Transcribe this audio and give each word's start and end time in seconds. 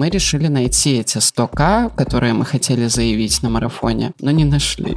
Мы 0.00 0.08
решили 0.08 0.46
найти 0.48 0.92
эти 0.92 1.18
100к, 1.18 1.94
которые 1.94 2.32
мы 2.32 2.46
хотели 2.46 2.86
заявить 2.86 3.42
на 3.42 3.50
марафоне, 3.50 4.14
но 4.18 4.30
не 4.30 4.46
нашли. 4.46 4.96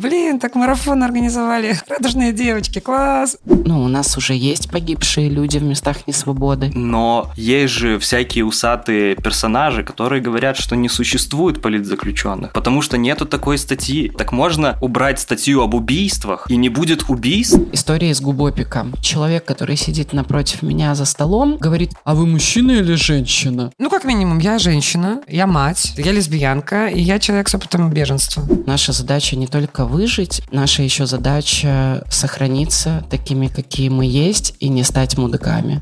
Блин, 0.00 0.38
так 0.38 0.54
марафон 0.54 1.02
организовали. 1.02 1.78
Радужные 1.88 2.32
девочки, 2.32 2.80
класс. 2.80 3.38
Ну, 3.44 3.82
у 3.82 3.88
нас 3.88 4.16
уже 4.18 4.34
есть 4.34 4.70
погибшие 4.70 5.30
люди 5.30 5.56
в 5.56 5.62
местах 5.62 6.06
несвободы. 6.06 6.70
Но 6.74 7.30
есть 7.34 7.72
же 7.72 7.98
всякие 7.98 8.44
усатые 8.44 9.16
персонажи, 9.16 9.82
которые 9.82 10.20
говорят, 10.20 10.58
что 10.58 10.76
не 10.76 10.88
существует 10.88 11.62
политзаключенных, 11.62 12.52
потому 12.52 12.82
что 12.82 12.98
нету 12.98 13.24
такой 13.24 13.56
статьи. 13.56 14.10
Так 14.10 14.32
можно 14.32 14.76
убрать 14.82 15.18
статью 15.18 15.62
об 15.62 15.74
убийствах, 15.74 16.46
и 16.50 16.56
не 16.56 16.68
будет 16.68 17.08
убийств? 17.08 17.58
История 17.72 18.10
из 18.10 18.20
Губопика. 18.20 18.86
Человек, 19.00 19.44
который 19.46 19.76
сидит 19.76 20.12
напротив 20.12 20.62
меня 20.62 20.94
за 20.94 21.06
столом, 21.06 21.56
говорит, 21.56 21.92
а 22.04 22.14
вы 22.14 22.26
мужчина 22.26 22.72
или 22.72 22.94
женщина? 22.94 23.72
Ну, 23.78 23.88
как 23.88 24.04
минимум, 24.04 24.38
я 24.38 24.58
женщина, 24.58 25.22
я 25.26 25.46
мать, 25.46 25.94
я 25.96 26.12
лесбиянка, 26.12 26.88
и 26.88 27.00
я 27.00 27.18
человек 27.18 27.48
с 27.48 27.54
опытом 27.54 27.90
беженства. 27.90 28.44
Наша 28.66 28.92
задача 28.92 29.36
не 29.36 29.46
только 29.46 29.85
выжить, 29.86 30.42
наша 30.50 30.82
еще 30.82 31.06
задача 31.06 32.04
сохраниться 32.10 33.04
такими, 33.10 33.46
какие 33.46 33.88
мы 33.88 34.04
есть, 34.04 34.56
и 34.60 34.68
не 34.68 34.82
стать 34.82 35.16
мудаками. 35.16 35.80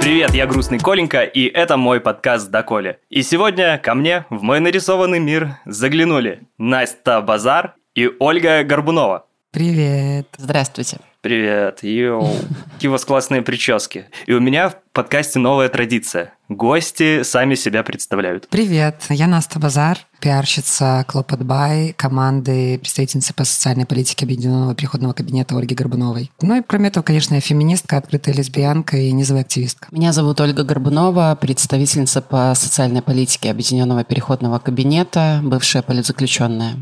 Привет, 0.00 0.34
я 0.34 0.46
Грустный 0.46 0.78
Коленька, 0.78 1.24
и 1.24 1.46
это 1.46 1.76
мой 1.76 2.00
подкаст 2.00 2.48
«Доколе». 2.50 3.00
И 3.10 3.22
сегодня 3.22 3.76
ко 3.76 3.94
мне 3.94 4.24
в 4.30 4.40
мой 4.40 4.60
нарисованный 4.60 5.18
мир 5.18 5.56
заглянули 5.64 6.42
Настя 6.58 7.20
Базар 7.20 7.74
и 7.96 8.08
Ольга 8.20 8.62
Горбунова. 8.62 9.26
Привет. 9.50 10.28
Здравствуйте. 10.36 10.98
Привет, 11.22 11.82
йоу. 11.82 12.36
Какие 12.74 12.88
у 12.88 12.92
вас 12.92 13.04
классные 13.04 13.42
прически. 13.42 14.06
И 14.26 14.32
у 14.32 14.38
меня 14.38 14.74
подкасте 14.96 15.38
новая 15.38 15.68
традиция. 15.68 16.32
Гости 16.48 17.22
сами 17.22 17.54
себя 17.54 17.82
представляют. 17.82 18.48
Привет, 18.48 19.02
я 19.10 19.26
Наста 19.26 19.58
Базар, 19.58 19.98
пиарщица 20.20 21.04
Клопотбай, 21.08 21.92
команды 21.92 22.78
представительницы 22.78 23.34
по 23.34 23.44
социальной 23.44 23.84
политике 23.84 24.24
Объединенного 24.24 24.74
переходного 24.74 25.12
кабинета 25.12 25.58
Ольги 25.58 25.74
Горбуновой. 25.74 26.30
Ну 26.40 26.56
и 26.56 26.62
кроме 26.66 26.88
этого, 26.88 27.02
конечно, 27.02 27.34
я 27.34 27.40
феминистка, 27.40 27.98
открытая 27.98 28.34
лесбиянка 28.34 28.96
и 28.96 29.12
низовая 29.12 29.42
активистка. 29.42 29.88
Меня 29.90 30.12
зовут 30.12 30.40
Ольга 30.40 30.62
Горбунова, 30.62 31.36
представительница 31.38 32.22
по 32.22 32.54
социальной 32.56 33.02
политике 33.02 33.50
Объединенного 33.50 34.04
переходного 34.04 34.60
кабинета, 34.60 35.40
бывшая 35.42 35.82
политзаключенная. 35.82 36.76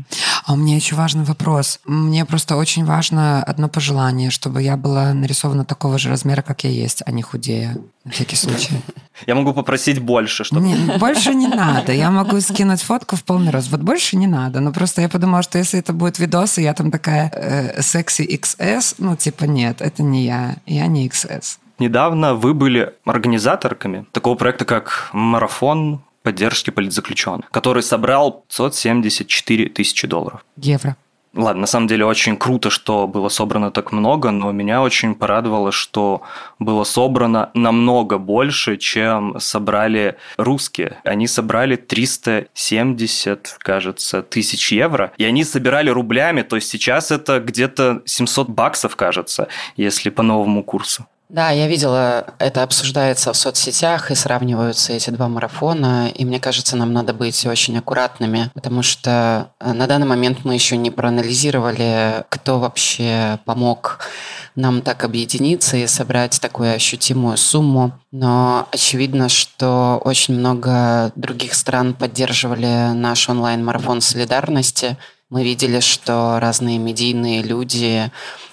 А 0.45 0.53
у 0.53 0.55
меня 0.55 0.75
еще 0.75 0.95
важный 0.95 1.23
вопрос. 1.23 1.79
Мне 1.85 2.23
просто 2.23 2.55
очень 2.55 2.85
важно 2.85 3.41
одно 3.41 3.67
пожелание, 3.67 4.29
чтобы 4.29 4.61
я 4.61 4.77
была 4.77 5.11
нарисована 5.11 5.65
такого 5.65 5.97
же 5.97 6.09
размера, 6.09 6.43
как 6.43 6.63
я 6.63 6.69
есть, 6.69 7.01
а 7.03 7.11
не 7.11 7.23
худее. 7.23 7.77
На 8.03 8.11
всякий 8.11 8.35
случай. 8.35 8.79
Я 9.25 9.33
могу 9.33 9.53
попросить 9.53 9.99
больше, 9.99 10.43
чтобы... 10.43 10.61
Не, 10.61 10.97
больше 10.99 11.33
не 11.33 11.47
надо. 11.47 11.93
Я 11.93 12.11
могу 12.11 12.39
скинуть 12.41 12.81
фотку 12.83 13.15
в 13.15 13.23
полный 13.23 13.51
рост. 13.51 13.71
Вот 13.71 13.81
больше 13.81 14.17
не 14.17 14.27
надо. 14.27 14.59
Но 14.59 14.71
просто 14.71 15.01
я 15.01 15.09
подумала, 15.09 15.41
что 15.41 15.57
если 15.57 15.79
это 15.79 15.93
будет 15.93 16.19
видос, 16.19 16.59
и 16.59 16.61
я 16.61 16.75
там 16.75 16.91
такая 16.91 17.31
э, 17.33 17.81
секси 17.81 18.21
XS, 18.21 18.95
ну, 18.99 19.15
типа, 19.15 19.45
нет, 19.45 19.81
это 19.81 20.03
не 20.03 20.25
я. 20.25 20.57
Я 20.67 20.85
не 20.85 21.07
XS. 21.07 21.57
Недавно 21.79 22.35
вы 22.35 22.53
были 22.53 22.93
организаторками 23.03 24.05
такого 24.11 24.35
проекта, 24.35 24.65
как 24.65 25.09
«Марафон 25.11 26.01
поддержки 26.25 26.71
политзаключенных», 26.71 27.49
который 27.51 27.83
собрал 27.83 28.43
574 28.49 29.69
тысячи 29.69 30.07
долларов. 30.07 30.43
Евро. 30.57 30.97
Ладно, 31.35 31.61
на 31.61 31.67
самом 31.67 31.87
деле 31.87 32.05
очень 32.05 32.37
круто, 32.37 32.69
что 32.69 33.07
было 33.07 33.27
собрано 33.27 33.69
так 33.69 33.91
много, 33.91 34.31
но 34.31 34.53
меня 34.53 34.81
очень 34.81 35.15
порадовало, 35.15 35.73
что 35.73 36.21
было 36.59 36.85
собрано 36.85 37.51
намного 37.53 38.17
больше, 38.17 38.77
чем 38.77 39.37
собрали 39.39 40.15
русские. 40.37 40.97
Они 41.03 41.27
собрали 41.27 41.75
370, 41.75 43.57
кажется, 43.59 44.21
тысяч 44.21 44.71
евро, 44.71 45.11
и 45.17 45.25
они 45.25 45.43
собирали 45.43 45.89
рублями, 45.89 46.41
то 46.41 46.55
есть 46.55 46.69
сейчас 46.69 47.11
это 47.11 47.41
где-то 47.41 48.01
700 48.05 48.47
баксов, 48.49 48.95
кажется, 48.95 49.49
если 49.75 50.09
по 50.09 50.23
новому 50.23 50.63
курсу. 50.63 51.05
Да, 51.27 51.49
я 51.49 51.67
видела, 51.67 52.35
это 52.37 52.61
обсуждается 52.61 53.33
в 53.33 53.37
соцсетях 53.37 54.11
и 54.11 54.15
сравниваются 54.15 54.93
эти 54.93 55.09
два 55.09 55.27
марафона, 55.27 56.07
и 56.07 56.23
мне 56.23 56.39
кажется, 56.39 56.77
нам 56.77 56.93
надо 56.93 57.15
быть 57.15 57.45
очень 57.47 57.77
аккуратными, 57.79 58.51
потому 58.53 58.83
что 58.83 59.49
э, 59.59 59.73
на 59.73 59.87
данный 59.87 60.05
момент 60.05 60.45
мы 60.45 60.53
еще 60.53 60.77
не 60.77 60.91
проанализировали, 60.91 62.25
кто 62.29 62.59
вообще 62.59 63.39
помог 63.43 63.99
нам 64.55 64.81
так 64.81 65.03
объединиться 65.03 65.77
и 65.77 65.87
собрать 65.87 66.39
такую 66.39 66.73
ощутимую 66.73 67.37
сумму. 67.37 67.91
Но 68.11 68.67
очевидно, 68.71 69.27
что 69.27 69.99
очень 70.03 70.35
много 70.35 71.11
других 71.15 71.55
стран 71.55 71.93
поддерживали 71.93 72.93
наш 72.93 73.27
онлайн-марафон 73.29 73.99
солидарности. 74.01 74.95
Мы 75.29 75.43
видели, 75.43 75.79
что 75.79 76.39
разные 76.39 76.77
медийные 76.77 77.41
люди 77.41 78.11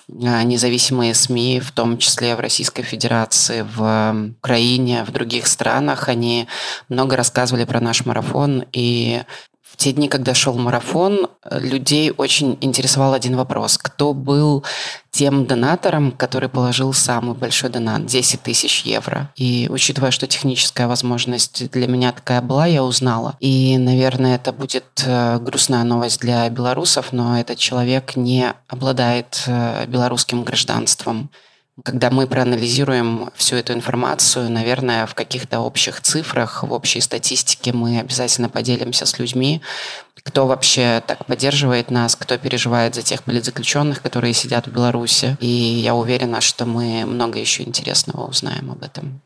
а, 0.08 0.42
независимые 0.42 1.14
СМИ, 1.14 1.60
в 1.60 1.70
том 1.72 1.98
числе 1.98 2.34
в 2.34 2.40
Российской 2.40 2.82
Федерации, 2.82 3.62
в 3.62 4.34
Украине, 4.38 5.04
в 5.04 5.10
других 5.10 5.46
странах, 5.46 6.08
они 6.08 6.48
много 6.88 7.16
рассказывали 7.16 7.64
про 7.64 7.80
наш 7.80 8.06
марафон, 8.06 8.64
и 8.72 9.22
в 9.72 9.76
те 9.78 9.92
дни, 9.92 10.08
когда 10.08 10.34
шел 10.34 10.54
марафон, 10.58 11.28
людей 11.50 12.12
очень 12.14 12.58
интересовал 12.60 13.14
один 13.14 13.36
вопрос. 13.36 13.78
Кто 13.78 14.12
был 14.12 14.64
тем 15.10 15.46
донатором, 15.46 16.12
который 16.12 16.50
положил 16.50 16.92
самый 16.92 17.34
большой 17.34 17.70
донат– 17.70 18.04
10 18.06 18.42
тысяч 18.42 18.82
евро? 18.82 19.32
И 19.34 19.68
учитывая, 19.70 20.10
что 20.10 20.26
техническая 20.26 20.86
возможность 20.88 21.70
для 21.70 21.86
меня 21.86 22.12
такая 22.12 22.42
была, 22.42 22.66
я 22.66 22.84
узнала. 22.84 23.34
И, 23.40 23.78
наверное, 23.78 24.36
это 24.36 24.52
будет 24.52 25.04
э, 25.06 25.38
грустная 25.38 25.84
новость 25.84 26.20
для 26.20 26.48
белорусов, 26.50 27.12
но 27.12 27.40
этот 27.40 27.56
человек 27.56 28.14
не 28.14 28.52
обладает 28.68 29.44
э, 29.46 29.86
белорусским 29.86 30.44
гражданством. 30.44 31.30
Когда 31.82 32.10
мы 32.10 32.26
проанализируем 32.26 33.30
всю 33.34 33.56
эту 33.56 33.72
информацию, 33.72 34.50
наверное, 34.50 35.06
в 35.06 35.14
каких-то 35.14 35.60
общих 35.60 36.00
цифрах, 36.00 36.62
в 36.62 36.72
общей 36.72 37.00
статистике 37.00 37.72
мы 37.72 37.98
обязательно 37.98 38.48
поделимся 38.48 39.04
с 39.04 39.18
людьми, 39.18 39.60
кто 40.22 40.46
вообще 40.46 41.02
так 41.06 41.26
поддерживает 41.26 41.90
нас, 41.90 42.14
кто 42.14 42.38
переживает 42.38 42.94
за 42.94 43.02
тех 43.02 43.24
политзаключенных, 43.24 44.00
которые 44.00 44.32
сидят 44.32 44.66
в 44.66 44.72
Беларуси. 44.72 45.36
И 45.40 45.46
я 45.46 45.94
уверена, 45.94 46.40
что 46.40 46.66
мы 46.66 47.04
много 47.04 47.38
еще 47.38 47.64
интересного 47.64 48.28
узнаем 48.28 48.70
об 48.70 48.82
этом. 48.84 49.20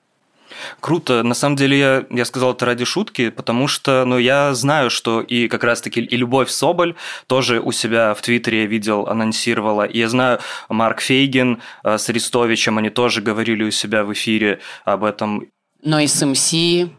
Круто. 0.80 1.22
На 1.22 1.34
самом 1.34 1.56
деле 1.56 1.78
я, 1.78 2.04
я 2.10 2.24
сказал 2.24 2.52
это 2.52 2.66
ради 2.66 2.84
шутки, 2.84 3.30
потому 3.30 3.68
что 3.68 4.04
ну, 4.04 4.18
я 4.18 4.54
знаю, 4.54 4.90
что 4.90 5.20
и 5.20 5.48
как 5.48 5.64
раз-таки 5.64 6.00
и 6.00 6.16
Любовь 6.16 6.50
Соболь 6.50 6.94
тоже 7.26 7.60
у 7.60 7.72
себя 7.72 8.14
в 8.14 8.22
Твиттере 8.22 8.66
видел, 8.66 9.06
анонсировала. 9.06 9.84
И 9.84 9.98
я 9.98 10.08
знаю, 10.08 10.40
Марк 10.68 11.00
Фейгин 11.00 11.60
э, 11.84 11.98
с 11.98 12.08
Арестовичем, 12.08 12.78
они 12.78 12.90
тоже 12.90 13.22
говорили 13.22 13.64
у 13.64 13.70
себя 13.70 14.04
в 14.04 14.12
эфире 14.12 14.60
об 14.84 15.04
этом. 15.04 15.46
Но 15.82 16.00
и 16.00 16.06
с 16.06 16.24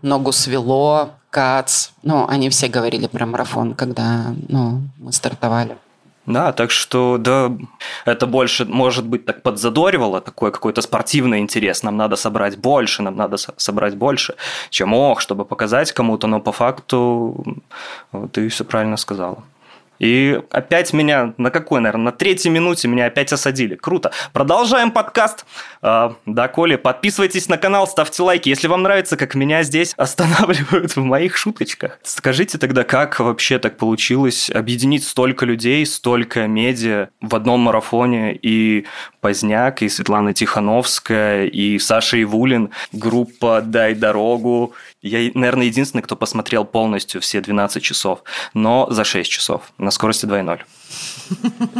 Ногу 0.01 0.31
свело, 0.31 1.11
Кац, 1.29 1.89
ну, 2.03 2.25
они 2.27 2.49
все 2.49 2.67
говорили 2.67 3.07
про 3.07 3.25
марафон, 3.25 3.73
когда 3.73 4.33
ну, 4.47 4.81
мы 4.97 5.11
стартовали. 5.11 5.77
Да, 6.27 6.51
так 6.51 6.71
что, 6.71 7.17
да, 7.17 7.53
это 8.03 8.27
больше, 8.27 8.65
может 8.65 9.05
быть, 9.05 9.25
так 9.25 9.43
подзадоривало, 9.43 10.19
такой 10.19 10.51
какой-то 10.51 10.81
спортивный 10.81 11.39
интерес. 11.39 11.83
Нам 11.83 11.95
надо 11.95 12.17
собрать 12.17 12.57
больше, 12.57 13.01
нам 13.01 13.15
надо 13.15 13.37
собрать 13.37 13.95
больше, 13.95 14.35
чем 14.69 14.93
ох, 14.93 15.21
чтобы 15.21 15.45
показать 15.45 15.93
кому-то, 15.93 16.27
но 16.27 16.41
по 16.41 16.51
факту 16.51 17.45
ты 18.33 18.49
все 18.49 18.65
правильно 18.65 18.97
сказала. 18.97 19.37
И 19.99 20.39
опять 20.51 20.93
меня 20.93 21.33
на 21.37 21.49
какой, 21.51 21.81
наверное, 21.81 22.05
на 22.05 22.11
третьей 22.11 22.51
минуте 22.51 22.87
меня 22.87 23.05
опять 23.05 23.31
осадили. 23.33 23.75
Круто. 23.75 24.11
Продолжаем 24.33 24.91
подкаст. 24.91 25.45
А, 25.81 26.15
да, 26.25 26.47
Коля, 26.47 26.77
подписывайтесь 26.77 27.49
на 27.49 27.57
канал, 27.57 27.87
ставьте 27.87 28.23
лайки, 28.23 28.49
если 28.49 28.67
вам 28.67 28.83
нравится, 28.83 29.17
как 29.17 29.35
меня 29.35 29.63
здесь 29.63 29.93
останавливают 29.97 30.95
в 30.95 31.03
моих 31.03 31.37
шуточках. 31.37 31.99
Скажите 32.03 32.57
тогда, 32.57 32.83
как 32.83 33.19
вообще 33.19 33.59
так 33.59 33.77
получилось 33.77 34.49
объединить 34.49 35.03
столько 35.03 35.45
людей, 35.45 35.85
столько 35.85 36.47
медиа 36.47 37.09
в 37.21 37.35
одном 37.35 37.61
марафоне 37.61 38.35
и 38.35 38.85
Поздняк, 39.21 39.81
и 39.81 39.89
Светлана 39.89 40.33
Тихановская, 40.33 41.45
и 41.45 41.79
Саша 41.79 42.21
Ивулин, 42.21 42.69
группа 42.91 43.61
«Дай 43.61 43.93
дорогу». 43.93 44.73
Я, 45.01 45.31
наверное, 45.35 45.67
единственный, 45.67 46.01
кто 46.01 46.15
посмотрел 46.15 46.65
полностью 46.65 47.21
все 47.21 47.39
12 47.39 47.83
часов, 47.83 48.23
но 48.53 48.87
за 48.89 49.03
6 49.03 49.29
часов 49.29 49.71
на 49.77 49.91
скорости 49.91 50.25
2.0. 50.25 50.61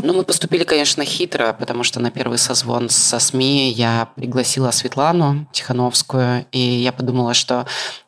Ну, 0.04 0.14
мы 0.14 0.24
поступили, 0.24 0.64
конечно, 0.64 1.04
хитро, 1.06 1.56
потому 1.58 1.84
что 1.84 2.00
на 2.00 2.12
первый 2.12 2.38
созвон 2.38 2.90
со 2.90 3.20
СМИ 3.20 3.72
я 3.72 4.10
пригласила 4.16 4.72
Светлану 4.72 5.48
Тихановскую, 5.52 6.46
и 6.52 6.60
я 6.60 6.92
подумала, 6.92 7.34
что 7.34 7.66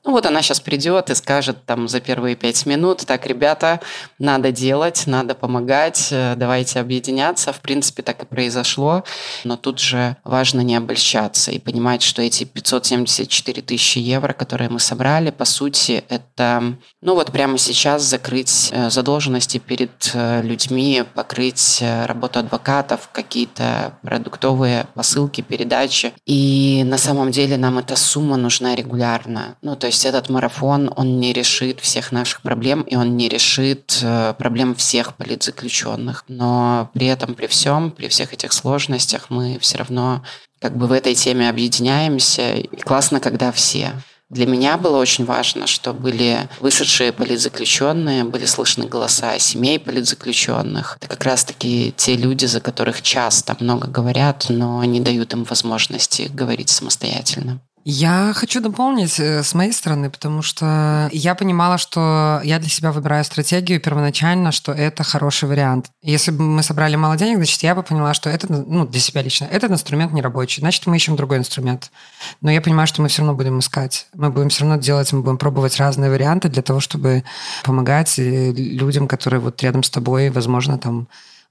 ну 0.09 0.13
вот 0.13 0.25
она 0.25 0.41
сейчас 0.41 0.59
придет 0.59 1.11
и 1.11 1.15
скажет 1.15 1.65
там 1.67 1.87
за 1.87 1.99
первые 1.99 2.35
пять 2.35 2.65
минут, 2.65 3.05
так, 3.05 3.27
ребята, 3.27 3.79
надо 4.17 4.51
делать, 4.51 5.03
надо 5.05 5.35
помогать, 5.35 6.07
э, 6.09 6.33
давайте 6.35 6.79
объединяться. 6.79 7.53
В 7.53 7.59
принципе, 7.59 8.01
так 8.01 8.23
и 8.23 8.25
произошло. 8.25 9.03
Но 9.43 9.55
тут 9.55 9.79
же 9.79 10.17
важно 10.23 10.61
не 10.61 10.75
обольщаться 10.75 11.51
и 11.51 11.59
понимать, 11.59 12.01
что 12.01 12.23
эти 12.23 12.43
574 12.43 13.61
тысячи 13.61 13.99
евро, 13.99 14.33
которые 14.33 14.69
мы 14.69 14.79
собрали, 14.79 15.29
по 15.29 15.45
сути, 15.45 16.03
это, 16.09 16.73
ну 17.01 17.13
вот 17.13 17.31
прямо 17.31 17.59
сейчас 17.59 18.01
закрыть 18.01 18.69
э, 18.71 18.89
задолженности 18.89 19.59
перед 19.59 20.11
э, 20.15 20.41
покрыть 21.03 21.83
работу 22.05 22.39
адвокатов, 22.39 23.09
какие-то 23.11 23.93
продуктовые 24.01 24.87
посылки, 24.95 25.41
передачи. 25.41 26.13
И 26.25 26.83
на 26.85 26.97
самом 26.97 27.29
деле 27.31 27.57
нам 27.57 27.77
эта 27.77 27.95
сумма 27.95 28.37
нужна 28.37 28.75
регулярно. 28.75 29.55
Ну, 29.61 29.75
то 29.75 29.87
есть 29.87 29.99
есть 29.99 30.05
этот 30.05 30.29
марафон, 30.29 30.91
он 30.95 31.19
не 31.19 31.33
решит 31.33 31.81
всех 31.81 32.13
наших 32.13 32.41
проблем, 32.41 32.83
и 32.83 32.95
он 32.95 33.17
не 33.17 33.27
решит 33.27 33.99
э, 34.01 34.33
проблем 34.37 34.73
всех 34.75 35.15
политзаключенных. 35.15 36.23
Но 36.29 36.89
при 36.93 37.07
этом, 37.07 37.35
при 37.35 37.47
всем, 37.47 37.91
при 37.91 38.07
всех 38.07 38.33
этих 38.33 38.53
сложностях 38.53 39.29
мы 39.29 39.59
все 39.59 39.77
равно 39.77 40.23
как 40.61 40.77
бы 40.77 40.87
в 40.87 40.93
этой 40.93 41.15
теме 41.15 41.49
объединяемся. 41.49 42.53
И 42.53 42.77
классно, 42.77 43.19
когда 43.19 43.51
все. 43.51 43.91
Для 44.29 44.45
меня 44.45 44.77
было 44.77 44.97
очень 44.97 45.25
важно, 45.25 45.65
что 45.65 45.91
были 45.91 46.47
вышедшие 46.59 47.11
политзаключенные, 47.11 48.23
были 48.23 48.45
слышны 48.45 48.85
голоса 48.85 49.39
семей 49.39 49.79
политзаключенных. 49.79 50.97
Это 50.99 51.09
как 51.09 51.23
раз-таки 51.23 51.93
те 51.97 52.15
люди, 52.15 52.45
за 52.45 52.61
которых 52.61 53.01
часто 53.01 53.57
много 53.59 53.87
говорят, 53.87 54.45
но 54.49 54.83
не 54.83 54.99
дают 54.99 55.33
им 55.33 55.45
возможности 55.45 56.29
говорить 56.31 56.69
самостоятельно. 56.69 57.59
Я 57.85 58.33
хочу 58.35 58.61
дополнить 58.61 59.19
э, 59.19 59.41
с 59.41 59.53
моей 59.53 59.71
стороны, 59.71 60.09
потому 60.09 60.41
что 60.41 61.09
я 61.11 61.33
понимала, 61.33 61.77
что 61.77 62.41
я 62.43 62.59
для 62.59 62.69
себя 62.69 62.91
выбираю 62.91 63.23
стратегию 63.23 63.79
первоначально, 63.79 64.51
что 64.51 64.71
это 64.73 65.03
хороший 65.03 65.47
вариант. 65.47 65.89
Если 66.01 66.31
бы 66.31 66.43
мы 66.43 66.61
собрали 66.61 66.95
мало 66.95 67.15
денег, 67.15 67.37
значит, 67.37 67.63
я 67.63 67.75
бы 67.75 67.83
поняла, 67.83 68.13
что 68.13 68.29
это, 68.29 68.51
ну, 68.51 68.85
для 68.85 68.99
себя 68.99 69.21
лично, 69.21 69.45
этот 69.45 69.71
инструмент 69.71 70.11
не 70.11 70.21
рабочий, 70.21 70.61
значит, 70.61 70.85
мы 70.87 70.97
ищем 70.97 71.15
другой 71.15 71.37
инструмент. 71.37 71.91
Но 72.41 72.51
я 72.51 72.61
понимаю, 72.61 72.85
что 72.85 73.01
мы 73.01 73.07
все 73.07 73.21
равно 73.21 73.35
будем 73.35 73.59
искать. 73.59 74.07
Мы 74.13 74.29
будем 74.29 74.49
все 74.49 74.65
равно 74.65 74.77
делать, 74.77 75.11
мы 75.13 75.21
будем 75.21 75.37
пробовать 75.37 75.77
разные 75.77 76.11
варианты 76.11 76.49
для 76.49 76.61
того, 76.61 76.81
чтобы 76.81 77.23
помогать 77.63 78.19
э, 78.19 78.51
людям, 78.51 79.07
которые 79.07 79.39
вот 79.39 79.61
рядом 79.63 79.83
с 79.83 79.89
тобой, 79.89 80.29
возможно, 80.29 80.77
там 80.77 81.07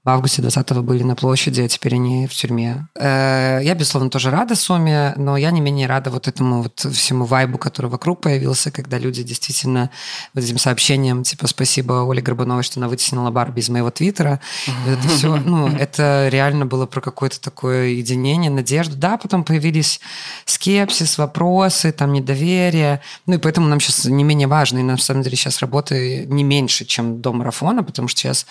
в 0.09 0.11
августе 0.11 0.41
20-го 0.41 0.81
были 0.81 1.03
на 1.03 1.15
площади, 1.15 1.61
а 1.61 1.67
теперь 1.67 1.93
они 1.93 2.25
в 2.25 2.33
тюрьме. 2.33 2.87
Э, 2.95 3.59
я, 3.61 3.75
безусловно, 3.75 4.09
тоже 4.09 4.31
рада 4.31 4.55
Соме, 4.55 5.13
но 5.17 5.37
я 5.37 5.51
не 5.51 5.61
менее 5.61 5.85
рада 5.85 6.09
вот 6.09 6.27
этому 6.27 6.63
вот 6.63 6.79
всему 6.79 7.25
вайбу, 7.25 7.59
который 7.59 7.91
вокруг 7.91 8.21
появился, 8.21 8.71
когда 8.71 8.97
люди 8.97 9.21
действительно 9.21 9.91
вот 10.33 10.43
этим 10.43 10.57
сообщением, 10.57 11.21
типа, 11.21 11.45
спасибо 11.45 12.05
Оле 12.07 12.23
Горбуновой, 12.23 12.63
что 12.63 12.79
она 12.79 12.87
вытеснила 12.87 13.29
Барби 13.29 13.59
из 13.59 13.69
моего 13.69 13.91
твиттера. 13.91 14.39
Это 14.87 15.07
все, 15.09 15.35
ну, 15.45 15.67
это 15.67 16.27
реально 16.31 16.65
было 16.65 16.87
про 16.87 17.01
какое-то 17.01 17.39
такое 17.39 17.89
единение, 17.89 18.49
надежду. 18.49 18.95
Да, 18.95 19.15
потом 19.17 19.43
появились 19.43 20.01
скепсис, 20.45 21.19
вопросы, 21.19 21.91
там, 21.91 22.13
недоверие. 22.13 23.01
Ну, 23.27 23.35
и 23.35 23.37
поэтому 23.37 23.67
нам 23.67 23.79
сейчас 23.79 24.05
не 24.05 24.23
менее 24.23 24.47
важно, 24.47 24.79
и 24.79 24.83
на 24.83 24.97
самом 24.97 25.21
деле 25.21 25.37
сейчас 25.37 25.59
работы 25.59 26.25
не 26.27 26.43
меньше, 26.43 26.85
чем 26.85 27.21
до 27.21 27.31
марафона, 27.31 27.83
потому 27.83 28.07
что 28.07 28.21
сейчас 28.21 28.47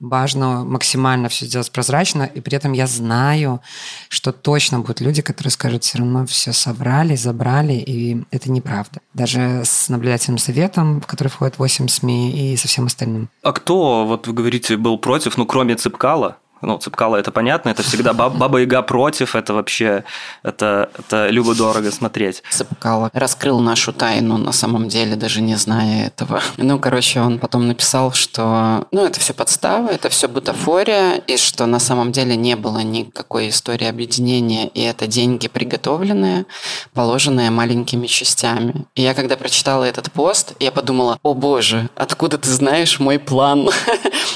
важно 0.00 0.64
максимально 0.64 1.01
все 1.28 1.46
сделать 1.46 1.70
прозрачно, 1.70 2.22
и 2.22 2.40
при 2.40 2.56
этом 2.56 2.72
я 2.72 2.86
знаю, 2.86 3.60
что 4.08 4.32
точно 4.32 4.80
будут 4.80 5.00
люди, 5.00 5.22
которые 5.22 5.50
скажут, 5.50 5.84
все 5.84 5.98
равно 5.98 6.26
все 6.26 6.52
собрали, 6.52 7.16
забрали, 7.16 7.74
и 7.74 8.24
это 8.30 8.50
неправда. 8.50 9.00
Даже 9.14 9.62
с 9.64 9.88
наблюдательным 9.88 10.38
советом, 10.38 11.00
в 11.00 11.06
который 11.06 11.28
входит 11.28 11.58
8 11.58 11.88
СМИ, 11.88 12.52
и 12.52 12.56
со 12.56 12.68
всем 12.68 12.86
остальным. 12.86 13.28
А 13.42 13.52
кто, 13.52 14.06
вот 14.06 14.26
вы 14.26 14.32
говорите, 14.32 14.76
был 14.76 14.98
против, 14.98 15.36
ну, 15.36 15.46
кроме 15.46 15.74
Цыпкала? 15.74 16.38
Ну, 16.62 16.78
Цыпкало 16.78 17.16
это 17.16 17.32
понятно, 17.32 17.70
это 17.70 17.82
всегда 17.82 18.12
баб, 18.12 18.34
Баба 18.36 18.58
Яга 18.58 18.82
против, 18.82 19.34
это 19.34 19.52
вообще, 19.52 20.04
это, 20.44 20.90
это 20.96 21.28
любо-дорого 21.28 21.90
смотреть. 21.90 22.42
Цыпкало 22.50 23.10
раскрыл 23.12 23.58
нашу 23.60 23.92
тайну, 23.92 24.38
на 24.38 24.52
самом 24.52 24.88
деле, 24.88 25.16
даже 25.16 25.40
не 25.40 25.56
зная 25.56 26.06
этого. 26.06 26.40
Ну, 26.56 26.78
короче, 26.78 27.20
он 27.20 27.38
потом 27.38 27.66
написал, 27.66 28.12
что, 28.12 28.86
ну, 28.92 29.04
это 29.04 29.18
все 29.18 29.34
подстава, 29.34 29.88
это 29.88 30.08
все 30.08 30.28
бутафория, 30.28 31.16
и 31.16 31.36
что 31.36 31.66
на 31.66 31.80
самом 31.80 32.12
деле 32.12 32.36
не 32.36 32.54
было 32.54 32.78
никакой 32.78 33.48
истории 33.48 33.88
объединения, 33.88 34.68
и 34.68 34.82
это 34.82 35.08
деньги 35.08 35.48
приготовленные, 35.48 36.46
положенные 36.94 37.50
маленькими 37.50 38.06
частями. 38.06 38.86
И 38.94 39.02
я, 39.02 39.14
когда 39.14 39.36
прочитала 39.36 39.84
этот 39.84 40.12
пост, 40.12 40.54
я 40.60 40.70
подумала, 40.70 41.18
о 41.22 41.34
боже, 41.34 41.90
откуда 41.96 42.38
ты 42.38 42.48
знаешь 42.48 43.00
мой 43.00 43.18
план? 43.18 43.68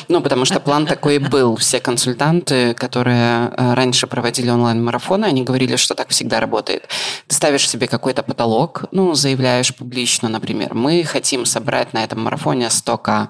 Ну, 0.09 0.21
потому 0.21 0.45
что 0.45 0.61
план 0.61 0.87
такой 0.87 1.17
и 1.17 1.19
был. 1.19 1.57
Все 1.57 1.81
консультации 1.81 2.16
консультанты, 2.17 2.75
которые 2.75 3.51
э, 3.57 3.75
раньше 3.75 4.07
проводили 4.07 4.51
онлайн-марафоны, 4.51 5.27
они 5.27 5.43
говорили, 5.43 5.77
что 5.77 5.95
так 5.95 6.09
всегда 6.09 6.41
работает. 6.41 6.89
Ты 7.27 7.35
ставишь 7.35 7.69
себе 7.69 7.87
какой-то 7.87 8.23
потолок, 8.23 8.85
ну, 8.91 9.15
заявляешь 9.15 9.75
публично, 9.75 10.29
например, 10.29 10.75
мы 10.75 11.05
хотим 11.05 11.45
собрать 11.45 11.93
на 11.93 12.05
этом 12.05 12.23
марафоне 12.23 12.67
100к, 12.67 13.29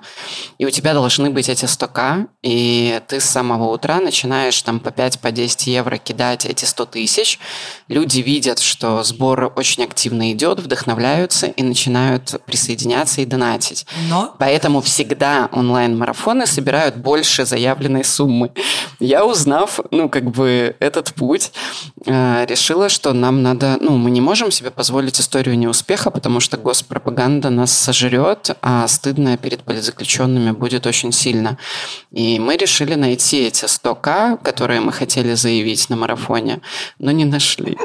и 0.58 0.66
у 0.66 0.70
тебя 0.70 0.94
должны 0.94 1.30
быть 1.30 1.48
эти 1.48 1.64
100к, 1.64 2.28
и 2.42 3.00
ты 3.08 3.20
с 3.20 3.24
самого 3.24 3.72
утра 3.72 4.00
начинаешь 4.00 4.62
там 4.62 4.80
по 4.80 4.90
5, 4.90 5.20
по 5.20 5.30
10 5.30 5.66
евро 5.66 5.96
кидать 5.96 6.46
эти 6.46 6.64
100 6.64 6.86
тысяч, 6.86 7.38
люди 7.88 8.20
видят, 8.20 8.60
что 8.60 9.02
сбор 9.02 9.52
очень 9.56 9.84
активно 9.84 10.32
идет, 10.32 10.60
вдохновляются 10.60 11.46
и 11.46 11.62
начинают 11.62 12.40
присоединяться 12.46 13.20
и 13.20 13.24
донатить. 13.24 13.86
Но... 14.08 14.34
Поэтому 14.38 14.80
всегда 14.80 15.48
онлайн-марафоны 15.52 16.46
собирают 16.46 16.96
больше 16.96 17.44
заявленной 17.44 18.04
суммы. 18.04 18.52
Я, 19.00 19.24
узнав, 19.24 19.80
ну, 19.90 20.08
как 20.08 20.30
бы 20.30 20.74
этот 20.80 21.14
путь, 21.14 21.52
э, 22.06 22.46
решила, 22.46 22.88
что 22.88 23.12
нам 23.12 23.42
надо, 23.42 23.76
ну, 23.80 23.96
мы 23.96 24.10
не 24.10 24.20
можем 24.20 24.50
себе 24.50 24.70
позволить 24.70 25.20
историю 25.20 25.58
неуспеха, 25.58 26.10
потому 26.10 26.40
что 26.40 26.56
госпропаганда 26.56 27.50
нас 27.50 27.72
сожрет, 27.72 28.56
а 28.62 28.86
стыдно 28.88 29.36
перед 29.36 29.62
политзаключенными 29.62 30.50
будет 30.50 30.86
очень 30.86 31.12
сильно. 31.12 31.58
И 32.12 32.38
мы 32.38 32.56
решили 32.56 32.94
найти 32.94 33.44
эти 33.46 33.64
100к, 33.64 34.38
которые 34.42 34.80
мы 34.80 34.92
хотели 34.92 35.34
заявить 35.34 35.90
на 35.90 35.96
марафоне, 35.96 36.60
но 36.98 37.10
не 37.10 37.24
нашли. 37.24 37.76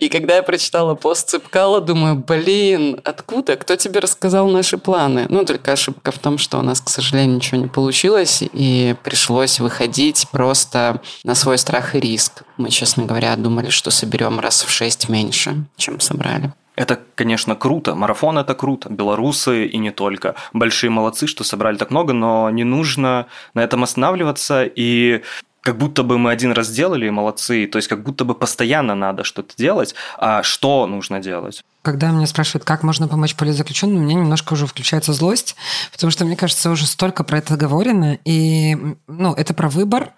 И 0.00 0.08
когда 0.08 0.36
я 0.36 0.42
прочитала 0.42 0.94
пост 0.94 1.28
Цыпкала, 1.28 1.80
думаю, 1.80 2.16
блин, 2.16 3.00
откуда? 3.04 3.56
Кто 3.56 3.76
тебе 3.76 4.00
рассказал 4.00 4.48
наши 4.48 4.78
планы? 4.78 5.26
Ну, 5.28 5.44
только 5.44 5.72
ошибка 5.72 6.10
в 6.10 6.18
том, 6.18 6.38
что 6.38 6.58
у 6.58 6.62
нас, 6.62 6.80
к 6.80 6.88
сожалению, 6.88 7.36
ничего 7.36 7.60
не 7.60 7.68
получилось, 7.68 8.42
и 8.42 8.94
пришлось 9.02 9.60
выходить 9.60 10.26
просто 10.30 11.00
на 11.24 11.34
свой 11.34 11.58
страх 11.58 11.94
и 11.94 12.00
риск. 12.00 12.42
Мы, 12.56 12.70
честно 12.70 13.04
говоря, 13.04 13.36
думали, 13.36 13.70
что 13.70 13.90
соберем 13.90 14.40
раз 14.40 14.62
в 14.62 14.70
шесть 14.70 15.08
меньше, 15.08 15.64
чем 15.76 16.00
собрали. 16.00 16.52
Это, 16.76 16.98
конечно, 17.14 17.54
круто. 17.54 17.94
Марафон 17.94 18.36
это 18.38 18.54
круто. 18.54 18.88
Белорусы 18.90 19.66
и 19.66 19.78
не 19.78 19.92
только. 19.92 20.34
Большие 20.52 20.90
молодцы, 20.90 21.28
что 21.28 21.44
собрали 21.44 21.76
так 21.76 21.90
много, 21.90 22.12
но 22.12 22.50
не 22.50 22.64
нужно 22.64 23.26
на 23.54 23.62
этом 23.62 23.84
останавливаться. 23.84 24.64
И 24.64 25.22
как 25.64 25.78
будто 25.78 26.02
бы 26.02 26.18
мы 26.18 26.30
один 26.30 26.52
раз 26.52 26.66
сделали, 26.66 27.06
и 27.06 27.10
молодцы. 27.10 27.66
То 27.66 27.78
есть 27.78 27.88
как 27.88 28.02
будто 28.02 28.26
бы 28.26 28.34
постоянно 28.34 28.94
надо 28.94 29.24
что-то 29.24 29.56
делать, 29.56 29.94
а 30.18 30.42
что 30.42 30.86
нужно 30.86 31.20
делать? 31.20 31.64
Когда 31.80 32.10
меня 32.10 32.26
спрашивают, 32.26 32.64
как 32.64 32.82
можно 32.82 33.08
помочь 33.08 33.34
политзаключенным, 33.34 33.96
у 33.96 34.04
меня 34.04 34.14
немножко 34.14 34.52
уже 34.52 34.66
включается 34.66 35.14
злость, 35.14 35.56
потому 35.90 36.10
что, 36.10 36.26
мне 36.26 36.36
кажется, 36.36 36.70
уже 36.70 36.86
столько 36.86 37.24
про 37.24 37.38
это 37.38 37.56
говорено, 37.56 38.18
и 38.26 38.76
ну, 39.06 39.32
это 39.32 39.54
про 39.54 39.70
выбор, 39.70 40.12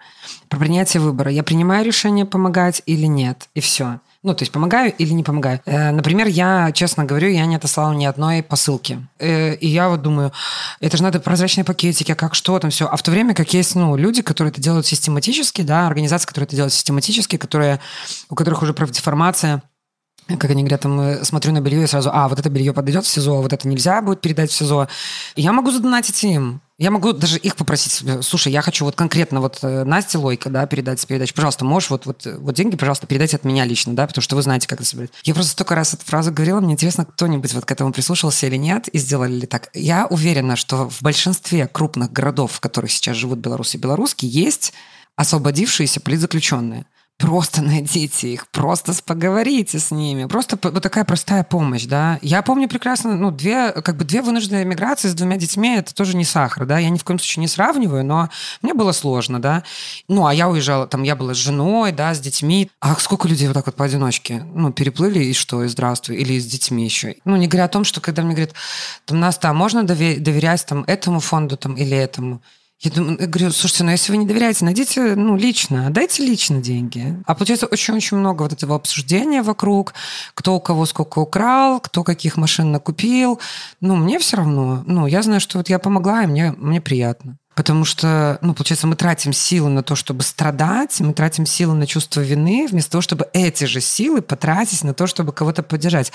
про 0.49 0.59
принятие 0.59 0.99
выбора. 1.01 1.31
Я 1.31 1.43
принимаю 1.43 1.85
решение 1.85 2.25
помогать 2.25 2.81
или 2.85 3.05
нет, 3.05 3.47
и 3.53 3.61
все. 3.61 4.01
Ну, 4.27 4.33
то 4.33 4.41
есть 4.41 4.51
помогаю 4.51 4.93
или 4.97 5.13
не 5.13 5.23
помогаю. 5.23 5.61
Э, 5.65 5.91
например, 5.91 6.27
я, 6.27 6.73
честно 6.73 7.05
говорю, 7.05 7.29
я 7.29 7.45
не 7.45 7.55
отослала 7.55 7.93
ни 7.93 8.03
одной 8.03 8.43
посылки. 8.43 9.07
Э, 9.19 9.55
и 9.55 9.67
я 9.69 9.87
вот 9.87 10.01
думаю, 10.01 10.33
это 10.81 10.97
же 10.97 11.03
надо 11.03 11.21
прозрачные 11.21 11.63
пакетики, 11.63 12.11
а 12.11 12.15
как 12.15 12.35
что 12.35 12.59
там 12.59 12.69
все. 12.69 12.87
А 12.87 12.97
в 12.97 13.01
то 13.01 13.09
время 13.09 13.33
как 13.33 13.53
есть 13.53 13.75
ну, 13.75 13.95
люди, 13.95 14.21
которые 14.21 14.51
это 14.51 14.59
делают 14.59 14.85
систематически, 14.85 15.61
да, 15.61 15.87
организации, 15.87 16.27
которые 16.27 16.47
это 16.47 16.57
делают 16.57 16.73
систематически, 16.73 17.37
которые, 17.37 17.79
у 18.29 18.35
которых 18.35 18.63
уже 18.63 18.73
профдеформация 18.73 19.61
как 20.27 20.51
они 20.51 20.63
говорят, 20.63 20.81
там, 20.81 21.23
смотрю 21.23 21.53
на 21.53 21.61
белье 21.61 21.83
и 21.83 21.87
сразу, 21.87 22.09
а, 22.13 22.27
вот 22.27 22.39
это 22.39 22.49
белье 22.49 22.73
подойдет 22.73 23.05
в 23.05 23.07
СИЗО, 23.07 23.39
а 23.39 23.41
вот 23.41 23.53
это 23.53 23.67
нельзя 23.67 24.01
будет 24.01 24.21
передать 24.21 24.51
в 24.51 24.53
СИЗО. 24.53 24.87
Я 25.35 25.53
могу 25.53 25.71
задонатить 25.71 26.23
им. 26.23 26.61
Я 26.79 26.91
могу 26.91 27.11
даже 27.11 27.39
их 27.39 27.55
попросить, 27.55 28.03
слушай, 28.21 28.51
я 28.51 28.61
хочу 28.61 28.85
вот 28.85 28.95
конкретно 28.95 29.41
вот 29.41 29.59
э, 29.63 29.83
Насте 29.83 30.19
Лойко, 30.19 30.51
да, 30.51 30.67
передать 30.67 30.99
с 30.99 31.07
передачи. 31.07 31.33
Пожалуйста, 31.33 31.65
можешь 31.65 31.89
вот, 31.89 32.05
вот, 32.05 32.27
вот 32.37 32.53
деньги, 32.53 32.75
пожалуйста, 32.75 33.07
передайте 33.07 33.35
от 33.35 33.45
меня 33.45 33.65
лично, 33.65 33.95
да, 33.95 34.05
потому 34.05 34.21
что 34.21 34.35
вы 34.35 34.43
знаете, 34.43 34.67
как 34.67 34.79
это 34.79 34.87
собирать. 34.87 35.09
Я 35.23 35.33
просто 35.33 35.53
столько 35.53 35.73
раз 35.73 35.95
эту 35.95 36.05
фразу 36.05 36.31
говорила, 36.31 36.59
мне 36.59 36.73
интересно, 36.73 37.05
кто-нибудь 37.05 37.51
вот 37.53 37.65
к 37.65 37.71
этому 37.71 37.91
прислушался 37.91 38.45
или 38.45 38.57
нет, 38.57 38.89
и 38.89 38.99
сделали 38.99 39.33
ли 39.33 39.47
так. 39.47 39.69
Я 39.73 40.05
уверена, 40.05 40.55
что 40.55 40.87
в 40.87 41.01
большинстве 41.01 41.67
крупных 41.67 42.11
городов, 42.11 42.51
в 42.51 42.59
которых 42.59 42.91
сейчас 42.91 43.17
живут 43.17 43.39
белорусы 43.39 43.77
и 43.77 43.79
белорусские, 43.79 44.29
есть 44.29 44.71
освободившиеся 45.15 45.99
политзаключенные 45.99 46.85
просто 47.17 47.63
найдите 47.63 48.29
их, 48.33 48.47
просто 48.49 48.93
поговорите 49.03 49.79
с 49.79 49.91
ними. 49.91 50.25
Просто 50.25 50.57
вот 50.61 50.81
такая 50.83 51.03
простая 51.03 51.43
помощь, 51.43 51.85
да. 51.85 52.19
Я 52.21 52.41
помню 52.41 52.69
прекрасно, 52.69 53.15
ну, 53.15 53.31
две, 53.31 53.71
как 53.71 53.97
бы 53.97 54.05
две 54.05 54.21
вынужденные 54.21 54.65
миграции 54.65 55.07
с 55.07 55.13
двумя 55.13 55.37
детьми, 55.37 55.75
это 55.75 55.93
тоже 55.95 56.15
не 56.15 56.25
сахар, 56.25 56.65
да. 56.65 56.77
Я 56.77 56.89
ни 56.89 56.97
в 56.97 57.03
коем 57.03 57.19
случае 57.19 57.41
не 57.41 57.47
сравниваю, 57.47 58.05
но 58.05 58.29
мне 58.61 58.73
было 58.73 58.91
сложно, 58.91 59.41
да. 59.41 59.63
Ну, 60.07 60.27
а 60.27 60.33
я 60.33 60.47
уезжала, 60.47 60.87
там, 60.87 61.03
я 61.03 61.15
была 61.15 61.33
с 61.33 61.37
женой, 61.37 61.91
да, 61.91 62.13
с 62.13 62.19
детьми. 62.19 62.69
А 62.79 62.95
сколько 62.95 63.27
людей 63.27 63.47
вот 63.47 63.55
так 63.55 63.65
вот 63.65 63.75
поодиночке, 63.75 64.45
ну, 64.53 64.71
переплыли, 64.71 65.19
и 65.19 65.33
что, 65.33 65.63
и 65.63 65.67
здравствуй, 65.67 66.17
или 66.17 66.39
с 66.39 66.45
детьми 66.45 66.83
еще. 66.83 67.15
Ну, 67.25 67.35
не 67.35 67.47
говоря 67.47 67.65
о 67.65 67.69
том, 67.69 67.83
что 67.83 67.99
когда 67.99 68.21
мне 68.21 68.35
говорят, 68.35 68.53
там, 69.05 69.19
нас 69.19 69.37
там 69.37 69.55
можно 69.55 69.83
доверять 69.83 70.65
там 70.65 70.83
этому 70.85 71.19
фонду 71.19 71.57
там 71.57 71.75
или 71.75 71.97
этому, 71.97 72.41
я, 72.79 72.91
думаю, 72.91 73.17
я 73.19 73.25
говорю, 73.25 73.51
слушайте, 73.51 73.83
ну 73.83 73.91
если 73.91 74.11
вы 74.11 74.17
не 74.17 74.27
доверяете, 74.27 74.63
найдите 74.63 75.15
ну, 75.15 75.35
лично, 75.35 75.89
дайте 75.89 76.23
лично 76.23 76.61
деньги. 76.61 77.17
А 77.25 77.33
получается 77.33 77.65
очень-очень 77.65 78.17
много 78.17 78.43
вот 78.43 78.53
этого 78.53 78.75
обсуждения 78.75 79.41
вокруг, 79.41 79.95
кто 80.35 80.55
у 80.55 80.59
кого 80.59 80.85
сколько 80.85 81.19
украл, 81.19 81.79
кто 81.79 82.03
каких 82.03 82.37
машин 82.37 82.71
накупил. 82.71 83.39
Ну, 83.81 83.95
мне 83.95 84.19
все 84.19 84.37
равно. 84.37 84.83
Ну, 84.85 85.07
я 85.07 85.23
знаю, 85.23 85.39
что 85.39 85.57
вот 85.57 85.69
я 85.69 85.79
помогла, 85.79 86.23
и 86.23 86.27
мне, 86.27 86.51
мне 86.51 86.79
приятно. 86.79 87.37
Потому 87.57 87.85
что, 87.85 88.37
ну, 88.43 88.53
получается, 88.53 88.85
мы 88.85 88.95
тратим 88.95 89.33
силы 89.33 89.71
на 89.71 89.81
то, 89.81 89.95
чтобы 89.95 90.21
страдать, 90.21 90.99
мы 90.99 91.11
тратим 91.13 91.47
силы 91.47 91.73
на 91.73 91.87
чувство 91.87 92.21
вины, 92.21 92.67
вместо 92.69 92.91
того, 92.91 93.01
чтобы 93.01 93.27
эти 93.33 93.63
же 93.63 93.81
силы 93.81 94.21
потратить 94.21 94.83
на 94.83 94.93
то, 94.93 95.07
чтобы 95.07 95.33
кого-то 95.33 95.63
поддержать. 95.63 96.11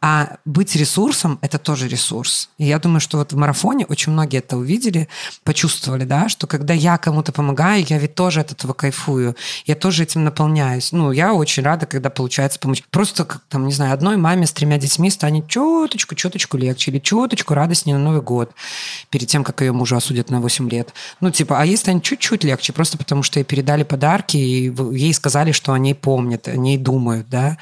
А 0.00 0.38
быть 0.46 0.74
ресурсом– 0.74 1.38
это 1.42 1.58
тоже 1.58 1.86
ресурс. 1.86 2.48
И 2.56 2.64
я 2.64 2.78
думаю, 2.78 3.00
что 3.00 3.18
вот 3.18 3.34
в 3.34 3.36
марафоне 3.36 3.84
очень 3.84 4.10
многие 4.10 4.38
это 4.38 4.56
увидели, 4.56 5.06
почувствовали, 5.44 6.04
да, 6.04 6.30
что 6.30 6.46
когда 6.46 6.72
я 6.72 6.96
кому-то 6.96 7.30
помогаю, 7.30 7.84
я 7.86 7.98
ведь 7.98 8.14
тоже 8.14 8.40
от 8.40 8.52
этого 8.52 8.72
кайфую, 8.72 9.36
я 9.66 9.74
тоже 9.74 10.04
этим 10.04 10.24
наполняюсь. 10.24 10.92
Ну, 10.92 11.12
я 11.12 11.34
очень 11.34 11.62
рада, 11.62 11.84
когда 11.84 12.08
получается 12.08 12.58
помочь. 12.58 12.82
Просто, 12.90 13.26
как, 13.26 13.42
там, 13.50 13.66
не 13.66 13.74
знаю, 13.74 13.92
одной 13.92 14.16
маме 14.16 14.46
с 14.46 14.52
тремя 14.52 14.78
детьми 14.78 15.10
станет 15.10 15.46
чуточку, 15.46 16.14
чуточку 16.14 16.56
легче 16.56 16.90
или 16.90 17.00
чуточку 17.00 17.52
радостнее 17.52 17.98
на 17.98 18.04
Новый 18.04 18.22
год, 18.22 18.52
перед 19.10 19.28
тем, 19.28 19.44
как 19.44 19.60
ее 19.60 19.72
мужа 19.72 19.98
осудят 19.98 20.30
на 20.30 20.40
8 20.40 20.70
лет 20.70 20.85
лет. 20.86 20.94
Ну, 21.20 21.30
типа, 21.30 21.60
а 21.60 21.64
ей 21.64 21.76
станет 21.76 22.02
чуть-чуть 22.02 22.44
легче, 22.44 22.72
просто 22.72 22.98
потому 22.98 23.22
что 23.22 23.38
ей 23.38 23.44
передали 23.44 23.82
подарки, 23.82 24.36
и 24.36 24.72
ей 24.94 25.14
сказали, 25.14 25.52
что 25.52 25.72
о 25.72 25.78
ней 25.78 25.94
помнят, 25.94 26.48
о 26.48 26.56
ней 26.56 26.78
думают, 26.78 27.28
да. 27.28 27.58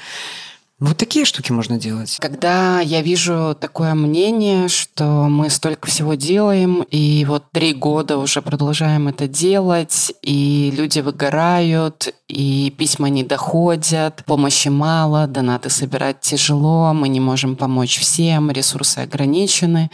Вот 0.77 0.97
такие 0.97 1.23
штуки 1.23 1.53
можно 1.53 1.79
делать. 1.79 2.17
Когда 2.19 2.81
я 2.81 3.01
вижу 3.01 3.55
такое 3.57 3.93
мнение, 3.93 4.67
что 4.67 5.05
мы 5.29 5.49
столько 5.49 5.87
всего 5.87 6.15
делаем, 6.15 6.81
и 6.91 7.23
вот 7.25 7.45
три 7.53 7.73
года 7.73 8.17
уже 8.17 8.41
продолжаем 8.41 9.07
это 9.07 9.29
делать, 9.29 10.11
и 10.21 10.73
люди 10.75 10.99
выгорают, 10.99 12.13
и 12.27 12.73
письма 12.77 13.07
не 13.07 13.23
доходят, 13.23 14.23
помощи 14.25 14.67
мало, 14.67 15.27
донаты 15.27 15.69
собирать 15.69 16.19
тяжело, 16.19 16.91
мы 16.93 17.07
не 17.07 17.21
можем 17.21 17.55
помочь 17.55 17.97
всем, 17.97 18.51
ресурсы 18.51 18.99
ограничены. 18.99 19.89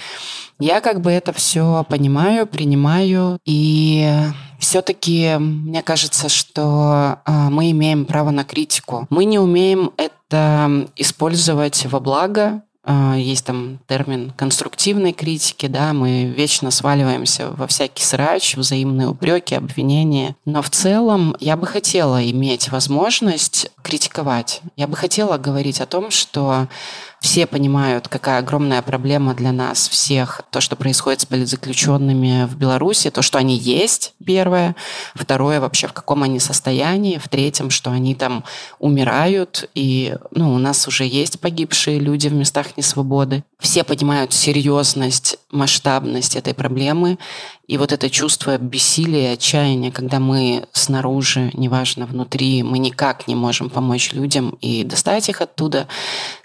Я 0.58 0.82
как 0.82 1.02
бы 1.02 1.12
это 1.12 1.32
все 1.32 1.86
понимаю, 1.90 2.48
принимаю, 2.48 3.38
и 3.46 4.10
все-таки 4.62 5.36
мне 5.38 5.82
кажется, 5.82 6.30
что 6.30 7.20
а, 7.26 7.50
мы 7.50 7.72
имеем 7.72 8.06
право 8.06 8.30
на 8.30 8.44
критику. 8.44 9.08
Мы 9.10 9.26
не 9.26 9.40
умеем 9.40 9.92
это 9.98 10.88
использовать 10.96 11.86
во 11.88 12.00
благо. 12.00 12.62
А, 12.84 13.16
есть 13.16 13.46
там 13.46 13.80
термин 13.88 14.34
конструктивной 14.38 15.14
критики, 15.14 15.68
да, 15.68 15.94
мы 15.94 16.26
вечно 16.26 16.72
сваливаемся 16.72 17.52
во 17.52 17.68
всякий 17.68 18.04
срач, 18.04 18.56
взаимные 18.56 19.08
упреки, 19.08 19.56
обвинения. 19.56 20.36
Но 20.46 20.62
в 20.62 20.70
целом 20.70 21.36
я 21.40 21.58
бы 21.58 21.68
хотела 21.68 22.24
иметь 22.30 22.72
возможность 22.72 23.72
критиковать. 23.84 24.62
Я 24.78 24.88
бы 24.88 24.96
хотела 24.96 25.38
говорить 25.38 25.82
о 25.82 25.86
том, 25.86 26.12
что 26.12 26.68
все 27.22 27.46
понимают, 27.46 28.08
какая 28.08 28.40
огромная 28.40 28.82
проблема 28.82 29.36
для 29.36 29.52
нас 29.52 29.88
всех, 29.88 30.42
то, 30.50 30.60
что 30.60 30.76
происходит 30.76 31.22
с 31.22 31.26
политзаключенными 31.28 32.46
в 32.46 32.56
Беларуси, 32.58 33.12
то, 33.12 33.22
что 33.22 33.38
они 33.38 33.56
есть, 33.56 34.16
первое. 34.26 34.76
Второе, 35.14 35.60
вообще, 35.60 35.86
в 35.86 35.94
каком 35.94 36.24
они 36.24 36.40
состоянии. 36.40 37.20
В 37.20 37.30
третьем, 37.30 37.70
что 37.70 37.92
они 37.92 38.16
там 38.16 38.44
умирают, 38.80 39.70
и 39.76 40.16
ну, 40.32 40.52
у 40.56 40.58
нас 40.58 40.88
уже 40.88 41.06
есть 41.06 41.40
погибшие 41.40 42.00
люди 42.00 42.28
в 42.28 42.34
местах 42.34 42.76
несвободы. 42.76 43.44
Все 43.60 43.84
понимают 43.84 44.34
серьезность, 44.34 45.38
масштабность 45.52 46.36
этой 46.36 46.56
проблемы, 46.56 47.20
и 47.68 47.78
вот 47.78 47.94
это 47.94 48.10
чувство 48.10 48.58
бессилия, 48.58 49.32
отчаяния, 49.32 49.94
когда 49.94 50.20
мы 50.20 50.68
снаружи, 50.74 51.52
неважно, 51.54 52.06
внутри, 52.06 52.64
мы 52.64 52.80
никак 52.80 53.28
не 53.30 53.36
можем 53.36 53.70
помочь 53.70 54.12
людям 54.12 54.58
и 54.60 54.84
достать 54.84 55.30
их 55.30 55.40
оттуда, 55.40 55.88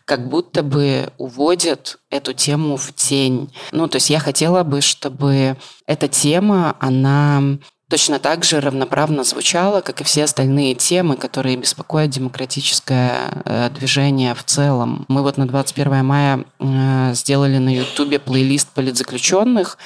как 0.07 0.29
будто 0.29 0.63
бы 0.63 1.13
уводят 1.19 1.99
эту 2.11 2.33
тему 2.33 2.77
в 2.77 2.95
тень. 2.95 3.53
Ну, 3.73 3.89
то 3.89 3.97
есть 3.97 4.09
я 4.09 4.21
хотела 4.21 4.63
бы, 4.63 4.81
чтобы 4.81 5.57
эта 5.87 6.07
тема, 6.09 6.77
она 6.81 7.59
точно 7.91 8.21
так 8.21 8.45
же 8.45 8.61
равноправно 8.61 9.25
звучала, 9.25 9.81
как 9.81 10.01
и 10.01 10.05
все 10.05 10.25
остальные 10.25 10.75
темы, 10.77 11.17
которые 11.17 11.57
беспокоят 11.57 12.11
демократическое 12.11 13.43
э, 13.45 13.69
движение 13.71 14.35
в 14.35 14.45
целом. 14.45 15.05
Мы 15.09 15.23
вот 15.23 15.39
на 15.39 15.47
21 15.47 16.05
мая 16.05 16.45
э, 16.59 17.11
сделали 17.15 17.59
на 17.59 17.75
Ютубе 17.75 18.21
плейлист 18.21 18.69
политзаключенных, 18.69 19.77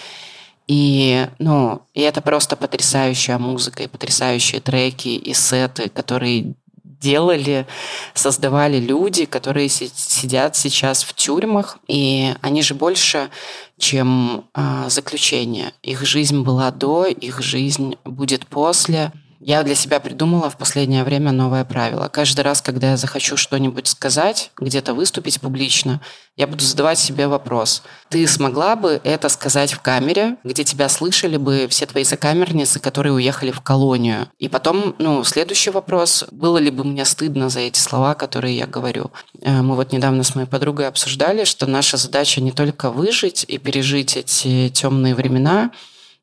и, 0.66 1.26
ну, 1.40 1.82
и 1.94 2.00
это 2.00 2.20
просто 2.20 2.54
потрясающая 2.54 3.38
музыка 3.38 3.82
и 3.82 3.88
потрясающие 3.88 4.60
треки 4.60 5.08
и 5.08 5.34
сеты, 5.34 5.88
которые 5.88 6.54
делали, 7.00 7.66
создавали 8.14 8.78
люди, 8.78 9.24
которые 9.24 9.68
сидят 9.68 10.56
сейчас 10.56 11.02
в 11.02 11.14
тюрьмах, 11.14 11.78
и 11.86 12.34
они 12.40 12.62
же 12.62 12.74
больше, 12.74 13.30
чем 13.78 14.44
э, 14.54 14.86
заключение. 14.88 15.72
Их 15.82 16.04
жизнь 16.04 16.42
была 16.42 16.70
до, 16.70 17.06
их 17.06 17.40
жизнь 17.40 17.96
будет 18.04 18.46
после. 18.46 19.12
Я 19.42 19.62
для 19.62 19.74
себя 19.74 20.00
придумала 20.00 20.50
в 20.50 20.58
последнее 20.58 21.02
время 21.02 21.32
новое 21.32 21.64
правило. 21.64 22.08
Каждый 22.08 22.42
раз, 22.42 22.60
когда 22.60 22.90
я 22.90 22.96
захочу 22.98 23.38
что-нибудь 23.38 23.86
сказать, 23.86 24.50
где-то 24.58 24.92
выступить 24.92 25.40
публично, 25.40 26.02
я 26.36 26.46
буду 26.46 26.62
задавать 26.62 26.98
себе 26.98 27.26
вопрос. 27.26 27.82
Ты 28.10 28.26
смогла 28.26 28.76
бы 28.76 29.00
это 29.02 29.30
сказать 29.30 29.72
в 29.72 29.80
камере, 29.80 30.36
где 30.44 30.62
тебя 30.62 30.90
слышали 30.90 31.38
бы 31.38 31.68
все 31.70 31.86
твои 31.86 32.04
сокамерницы, 32.04 32.80
которые 32.80 33.14
уехали 33.14 33.50
в 33.50 33.62
колонию? 33.62 34.28
И 34.38 34.48
потом, 34.48 34.94
ну, 34.98 35.24
следующий 35.24 35.70
вопрос. 35.70 36.26
Было 36.30 36.58
ли 36.58 36.70
бы 36.70 36.84
мне 36.84 37.06
стыдно 37.06 37.48
за 37.48 37.60
эти 37.60 37.78
слова, 37.78 38.14
которые 38.14 38.58
я 38.58 38.66
говорю? 38.66 39.10
Э, 39.40 39.62
мы 39.62 39.74
вот 39.74 39.92
недавно 39.92 40.22
с 40.22 40.34
моей 40.34 40.48
подругой 40.48 40.86
обсуждали, 40.86 41.44
что 41.44 41.66
наша 41.66 41.96
задача 41.96 42.42
не 42.42 42.52
только 42.52 42.90
выжить 42.90 43.46
и 43.48 43.56
пережить 43.56 44.18
эти 44.18 44.68
темные 44.68 45.14
времена, 45.14 45.70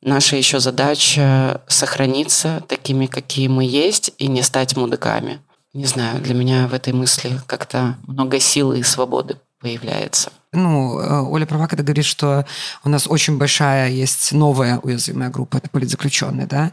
Наша 0.01 0.35
еще 0.35 0.59
задача 0.59 1.61
сохраниться 1.67 2.63
такими, 2.67 3.07
какие 3.07 3.47
мы 3.47 3.65
есть, 3.65 4.11
и 4.17 4.27
не 4.27 4.43
стать 4.43 4.75
мудаками. 4.77 5.39
Не 5.73 5.85
знаю, 5.85 6.21
для 6.21 6.33
меня 6.33 6.67
в 6.67 6.73
этой 6.73 6.93
мысли 6.93 7.39
как-то 7.45 7.97
много 8.07 8.39
силы 8.39 8.79
и 8.79 8.83
свободы 8.83 9.37
появляется. 9.59 10.31
Ну, 10.53 10.99
э, 10.99 11.21
Оля 11.21 11.45
права, 11.45 11.67
когда 11.67 11.83
говорит, 11.83 12.05
что 12.05 12.45
у 12.83 12.89
нас 12.89 13.05
очень 13.07 13.37
большая 13.37 13.89
есть 13.89 14.31
новая 14.31 14.79
уязвимая 14.79 15.29
группа, 15.29 15.57
это 15.57 15.69
политзаключенные, 15.69 16.47
да. 16.47 16.71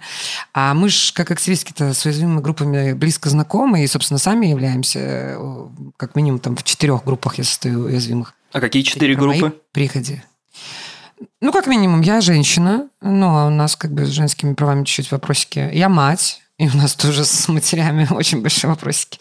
А 0.52 0.74
мы 0.74 0.88
же, 0.88 1.12
как 1.12 1.30
активистки-то, 1.30 1.92
с 1.92 2.04
уязвимыми 2.04 2.40
группами 2.40 2.92
близко 2.92 3.28
знакомы, 3.28 3.82
и, 3.82 3.86
собственно, 3.86 4.18
сами 4.18 4.46
являемся, 4.46 5.00
э, 5.00 5.66
как 5.96 6.14
минимум, 6.14 6.40
там, 6.40 6.56
в 6.56 6.62
четырех 6.62 7.04
группах 7.04 7.38
я 7.38 7.44
состою 7.44 7.86
уязвимых. 7.86 8.34
А 8.52 8.60
какие 8.60 8.82
четыре 8.82 9.16
группы? 9.16 9.52
Приходи. 9.72 10.22
Ну, 11.40 11.52
как 11.52 11.66
минимум, 11.66 12.00
я 12.00 12.20
женщина, 12.20 12.88
ну, 13.00 13.36
а 13.36 13.46
у 13.46 13.50
нас 13.50 13.76
как 13.76 13.92
бы 13.92 14.04
с 14.04 14.10
женскими 14.10 14.54
правами 14.54 14.84
чуть-чуть 14.84 15.12
вопросики. 15.12 15.70
Я 15.72 15.88
мать, 15.88 16.40
и 16.56 16.68
у 16.68 16.76
нас 16.76 16.94
тоже 16.94 17.24
с 17.24 17.48
матерями 17.48 18.06
очень 18.14 18.40
большие 18.40 18.70
вопросики. 18.70 19.18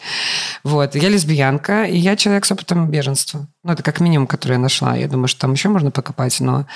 Вот. 0.62 0.94
Я 0.94 1.08
лесбиянка, 1.08 1.84
и 1.84 1.96
я 1.96 2.16
человек 2.16 2.44
с 2.44 2.52
опытом 2.52 2.88
беженства. 2.88 3.48
Ну, 3.64 3.72
это 3.72 3.82
как 3.82 4.00
минимум, 4.00 4.28
который 4.28 4.52
я 4.52 4.58
нашла. 4.58 4.94
Я 4.96 5.08
думаю, 5.08 5.26
что 5.26 5.40
там 5.40 5.52
еще 5.52 5.68
можно 5.68 5.90
покопать, 5.90 6.38
но 6.38 6.66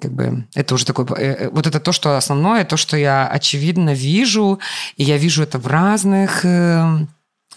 как 0.00 0.12
бы 0.12 0.46
это 0.54 0.74
уже 0.74 0.84
такое... 0.84 1.06
Э, 1.16 1.44
э, 1.46 1.50
вот 1.50 1.66
это 1.66 1.80
то, 1.80 1.92
что 1.92 2.18
основное, 2.18 2.64
то, 2.64 2.76
что 2.76 2.98
я 2.98 3.26
очевидно 3.26 3.94
вижу, 3.94 4.58
и 4.96 5.04
я 5.04 5.16
вижу 5.16 5.42
это 5.42 5.58
в 5.58 5.66
разных 5.66 6.44
э, 6.44 7.06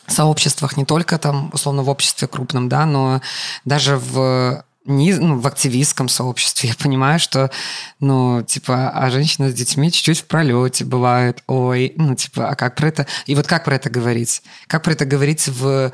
сообществах, 0.07 0.77
не 0.77 0.85
только 0.85 1.17
там, 1.17 1.49
условно, 1.51 1.83
в 1.83 1.89
обществе 1.89 2.29
крупном, 2.29 2.69
да, 2.69 2.85
но 2.85 3.21
даже 3.65 3.97
в 3.97 4.63
не, 4.88 5.13
ну, 5.13 5.39
в 5.39 5.46
активистском 5.46 6.10
сообществе. 6.10 6.70
Я 6.70 6.75
понимаю, 6.75 7.20
что, 7.20 7.51
ну, 8.00 8.41
типа, 8.41 8.89
а 8.89 9.10
женщина 9.12 9.50
с 9.50 9.53
детьми 9.53 9.91
чуть-чуть 9.91 10.22
в 10.22 10.25
пролете 10.25 10.86
бывает, 10.86 11.44
ой, 11.48 11.94
ну, 11.98 12.15
типа, 12.15 12.50
а 12.50 12.56
как 12.56 12.75
про 12.75 12.88
это... 12.88 13.08
И 13.25 13.36
вот 13.36 13.48
как 13.48 13.65
про 13.65 13.75
это 13.75 13.89
говорить? 13.89 14.41
Как 14.67 14.84
про 14.84 14.94
это 14.94 15.06
говорить 15.06 15.48
в 15.48 15.91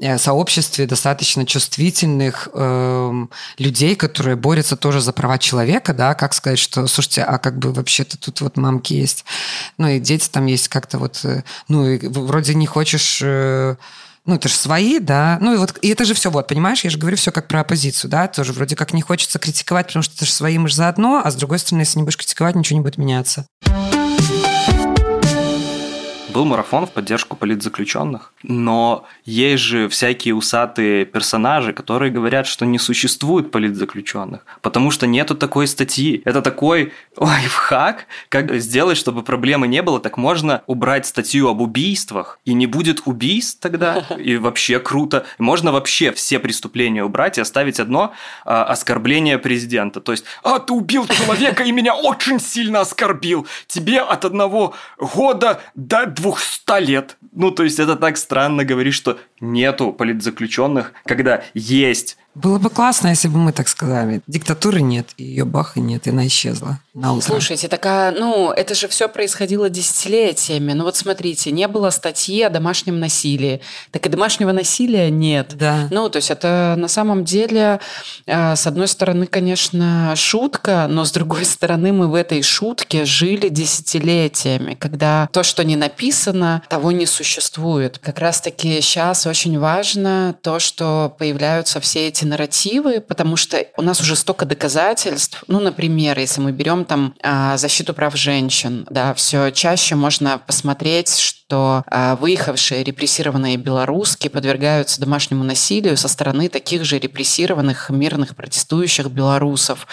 э, 0.00 0.18
сообществе 0.18 0.86
достаточно 0.86 1.46
чувствительных 1.46 2.48
э, 2.52 3.26
людей, 3.58 3.96
которые 3.96 4.36
борются 4.36 4.76
тоже 4.76 5.00
за 5.00 5.12
права 5.12 5.38
человека, 5.38 5.94
да, 5.94 6.14
как 6.14 6.34
сказать, 6.34 6.58
что, 6.58 6.86
слушайте, 6.86 7.22
а 7.22 7.38
как 7.38 7.58
бы 7.58 7.72
вообще-то 7.72 8.18
тут 8.18 8.42
вот 8.42 8.56
мамки 8.58 8.92
есть, 8.92 9.24
ну, 9.78 9.88
и 9.88 9.98
дети 9.98 10.28
там 10.28 10.46
есть 10.46 10.68
как-то 10.68 10.98
вот, 10.98 11.20
э, 11.24 11.44
ну, 11.68 11.88
и 11.88 12.06
вроде 12.06 12.54
не 12.54 12.66
хочешь... 12.66 13.20
Э, 13.22 13.76
ну, 14.26 14.36
это 14.36 14.48
же 14.48 14.54
свои, 14.54 14.98
да. 14.98 15.38
Ну, 15.40 15.54
и 15.54 15.56
вот, 15.56 15.78
и 15.82 15.88
это 15.88 16.04
же 16.04 16.14
все, 16.14 16.30
вот, 16.30 16.48
понимаешь, 16.48 16.82
я 16.84 16.90
же 16.90 16.98
говорю 16.98 17.16
все 17.16 17.30
как 17.30 17.48
про 17.48 17.60
оппозицию, 17.60 18.10
да, 18.10 18.26
тоже 18.26 18.52
вроде 18.52 18.76
как 18.76 18.92
не 18.92 19.02
хочется 19.02 19.38
критиковать, 19.38 19.88
потому 19.88 20.02
что 20.02 20.14
это 20.14 20.24
же 20.24 20.32
свои 20.32 20.58
мы 20.58 20.68
же 20.68 20.76
заодно, 20.76 21.20
а 21.22 21.30
с 21.30 21.34
другой 21.34 21.58
стороны, 21.58 21.82
если 21.82 21.98
не 21.98 22.04
будешь 22.04 22.16
критиковать, 22.16 22.54
ничего 22.54 22.78
не 22.78 22.82
будет 22.82 22.98
меняться. 22.98 23.46
Был 26.34 26.46
марафон 26.46 26.84
в 26.84 26.90
поддержку 26.90 27.36
политзаключенных, 27.36 28.32
но 28.42 29.06
есть 29.24 29.62
же 29.62 29.88
всякие 29.88 30.34
усатые 30.34 31.04
персонажи, 31.04 31.72
которые 31.72 32.10
говорят, 32.10 32.48
что 32.48 32.66
не 32.66 32.80
существует 32.80 33.52
политзаключенных, 33.52 34.44
потому 34.60 34.90
что 34.90 35.06
нету 35.06 35.36
такой 35.36 35.68
статьи. 35.68 36.22
Это 36.24 36.42
такой 36.42 36.92
лайфхак, 37.16 38.06
как 38.30 38.52
сделать, 38.56 38.98
чтобы 38.98 39.22
проблемы 39.22 39.68
не 39.68 39.80
было, 39.80 40.00
так 40.00 40.16
можно 40.16 40.64
убрать 40.66 41.06
статью 41.06 41.46
об 41.48 41.60
убийствах, 41.60 42.40
и 42.44 42.52
не 42.52 42.66
будет 42.66 43.02
убийств 43.04 43.60
тогда, 43.60 44.04
и 44.18 44.36
вообще 44.36 44.80
круто. 44.80 45.26
Можно 45.38 45.70
вообще 45.70 46.10
все 46.10 46.40
преступления 46.40 47.04
убрать 47.04 47.38
и 47.38 47.42
оставить 47.42 47.78
одно 47.78 48.12
а, 48.44 48.64
оскорбление 48.64 49.38
президента. 49.38 50.00
То 50.00 50.10
есть, 50.10 50.24
а, 50.42 50.58
ты 50.58 50.72
убил 50.72 51.06
человека 51.06 51.62
и 51.62 51.70
меня 51.70 51.94
очень 51.94 52.40
сильно 52.40 52.80
оскорбил. 52.80 53.46
Тебе 53.68 54.00
от 54.00 54.24
одного 54.24 54.74
года 54.98 55.60
до 55.76 56.06
200 56.24 56.80
лет. 56.84 57.16
Ну, 57.32 57.50
то 57.50 57.64
есть 57.64 57.78
это 57.78 57.96
так 57.96 58.16
странно 58.16 58.64
говорить, 58.64 58.94
что 58.94 59.18
нету 59.40 59.92
политзаключенных, 59.92 60.92
когда 61.04 61.42
есть 61.54 62.16
было 62.34 62.58
бы 62.58 62.68
классно, 62.68 63.08
если 63.08 63.28
бы 63.28 63.38
мы 63.38 63.52
так 63.52 63.68
сказали. 63.68 64.20
Диктатуры 64.26 64.80
нет, 64.80 65.10
и 65.16 65.22
ее 65.24 65.44
баха 65.44 65.78
нет, 65.78 66.08
и 66.08 66.10
она 66.10 66.26
исчезла 66.26 66.80
на 66.94 67.12
утро. 67.12 67.26
Слушайте, 67.26 67.66
такая, 67.66 68.12
ну, 68.12 68.52
это 68.52 68.74
же 68.74 68.86
все 68.86 69.08
происходило 69.08 69.68
десятилетиями. 69.68 70.72
Ну 70.74 70.84
вот 70.84 70.96
смотрите, 70.96 71.50
не 71.50 71.66
было 71.66 71.90
статьи 71.90 72.40
о 72.42 72.50
домашнем 72.50 73.00
насилии. 73.00 73.60
Так 73.90 74.06
и 74.06 74.08
домашнего 74.08 74.52
насилия 74.52 75.10
нет. 75.10 75.54
Да. 75.56 75.88
Ну, 75.90 76.08
то 76.08 76.16
есть 76.16 76.30
это 76.30 76.76
на 76.78 76.86
самом 76.86 77.24
деле, 77.24 77.80
э, 78.26 78.54
с 78.54 78.66
одной 78.68 78.86
стороны, 78.86 79.26
конечно, 79.26 80.14
шутка, 80.14 80.86
но 80.88 81.04
с 81.04 81.10
другой 81.10 81.44
стороны, 81.44 81.92
мы 81.92 82.08
в 82.08 82.14
этой 82.14 82.42
шутке 82.42 83.04
жили 83.04 83.48
десятилетиями, 83.48 84.74
когда 84.74 85.28
то, 85.32 85.42
что 85.42 85.64
не 85.64 85.74
написано, 85.74 86.62
того 86.68 86.92
не 86.92 87.06
существует. 87.06 87.98
Как 87.98 88.20
раз-таки 88.20 88.80
сейчас 88.80 89.26
очень 89.26 89.58
важно 89.58 90.36
то, 90.42 90.60
что 90.60 91.12
появляются 91.18 91.80
все 91.80 92.06
эти 92.06 92.24
нарративы, 92.24 93.00
потому 93.00 93.34
что 93.34 93.66
у 93.76 93.82
нас 93.82 94.00
уже 94.00 94.14
столько 94.14 94.46
доказательств. 94.46 95.42
Ну, 95.48 95.58
например, 95.58 96.16
если 96.20 96.40
мы 96.40 96.52
берем 96.52 96.83
там 96.84 97.14
а, 97.22 97.56
защиту 97.56 97.94
прав 97.94 98.16
женщин, 98.16 98.86
да, 98.90 99.14
все 99.14 99.50
чаще 99.50 99.94
можно 99.94 100.38
посмотреть, 100.38 101.18
что 101.18 101.43
а, 101.52 102.16
выехавшие 102.16 102.82
репрессированные 102.82 103.58
белоруски 103.58 104.28
подвергаются 104.28 104.98
домашнему 104.98 105.44
насилию 105.44 105.96
со 105.98 106.08
стороны 106.08 106.48
таких 106.48 106.84
же 106.84 106.98
репрессированных 106.98 107.90
мирных 107.90 108.34
протестующих 108.34 109.10
белорусов. 109.10 109.86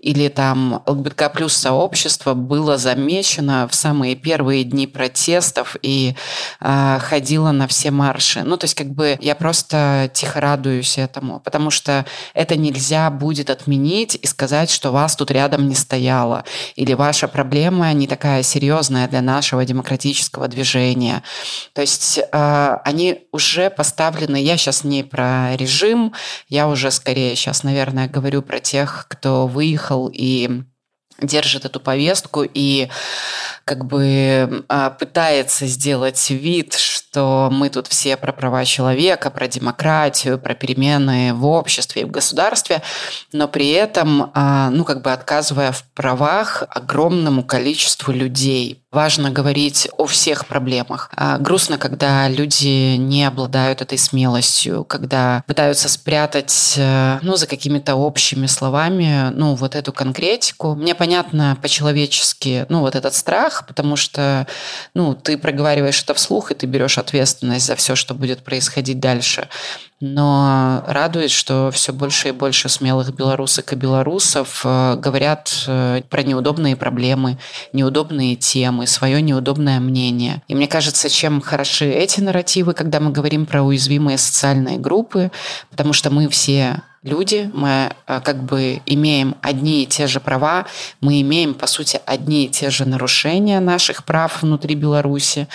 Или 0.00 0.26
там 0.26 0.82
ЛГБТК 0.84 1.30
плюс 1.30 1.54
сообщество 1.54 2.34
было 2.34 2.76
замечено 2.76 3.68
в 3.68 3.74
самые 3.76 4.16
первые 4.16 4.64
дни 4.64 4.88
протестов 4.88 5.76
и 5.80 6.16
а, 6.58 6.98
ходило 6.98 7.52
на 7.52 7.68
все 7.68 7.92
марши. 7.92 8.42
Ну, 8.42 8.56
то 8.56 8.64
есть 8.64 8.74
как 8.74 8.88
бы 8.88 9.16
я 9.20 9.36
просто 9.36 10.10
тихо 10.12 10.40
радуюсь 10.40 10.98
этому, 10.98 11.38
потому 11.38 11.70
что 11.70 12.04
это 12.34 12.56
нельзя 12.56 13.10
будет 13.10 13.50
отменить 13.50 14.18
и 14.20 14.26
сказать, 14.26 14.70
что 14.70 14.90
вас 14.90 15.14
тут 15.14 15.30
рядом 15.30 15.68
не 15.68 15.76
стояло, 15.76 16.44
или 16.74 16.94
ваша 16.94 17.28
проблема 17.28 17.92
не 17.92 18.08
такая 18.08 18.42
серьезная 18.42 19.06
для 19.06 19.22
нашего 19.22 19.64
демократического 19.64 20.48
движения 20.48 20.95
движения. 20.96 21.22
То 21.72 21.80
есть 21.80 22.18
э, 22.18 22.76
они 22.84 23.26
уже 23.32 23.70
поставлены, 23.70 24.36
я 24.36 24.56
сейчас 24.56 24.84
не 24.84 25.02
про 25.02 25.56
режим, 25.56 26.14
я 26.48 26.68
уже 26.68 26.90
скорее 26.90 27.36
сейчас, 27.36 27.62
наверное, 27.62 28.08
говорю 28.08 28.42
про 28.42 28.60
тех, 28.60 29.06
кто 29.08 29.46
выехал 29.46 30.10
и 30.12 30.62
держит 31.20 31.64
эту 31.64 31.80
повестку 31.80 32.42
и 32.42 32.88
как 33.64 33.86
бы 33.86 34.64
а, 34.68 34.90
пытается 34.90 35.66
сделать 35.66 36.30
вид, 36.30 36.74
что 36.74 37.48
мы 37.50 37.70
тут 37.70 37.86
все 37.86 38.16
про 38.16 38.32
права 38.32 38.64
человека, 38.64 39.30
про 39.30 39.48
демократию, 39.48 40.38
про 40.38 40.54
перемены 40.54 41.32
в 41.32 41.46
обществе 41.46 42.02
и 42.02 42.04
в 42.04 42.10
государстве, 42.10 42.82
но 43.32 43.48
при 43.48 43.70
этом, 43.70 44.30
а, 44.34 44.70
ну, 44.70 44.84
как 44.84 45.02
бы 45.02 45.12
отказывая 45.12 45.72
в 45.72 45.84
правах 45.94 46.64
огромному 46.68 47.42
количеству 47.42 48.12
людей. 48.12 48.85
Важно 48.96 49.30
говорить 49.30 49.90
о 49.98 50.06
всех 50.06 50.46
проблемах. 50.46 51.10
А, 51.14 51.36
грустно, 51.36 51.76
когда 51.76 52.28
люди 52.28 52.96
не 52.96 53.26
обладают 53.26 53.82
этой 53.82 53.98
смелостью, 53.98 54.84
когда 54.84 55.44
пытаются 55.46 55.90
спрятать, 55.90 56.76
э, 56.78 57.18
ну, 57.20 57.36
за 57.36 57.46
какими-то 57.46 57.94
общими 57.96 58.46
словами, 58.46 59.32
ну, 59.34 59.54
вот 59.54 59.74
эту 59.74 59.92
конкретику. 59.92 60.74
Мне 60.74 60.94
понятно 60.94 61.58
по-человечески, 61.60 62.64
ну, 62.70 62.80
вот 62.80 62.94
этот 62.94 63.14
страх, 63.14 63.66
потому 63.66 63.96
что 63.96 64.46
ну, 64.94 65.14
ты 65.14 65.36
проговариваешь 65.36 66.02
это 66.02 66.14
вслух, 66.14 66.50
и 66.50 66.54
ты 66.54 66.64
берешь 66.64 66.96
ответственность 66.96 67.66
за 67.66 67.76
все, 67.76 67.96
что 67.96 68.14
будет 68.14 68.44
происходить 68.44 68.98
дальше. 68.98 69.50
Но 70.00 70.84
радует, 70.86 71.30
что 71.30 71.70
все 71.70 71.92
больше 71.92 72.28
и 72.28 72.32
больше 72.32 72.68
смелых 72.68 73.14
белорусок 73.14 73.72
и 73.72 73.76
белорусов 73.76 74.60
э, 74.64 74.96
говорят 74.96 75.64
э, 75.66 76.02
про 76.10 76.22
неудобные 76.22 76.76
проблемы, 76.76 77.38
неудобные 77.72 78.36
темы, 78.36 78.86
свое 78.86 79.22
неудобное 79.22 79.80
мнение. 79.80 80.42
И 80.48 80.54
мне 80.54 80.68
кажется, 80.68 81.08
чем 81.08 81.40
хороши 81.40 81.90
эти 81.90 82.20
нарративы, 82.20 82.74
когда 82.74 83.00
мы 83.00 83.10
говорим 83.10 83.46
про 83.46 83.62
уязвимые 83.62 84.18
социальные 84.18 84.76
группы, 84.76 85.30
потому 85.70 85.94
что 85.94 86.10
мы 86.10 86.28
все 86.28 86.82
люди, 87.02 87.50
мы 87.54 87.94
э, 88.06 88.20
как 88.20 88.42
бы 88.42 88.82
имеем 88.84 89.36
одни 89.40 89.84
и 89.84 89.86
те 89.86 90.06
же 90.06 90.20
права, 90.20 90.66
мы 91.00 91.22
имеем, 91.22 91.54
по 91.54 91.66
сути, 91.66 92.00
одни 92.04 92.44
и 92.44 92.48
те 92.48 92.68
же 92.68 92.84
нарушения 92.84 93.60
наших 93.60 94.04
прав 94.04 94.42
внутри 94.42 94.74
Беларуси, 94.74 95.48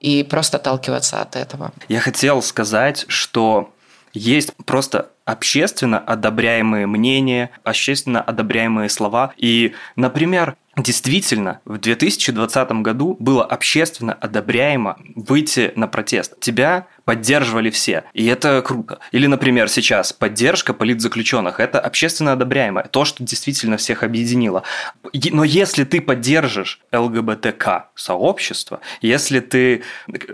и 0.00 0.22
просто 0.22 0.58
отталкиваться 0.58 1.22
от 1.22 1.36
этого. 1.36 1.72
Я 1.88 2.00
хотел 2.00 2.42
сказать, 2.42 3.06
что 3.08 3.70
есть 4.16 4.52
просто 4.64 5.10
общественно 5.24 5.98
одобряемые 5.98 6.86
мнения, 6.86 7.50
общественно 7.64 8.22
одобряемые 8.22 8.88
слова. 8.88 9.32
И, 9.36 9.74
например, 9.94 10.56
Действительно, 10.76 11.62
в 11.64 11.78
2020 11.78 12.70
году 12.82 13.16
было 13.18 13.42
общественно 13.42 14.12
одобряемо 14.12 14.98
выйти 15.14 15.72
на 15.74 15.88
протест. 15.88 16.38
Тебя 16.38 16.86
поддерживали 17.06 17.70
все, 17.70 18.04
и 18.12 18.26
это 18.26 18.60
круто. 18.60 18.98
Или, 19.10 19.26
например, 19.26 19.70
сейчас 19.70 20.12
поддержка 20.12 20.74
политзаключенных– 20.74 21.60
это 21.60 21.80
общественно 21.80 22.32
одобряемо, 22.32 22.82
то, 22.82 23.06
что 23.06 23.24
действительно 23.24 23.78
всех 23.78 24.02
объединило. 24.02 24.64
Но 25.30 25.44
если 25.44 25.84
ты 25.84 26.02
поддержишь 26.02 26.82
ЛГБТК 26.92 27.88
сообщество, 27.94 28.80
если 29.00 29.40
ты 29.40 29.82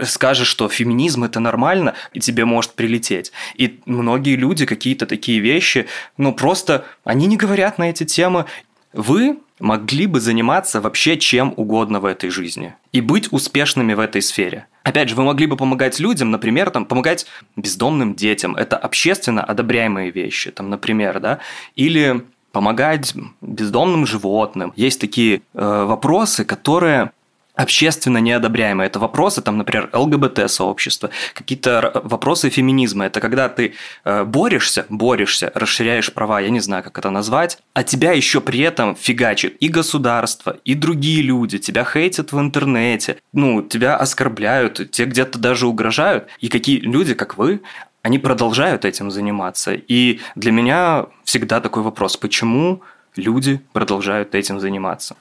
скажешь, 0.02 0.48
что 0.48 0.68
феминизм– 0.68 1.22
это 1.24 1.38
нормально, 1.38 1.94
и 2.14 2.18
тебе 2.18 2.46
может 2.46 2.72
прилететь. 2.72 3.30
И 3.54 3.78
многие 3.86 4.34
люди 4.34 4.66
какие-то 4.66 5.06
такие 5.06 5.38
вещи, 5.38 5.86
ну 6.16 6.34
просто, 6.34 6.84
они 7.04 7.28
не 7.28 7.36
говорят 7.36 7.78
на 7.78 7.90
эти 7.90 8.02
темы, 8.02 8.46
вы 8.92 9.38
могли 9.62 10.06
бы 10.06 10.20
заниматься 10.20 10.80
вообще 10.80 11.16
чем 11.16 11.54
угодно 11.56 12.00
в 12.00 12.04
этой 12.04 12.30
жизни 12.30 12.74
и 12.90 13.00
быть 13.00 13.32
успешными 13.32 13.94
в 13.94 14.00
этой 14.00 14.20
сфере. 14.20 14.66
Опять 14.82 15.08
же, 15.08 15.14
вы 15.14 15.22
могли 15.22 15.46
бы 15.46 15.56
помогать 15.56 16.00
людям, 16.00 16.32
например, 16.32 16.70
там, 16.70 16.84
помогать 16.84 17.26
бездомным 17.56 18.14
детям. 18.14 18.56
Это 18.56 18.76
общественно 18.76 19.44
одобряемые 19.44 20.10
вещи, 20.10 20.50
там, 20.50 20.68
например, 20.68 21.20
да, 21.20 21.38
или 21.76 22.24
помогать 22.50 23.14
бездомным 23.40 24.04
животным. 24.04 24.72
Есть 24.74 25.00
такие 25.00 25.42
э, 25.54 25.84
вопросы, 25.84 26.44
которые 26.44 27.12
общественно 27.54 28.18
неодобряемые. 28.18 28.86
Это 28.86 28.98
вопросы, 28.98 29.42
там, 29.42 29.58
например, 29.58 29.90
ЛГБТ-сообщества, 29.92 31.10
какие-то 31.34 32.00
вопросы 32.04 32.48
феминизма. 32.48 33.06
Это 33.06 33.20
когда 33.20 33.48
ты 33.48 33.74
э, 34.04 34.24
борешься, 34.24 34.86
борешься, 34.88 35.52
расширяешь 35.54 36.12
права, 36.12 36.40
я 36.40 36.50
не 36.50 36.60
знаю, 36.60 36.82
как 36.82 36.98
это 36.98 37.10
назвать, 37.10 37.58
а 37.74 37.82
тебя 37.82 38.12
еще 38.12 38.40
при 38.40 38.60
этом 38.60 38.96
фигачит 38.96 39.56
и 39.60 39.68
государство, 39.68 40.56
и 40.64 40.74
другие 40.74 41.22
люди, 41.22 41.58
тебя 41.58 41.84
хейтят 41.84 42.32
в 42.32 42.40
интернете, 42.40 43.18
ну, 43.32 43.62
тебя 43.62 43.96
оскорбляют, 43.96 44.90
те 44.90 45.04
где-то 45.04 45.38
даже 45.38 45.66
угрожают. 45.66 46.28
И 46.40 46.48
какие 46.48 46.80
люди, 46.80 47.14
как 47.14 47.36
вы, 47.36 47.60
они 48.02 48.18
продолжают 48.18 48.84
этим 48.84 49.10
заниматься. 49.10 49.74
И 49.74 50.20
для 50.34 50.52
меня 50.52 51.06
всегда 51.24 51.60
такой 51.60 51.82
вопрос, 51.82 52.16
почему 52.16 52.82
люди 53.16 53.60
продолжают 53.72 54.34
этим 54.34 54.60
заниматься. 54.60 55.16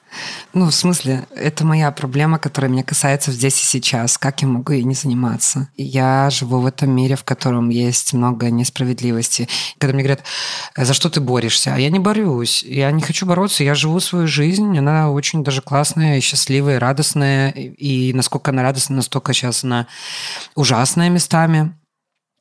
Ну, 0.54 0.66
в 0.66 0.74
смысле, 0.74 1.28
это 1.36 1.66
моя 1.66 1.92
проблема, 1.92 2.40
которая 2.40 2.72
меня 2.72 2.84
касается 2.84 3.32
здесь 3.32 3.62
и 3.62 3.66
сейчас. 3.66 4.18
Как 4.18 4.42
я 4.42 4.48
могу 4.48 4.74
ей 4.74 4.84
не 4.84 4.94
заниматься? 4.94 5.70
Я 5.78 6.30
живу 6.30 6.60
в 6.60 6.66
этом 6.66 6.92
мире, 6.92 7.16
в 7.16 7.24
котором 7.24 7.70
есть 7.70 8.14
много 8.14 8.50
несправедливости. 8.50 9.48
Когда 9.78 9.94
мне 9.94 10.04
говорят, 10.04 10.24
за 10.76 10.94
что 10.94 11.10
ты 11.10 11.20
борешься? 11.20 11.74
А 11.74 11.80
я 11.80 11.90
не 11.90 12.00
борюсь. 12.00 12.64
Я 12.64 12.92
не 12.92 13.02
хочу 13.02 13.26
бороться. 13.26 13.64
Я 13.64 13.76
живу 13.76 14.00
свою 14.00 14.28
жизнь. 14.28 14.78
Она 14.78 15.12
очень 15.12 15.44
даже 15.44 15.62
классная, 15.62 16.22
счастливая, 16.22 16.80
радостная. 16.80 17.50
И 17.52 18.14
насколько 18.14 18.52
она 18.52 18.64
радостная, 18.64 18.98
настолько 18.98 19.34
сейчас 19.34 19.64
она 19.64 19.88
ужасная 20.56 21.10
местами. 21.10 21.76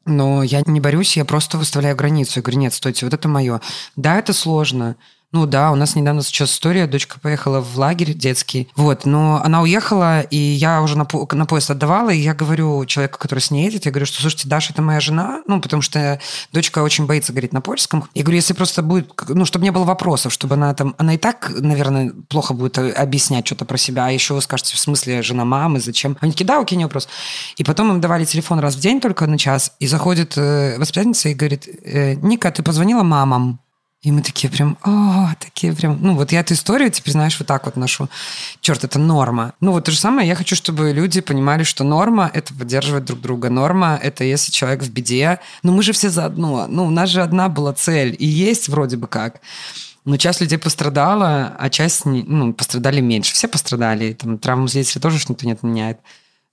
Но 0.07 0.43
я 0.43 0.63
не 0.65 0.81
борюсь, 0.81 1.17
я 1.17 1.25
просто 1.25 1.59
выставляю 1.59 1.95
границу. 1.95 2.33
Я 2.37 2.43
говорю, 2.43 2.59
нет, 2.59 2.75
стойте, 2.75 3.05
вот 3.05 3.15
это 3.15 3.29
мое. 3.29 3.61
Да, 3.97 4.19
это 4.19 4.33
сложно. 4.33 4.97
Ну 5.33 5.47
да, 5.47 5.71
у 5.71 5.77
нас 5.77 5.95
недавно 5.95 6.23
сейчас 6.23 6.51
история, 6.51 6.89
дочка 6.89 7.21
поехала 7.21 7.61
в 7.61 7.79
лагерь 7.79 8.15
детский, 8.15 8.69
вот, 8.75 9.05
но 9.05 9.41
она 9.45 9.63
уехала, 9.63 10.23
и 10.23 10.37
я 10.37 10.83
уже 10.83 10.99
на, 10.99 11.05
по 11.05 11.29
на 11.37 11.47
поезд 11.47 11.71
отдавала, 11.71 12.11
и 12.11 12.19
я 12.19 12.35
говорю 12.35 12.85
человеку, 12.87 13.17
который 13.21 13.39
с 13.39 13.53
ней 13.53 13.67
едет, 13.67 13.85
я 13.85 13.93
говорю, 13.93 14.07
что, 14.07 14.21
слушайте, 14.21 14.49
Даша, 14.49 14.73
это 14.73 14.83
моя 14.83 14.99
жена, 14.99 15.43
ну, 15.47 15.61
потому 15.61 15.83
что 15.83 16.21
дочка 16.53 16.81
очень 16.83 17.07
боится 17.07 17.33
говорить 17.33 17.53
на 17.53 17.61
польском. 17.61 18.09
Я 18.13 18.25
говорю, 18.25 18.37
если 18.37 18.55
просто 18.55 18.83
будет, 18.83 19.13
ну, 19.29 19.45
чтобы 19.45 19.65
не 19.65 19.71
было 19.71 19.85
вопросов, 19.85 20.33
чтобы 20.33 20.55
она 20.55 20.75
там, 20.75 20.97
она 20.99 21.15
и 21.15 21.19
так, 21.19 21.53
наверное, 21.55 22.13
плохо 22.29 22.53
будет 22.53 22.79
объяснять 22.79 23.47
что-то 23.47 23.65
про 23.65 23.77
себя, 23.77 24.07
а 24.07 24.11
еще 24.11 24.35
вы 24.35 24.43
скажете, 24.43 24.75
в 24.75 24.81
смысле, 24.81 25.23
жена 25.23 25.45
мамы, 25.45 25.79
зачем? 25.79 26.17
Они 26.21 26.33
такие, 26.33 26.47
да, 26.47 26.59
окей, 26.59 26.77
не 26.77 26.85
вопрос. 26.85 27.09
И 27.57 27.63
потом 27.63 27.91
им 27.91 28.01
давали 28.01 28.25
телефон 28.25 28.59
раз 28.59 28.75
в 28.75 28.81
день 28.81 29.01
только 29.01 29.29
на 29.29 29.39
час, 29.39 29.75
и 29.79 29.87
заходит 29.87 30.37
э, 30.37 30.77
воспитательница 30.77 31.29
и 31.29 31.35
говорит, 31.35 31.69
э, 31.85 32.15
Ника, 32.15 32.51
ты 32.51 32.65
позвонила 32.65 33.05
мамам? 33.05 33.61
И 34.03 34.13
мы 34.13 34.23
такие 34.23 34.51
прям, 34.51 34.79
о, 34.83 35.35
такие 35.39 35.75
прям... 35.75 35.99
Ну, 36.01 36.15
вот 36.15 36.33
я 36.33 36.41
эту 36.41 36.55
историю 36.55 36.91
теперь, 36.91 37.13
знаешь, 37.13 37.39
вот 37.39 37.47
так 37.47 37.67
вот 37.67 37.77
ношу. 37.77 38.09
Черт, 38.63 38.83
это 38.83 38.99
норма. 38.99 39.53
Ну, 39.61 39.73
вот 39.73 39.85
то 39.85 39.91
же 39.91 39.99
самое, 39.99 40.27
я 40.27 40.35
хочу, 40.35 40.57
чтобы 40.57 40.93
люди 40.93 41.21
понимали, 41.21 41.65
что 41.65 41.85
норма— 41.85 42.31
это 42.35 42.55
поддерживать 42.55 43.05
друг 43.05 43.21
друга. 43.21 43.51
Норма— 43.51 44.01
это 44.03 44.25
если 44.25 44.53
человек 44.53 44.83
в 44.83 44.91
беде. 44.91 45.39
Ну, 45.63 45.73
мы 45.73 45.83
же 45.83 45.93
все 45.93 46.09
заодно. 46.09 46.67
Ну, 46.67 46.87
у 46.87 46.91
нас 46.91 47.11
же 47.11 47.21
одна 47.21 47.51
была 47.51 47.75
цель. 47.75 48.17
И 48.19 48.25
есть 48.25 48.71
вроде 48.71 48.97
бы 48.97 49.07
как. 49.07 49.43
Но 50.07 50.17
часть 50.17 50.41
людей 50.41 50.57
пострадала, 50.57 51.55
а 51.59 51.69
часть 51.69 52.07
ну, 52.07 52.55
пострадали 52.55 53.03
меньше. 53.03 53.35
Все 53.35 53.49
пострадали. 53.49 54.15
Там 54.15 54.39
травму 54.39 54.67
зрителя 54.67 55.03
тоже 55.03 55.19
никто 55.29 55.45
не 55.45 55.53
отменяет. 55.53 55.99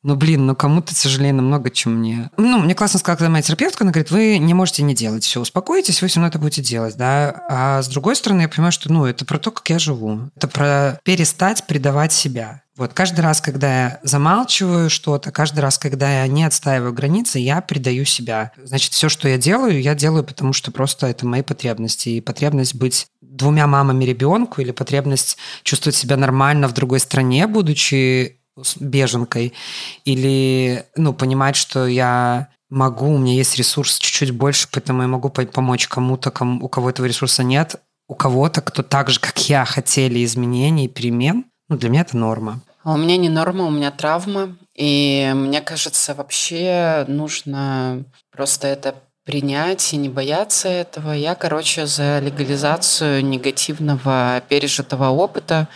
Ну, 0.03 0.15
блин, 0.15 0.45
ну 0.45 0.55
кому-то 0.55 0.95
сожалею 0.95 1.35
намного, 1.35 1.69
чем 1.69 1.95
мне. 1.95 2.29
Ну, 2.37 2.59
мне 2.59 2.75
классно 2.75 2.99
сказала, 2.99 3.29
моя 3.29 3.41
терапевтка, 3.41 3.83
она 3.83 3.91
говорит, 3.91 4.11
вы 4.11 4.37
не 4.37 4.53
можете 4.53 4.83
не 4.83 4.95
делать, 4.95 5.23
все, 5.23 5.41
успокойтесь, 5.41 6.01
вы 6.01 6.07
все 6.07 6.19
равно 6.19 6.29
это 6.29 6.39
будете 6.39 6.61
делать, 6.61 6.95
да. 6.95 7.43
А 7.49 7.81
с 7.81 7.87
другой 7.87 8.15
стороны, 8.15 8.41
я 8.41 8.49
понимаю, 8.49 8.71
что, 8.71 8.91
ну, 8.91 9.05
это 9.05 9.25
про 9.25 9.39
то, 9.39 9.51
как 9.51 9.69
я 9.69 9.79
живу. 9.79 10.29
Это 10.35 10.47
про 10.47 10.99
перестать 11.03 11.65
предавать 11.67 12.13
себя. 12.13 12.61
Вот 12.77 12.93
каждый 12.93 13.21
раз, 13.21 13.41
когда 13.41 13.67
я 13.67 13.99
замалчиваю 14.03 14.91
что-то, 14.91 15.31
каждый 15.31 15.61
раз, 15.61 15.79
когда 15.79 16.21
я 16.21 16.27
не 16.27 16.43
отстаиваю 16.43 16.93
границы, 16.93 17.39
я 17.39 17.59
предаю 17.61 18.05
себя. 18.05 18.51
Значит, 18.63 18.93
все, 18.93 19.09
что 19.09 19.27
я 19.27 19.39
делаю, 19.39 19.81
я 19.81 19.95
делаю, 19.95 20.23
потому 20.23 20.53
что 20.53 20.71
просто 20.71 21.07
это 21.07 21.25
мои 21.25 21.41
потребности. 21.41 22.09
И 22.09 22.21
потребность 22.21 22.75
быть 22.75 23.07
двумя 23.19 23.65
мамами 23.65 24.05
ребенку 24.05 24.61
или 24.61 24.71
потребность 24.71 25.37
чувствовать 25.63 25.95
себя 25.95 26.17
нормально 26.17 26.67
в 26.67 26.73
другой 26.73 26.99
стране, 26.99 27.47
будучи 27.47 28.37
беженкой, 28.79 29.53
или 30.05 30.85
ну, 30.95 31.13
понимать, 31.13 31.55
что 31.55 31.87
я 31.87 32.49
могу, 32.69 33.13
у 33.13 33.17
меня 33.17 33.33
есть 33.33 33.55
ресурс 33.57 33.97
чуть-чуть 33.97 34.31
больше, 34.31 34.67
поэтому 34.71 35.01
я 35.01 35.07
могу 35.07 35.29
помочь 35.29 35.87
кому-то, 35.87 36.31
кому, 36.31 36.65
у 36.65 36.69
кого 36.69 36.89
этого 36.89 37.05
ресурса 37.05 37.43
нет, 37.43 37.75
у 38.07 38.15
кого-то, 38.15 38.61
кто 38.61 38.83
так 38.83 39.09
же, 39.09 39.19
как 39.19 39.49
я, 39.49 39.65
хотели 39.65 40.23
изменений, 40.23 40.87
перемен, 40.87 41.45
ну, 41.69 41.77
для 41.77 41.89
меня 41.89 42.01
это 42.01 42.17
норма. 42.17 42.61
А 42.83 42.93
у 42.93 42.97
меня 42.97 43.17
не 43.17 43.27
норма, 43.27 43.65
у 43.65 43.69
меня 43.69 43.91
травма. 43.91 44.55
И 44.73 45.29
мне 45.35 45.59
кажется, 45.59 46.13
вообще 46.13 47.03
нужно 47.09 48.05
просто 48.31 48.67
это 48.67 48.95
принять 49.25 49.93
и 49.93 49.97
не 49.97 50.07
бояться 50.07 50.69
этого. 50.69 51.11
Я, 51.11 51.35
короче, 51.35 51.85
за 51.85 52.19
легализацию 52.19 53.25
негативного 53.25 54.41
пережитого 54.47 55.09
опыта 55.09 55.67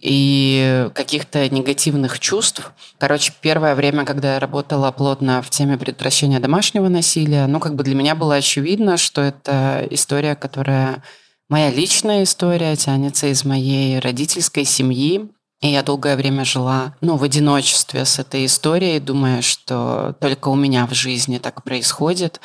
и 0.00 0.88
каких-то 0.94 1.48
негативных 1.48 2.20
чувств. 2.20 2.72
Короче, 2.98 3.32
первое 3.40 3.74
время, 3.74 4.04
когда 4.04 4.34
я 4.34 4.40
работала 4.40 4.90
плотно 4.92 5.42
в 5.42 5.50
теме 5.50 5.76
предотвращения 5.76 6.40
домашнего 6.40 6.88
насилия, 6.88 7.46
ну, 7.46 7.58
как 7.60 7.74
бы 7.74 7.84
для 7.84 7.94
меня 7.94 8.14
было 8.14 8.36
очевидно, 8.36 8.96
что 8.96 9.22
это 9.22 9.86
история, 9.90 10.36
которая 10.36 11.02
моя 11.48 11.70
личная 11.70 12.22
история, 12.22 12.76
тянется 12.76 13.26
из 13.26 13.44
моей 13.44 13.98
родительской 13.98 14.64
семьи. 14.64 15.28
И 15.60 15.66
я 15.66 15.82
долгое 15.82 16.14
время 16.14 16.44
жила, 16.44 16.94
ну, 17.00 17.16
в 17.16 17.24
одиночестве 17.24 18.04
с 18.04 18.20
этой 18.20 18.46
историей, 18.46 19.00
думая, 19.00 19.42
что 19.42 20.14
только 20.20 20.50
у 20.50 20.54
меня 20.54 20.86
в 20.86 20.94
жизни 20.94 21.38
так 21.38 21.64
происходит. 21.64 22.40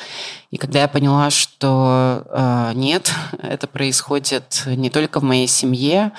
И 0.50 0.56
когда 0.56 0.80
я 0.80 0.88
поняла, 0.88 1.30
что 1.30 2.24
э, 2.28 2.72
нет, 2.74 3.12
это 3.40 3.68
происходит 3.68 4.64
не 4.66 4.90
только 4.90 5.20
в 5.20 5.22
моей 5.22 5.46
семье, 5.46 6.10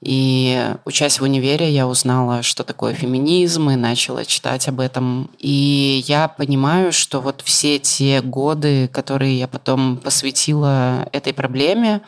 и 0.00 0.74
учась 0.84 1.18
в 1.18 1.24
универе, 1.24 1.70
я 1.70 1.88
узнала, 1.88 2.42
что 2.42 2.62
такое 2.62 2.94
феминизм, 2.94 3.70
и 3.70 3.76
начала 3.76 4.24
читать 4.24 4.68
об 4.68 4.78
этом. 4.78 5.28
И 5.38 6.04
я 6.06 6.28
понимаю, 6.28 6.92
что 6.92 7.20
вот 7.20 7.42
все 7.44 7.80
те 7.80 8.22
годы, 8.22 8.88
которые 8.88 9.38
я 9.38 9.48
потом 9.48 9.96
посвятила 9.96 11.08
этой 11.12 11.32
проблеме, 11.32 12.02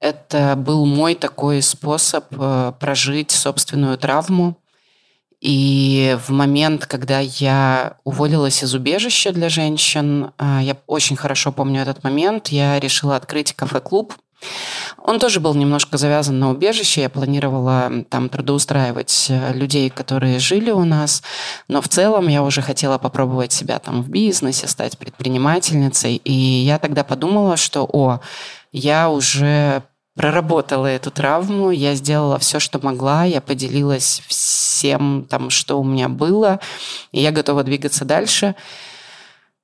это 0.00 0.54
был 0.56 0.86
мой 0.86 1.14
такой 1.14 1.60
способ 1.60 2.24
э, 2.30 2.72
прожить 2.80 3.30
собственную 3.32 3.98
травму. 3.98 4.56
И 5.40 6.16
в 6.26 6.30
момент, 6.30 6.86
когда 6.86 7.18
я 7.18 7.96
уволилась 8.04 8.62
из 8.64 8.74
убежища 8.74 9.32
для 9.32 9.48
женщин, 9.48 10.30
э, 10.38 10.60
я 10.62 10.76
очень 10.86 11.16
хорошо 11.16 11.52
помню 11.52 11.82
этот 11.82 12.04
момент, 12.04 12.48
я 12.48 12.80
решила 12.80 13.16
открыть 13.16 13.52
кафе-клуб– 13.52 14.14
он 14.98 15.18
тоже 15.18 15.40
был 15.40 15.54
немножко 15.54 15.96
завязан 15.96 16.38
на 16.38 16.50
убежище. 16.50 17.02
Я 17.02 17.08
планировала 17.08 17.90
там 18.10 18.28
трудоустраивать 18.28 19.26
э, 19.30 19.52
людей, 19.54 19.90
которые 19.90 20.38
жили 20.38 20.70
у 20.70 20.84
нас. 20.84 21.22
Но 21.66 21.80
в 21.80 21.88
целом 21.88 22.28
я 22.28 22.42
уже 22.42 22.62
хотела 22.62 22.98
попробовать 22.98 23.52
себя 23.52 23.78
там 23.78 24.02
в 24.02 24.08
бизнесе, 24.08 24.66
стать 24.66 24.98
предпринимательницей. 24.98 26.16
И 26.16 26.32
я 26.32 26.78
тогда 26.78 27.04
подумала, 27.04 27.56
что, 27.56 27.88
о, 27.90 28.20
я 28.72 29.08
уже 29.08 29.82
проработала 30.14 30.86
эту 30.86 31.12
травму, 31.12 31.70
я 31.70 31.94
сделала 31.94 32.38
все, 32.40 32.58
что 32.58 32.80
могла, 32.84 33.24
я 33.24 33.40
поделилась 33.40 34.20
всем 34.26 35.24
там, 35.28 35.48
что 35.48 35.80
у 35.80 35.84
меня 35.84 36.08
было, 36.08 36.58
и 37.12 37.20
я 37.20 37.30
готова 37.30 37.62
двигаться 37.62 38.04
дальше. 38.04 38.56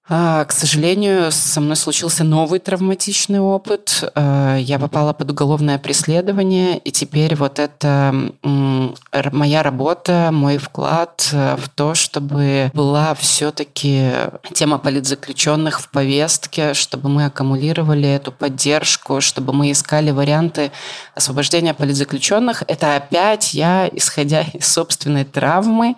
А, 0.07 0.45
к 0.45 0.53
сожалению, 0.53 1.33
со 1.33 1.63
мной 1.63 1.77
случился 1.77 2.25
новый 2.25 2.59
травматичный 2.59 3.41
опыт. 3.41 4.05
А, 4.15 4.57
я 4.59 4.79
попала 4.79 5.15
под 5.15 5.31
уголовное 5.31 5.79
преследование, 5.79 6.77
и 6.77 6.93
теперь 6.93 7.35
вот 7.37 7.59
это 7.59 8.15
моя 9.33 9.63
работа, 9.63 10.29
мой 10.31 10.59
вклад 10.59 11.31
э, 11.33 11.57
в 11.57 11.69
то, 11.69 11.95
чтобы 11.95 12.71
была 12.75 13.15
все-таки 13.15 14.11
тема 14.53 14.79
политзаключенных 14.79 15.81
в 15.81 15.89
повестке, 15.89 16.75
чтобы 16.75 17.09
мы 17.09 17.25
аккумулировали 17.25 18.09
эту 18.09 18.31
поддержку, 18.33 19.21
чтобы 19.21 19.53
мы 19.53 19.73
искали 19.73 20.11
варианты 20.11 20.71
освобождения 21.15 21.73
политзаключенных. 21.75 22.63
Это 22.69 22.97
опять 22.97 23.55
я, 23.55 23.89
исходя 23.91 24.43
из 24.53 24.67
собственной 24.67 25.25
травмы, 25.25 25.97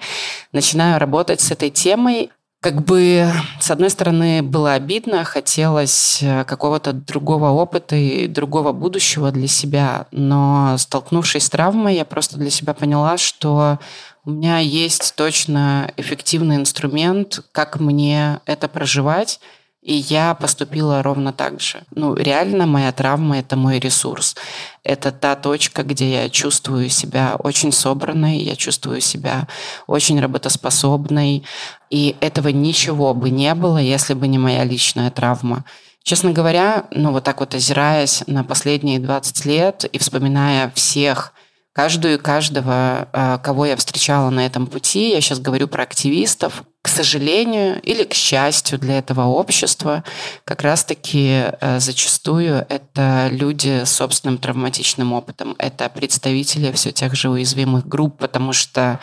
начинаю 0.52 1.00
работать 1.00 1.40
с 1.40 1.50
этой 1.50 1.70
темой 1.70 2.30
как 2.60 2.84
бы, 2.84 3.30
с 3.60 3.70
одной 3.70 3.90
стороны, 3.90 4.42
было 4.42 4.72
обидно, 4.72 5.24
хотелось 5.24 6.22
э, 6.22 6.44
какого-то 6.44 6.92
другого 6.92 7.50
опыта 7.50 7.96
и 7.96 8.26
другого 8.26 8.72
будущего 8.72 9.30
для 9.30 9.46
себя, 9.46 10.06
но 10.10 10.76
столкнувшись 10.78 11.44
с 11.44 11.50
травмой, 11.50 11.94
я 11.94 12.04
просто 12.04 12.38
для 12.38 12.50
себя 12.50 12.74
поняла, 12.74 13.18
что 13.18 13.78
у 14.24 14.30
меня 14.30 14.58
есть 14.58 15.14
точно 15.16 15.92
эффективный 15.96 16.56
инструмент, 16.56 17.44
как 17.52 17.78
мне 17.78 18.40
это 18.46 18.66
проживать, 18.66 19.38
И 19.86 19.94
я 19.94 20.34
поступила 20.34 21.00
ровно 21.00 21.32
так 21.32 21.60
же. 21.60 21.84
Ну, 21.94 22.16
реально 22.16 22.66
моя 22.66 22.90
травма– 22.90 23.38
это 23.38 23.54
мой 23.54 23.78
ресурс. 23.78 24.34
Это 24.82 25.12
та 25.12 25.36
точка, 25.36 25.84
где 25.84 26.24
я 26.24 26.28
чувствую 26.28 26.88
себя 26.88 27.36
очень 27.38 27.70
собранной, 27.70 28.38
я 28.38 28.56
чувствую 28.56 29.00
себя 29.00 29.46
очень 29.86 30.20
работоспособной. 30.20 31.44
И 31.88 32.16
этого 32.20 32.48
ничего 32.48 33.14
бы 33.14 33.30
не 33.30 33.54
было, 33.54 33.78
если 33.78 34.14
бы 34.14 34.26
не 34.26 34.38
моя 34.38 34.64
личная 34.64 35.12
травма. 35.12 35.64
Честно 36.02 36.32
говоря, 36.32 36.86
ну 36.90 37.12
вот 37.12 37.22
так 37.22 37.38
вот 37.38 37.54
озираясь 37.54 38.24
на 38.26 38.42
последние 38.42 38.98
20 38.98 39.44
лет 39.46 39.84
и 39.84 39.98
вспоминая 39.98 40.72
всех 40.74 41.32
каждую 41.72 42.14
и 42.14 42.18
каждого, 42.18 43.08
а, 43.12 43.38
кого 43.38 43.66
я 43.66 43.76
встречала 43.76 44.30
на 44.30 44.46
этом 44.46 44.66
пути, 44.66 45.10
я 45.10 45.20
сейчас 45.20 45.38
говорю 45.38 45.68
про 45.68 45.84
активистов, 45.84 46.64
к 46.86 46.88
сожалению 46.88 47.80
или 47.82 48.04
к 48.04 48.14
счастью 48.14 48.78
для 48.78 48.98
этого 48.98 49.22
общества, 49.22 50.04
как 50.44 50.62
раз-таки 50.62 51.46
э, 51.60 51.80
зачастую 51.80 52.64
это 52.68 53.26
люди 53.32 53.82
с 53.84 53.90
собственным 53.90 54.38
травматичным 54.38 55.12
опытом, 55.12 55.56
это 55.58 55.88
представители 55.88 56.70
все 56.70 56.92
тех 56.92 57.16
же 57.16 57.28
уязвимых 57.28 57.88
групп, 57.88 58.18
потому 58.18 58.52
что 58.52 59.00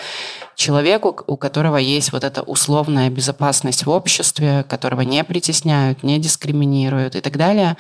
человеку, 0.56 1.24
у 1.28 1.38
которого 1.38 1.78
есть 1.78 2.12
вот 2.12 2.24
эта 2.24 2.42
условная 2.42 3.10
безопасность 3.10 3.86
в 3.86 3.90
обществе, 3.90 4.64
которого 4.68 5.02
не 5.02 5.24
притесняют, 5.24 6.04
не 6.04 6.20
дискриминируют 6.20 7.16
и 7.16 7.22
так 7.22 7.38
далее, 7.38 7.78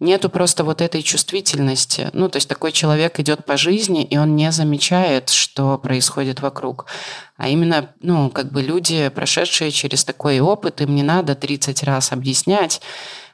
нету 0.00 0.28
просто 0.30 0.64
вот 0.64 0.80
этой 0.80 1.02
чувствительности. 1.02 2.10
Ну, 2.12 2.28
то 2.28 2.36
есть 2.36 2.48
такой 2.48 2.72
человек 2.72 3.18
идет 3.20 3.44
по 3.44 3.56
жизни, 3.56 4.04
и 4.04 4.16
он 4.16 4.36
не 4.36 4.52
замечает, 4.52 5.30
что 5.30 5.78
происходит 5.78 6.40
вокруг 6.40 6.86
а 7.38 7.48
именно, 7.48 7.88
ну, 8.02 8.30
как 8.30 8.50
бы 8.50 8.62
люди, 8.62 9.08
прошедшие 9.10 9.70
через 9.70 10.04
такой 10.04 10.40
опыт, 10.40 10.80
им 10.80 10.94
не 10.96 11.04
надо 11.04 11.36
30 11.36 11.84
раз 11.84 12.10
объяснять, 12.10 12.82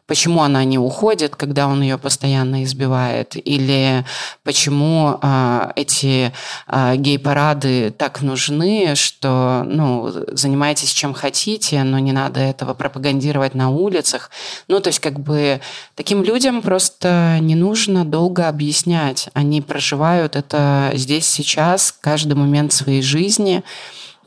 почему 0.06 0.42
она 0.42 0.64
не 0.64 0.78
уходит, 0.78 1.34
когда 1.34 1.66
он 1.66 1.82
ее 1.82 1.96
постоянно 1.96 2.64
избивает, 2.64 3.36
или 3.36 4.04
почему 4.42 5.18
а, 5.22 5.72
эти 5.76 6.32
а, 6.66 6.96
гей-парады 6.96 7.90
так 7.90 8.20
нужны, 8.20 8.94
что 8.96 9.64
ну, 9.66 10.12
занимайтесь 10.32 10.92
чем 10.92 11.14
хотите, 11.14 11.82
но 11.84 11.98
не 11.98 12.12
надо 12.12 12.40
этого 12.40 12.74
пропагандировать 12.74 13.54
на 13.54 13.70
улицах. 13.70 14.30
Ну, 14.68 14.80
то 14.80 14.88
есть 14.88 15.00
как 15.00 15.20
бы 15.20 15.60
таким 15.94 16.22
людям 16.22 16.60
просто 16.60 17.38
не 17.40 17.54
нужно 17.54 18.04
долго 18.04 18.48
объяснять. 18.48 19.28
Они 19.32 19.62
проживают 19.62 20.36
это 20.36 20.90
здесь, 20.94 21.26
сейчас, 21.26 21.92
каждый 21.92 22.34
момент 22.34 22.72
своей 22.72 23.02
жизни– 23.02 23.62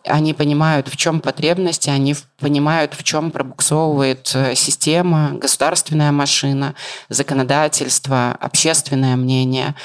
они 0.08 0.34
понимают, 0.34 0.88
в 0.88 0.98
чем 0.98 1.20
потребности, 1.20 1.90
они 1.90 2.16
понимают, 2.40 2.94
в 2.94 3.04
чем 3.04 3.32
пробуксовывает 3.32 4.32
э, 4.34 4.56
система, 4.56 5.34
государственная 5.34 6.12
машина, 6.12 6.76
законодательство, 7.10 8.32
общественное 8.40 9.16
мнение. 9.16 9.76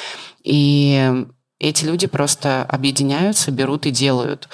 И 0.45 1.27
эти 1.59 1.85
люди 1.85 2.07
просто 2.07 2.65
объединяются, 2.65 3.51
берут 3.51 3.87
и 3.87 3.91
делают. 3.91 4.49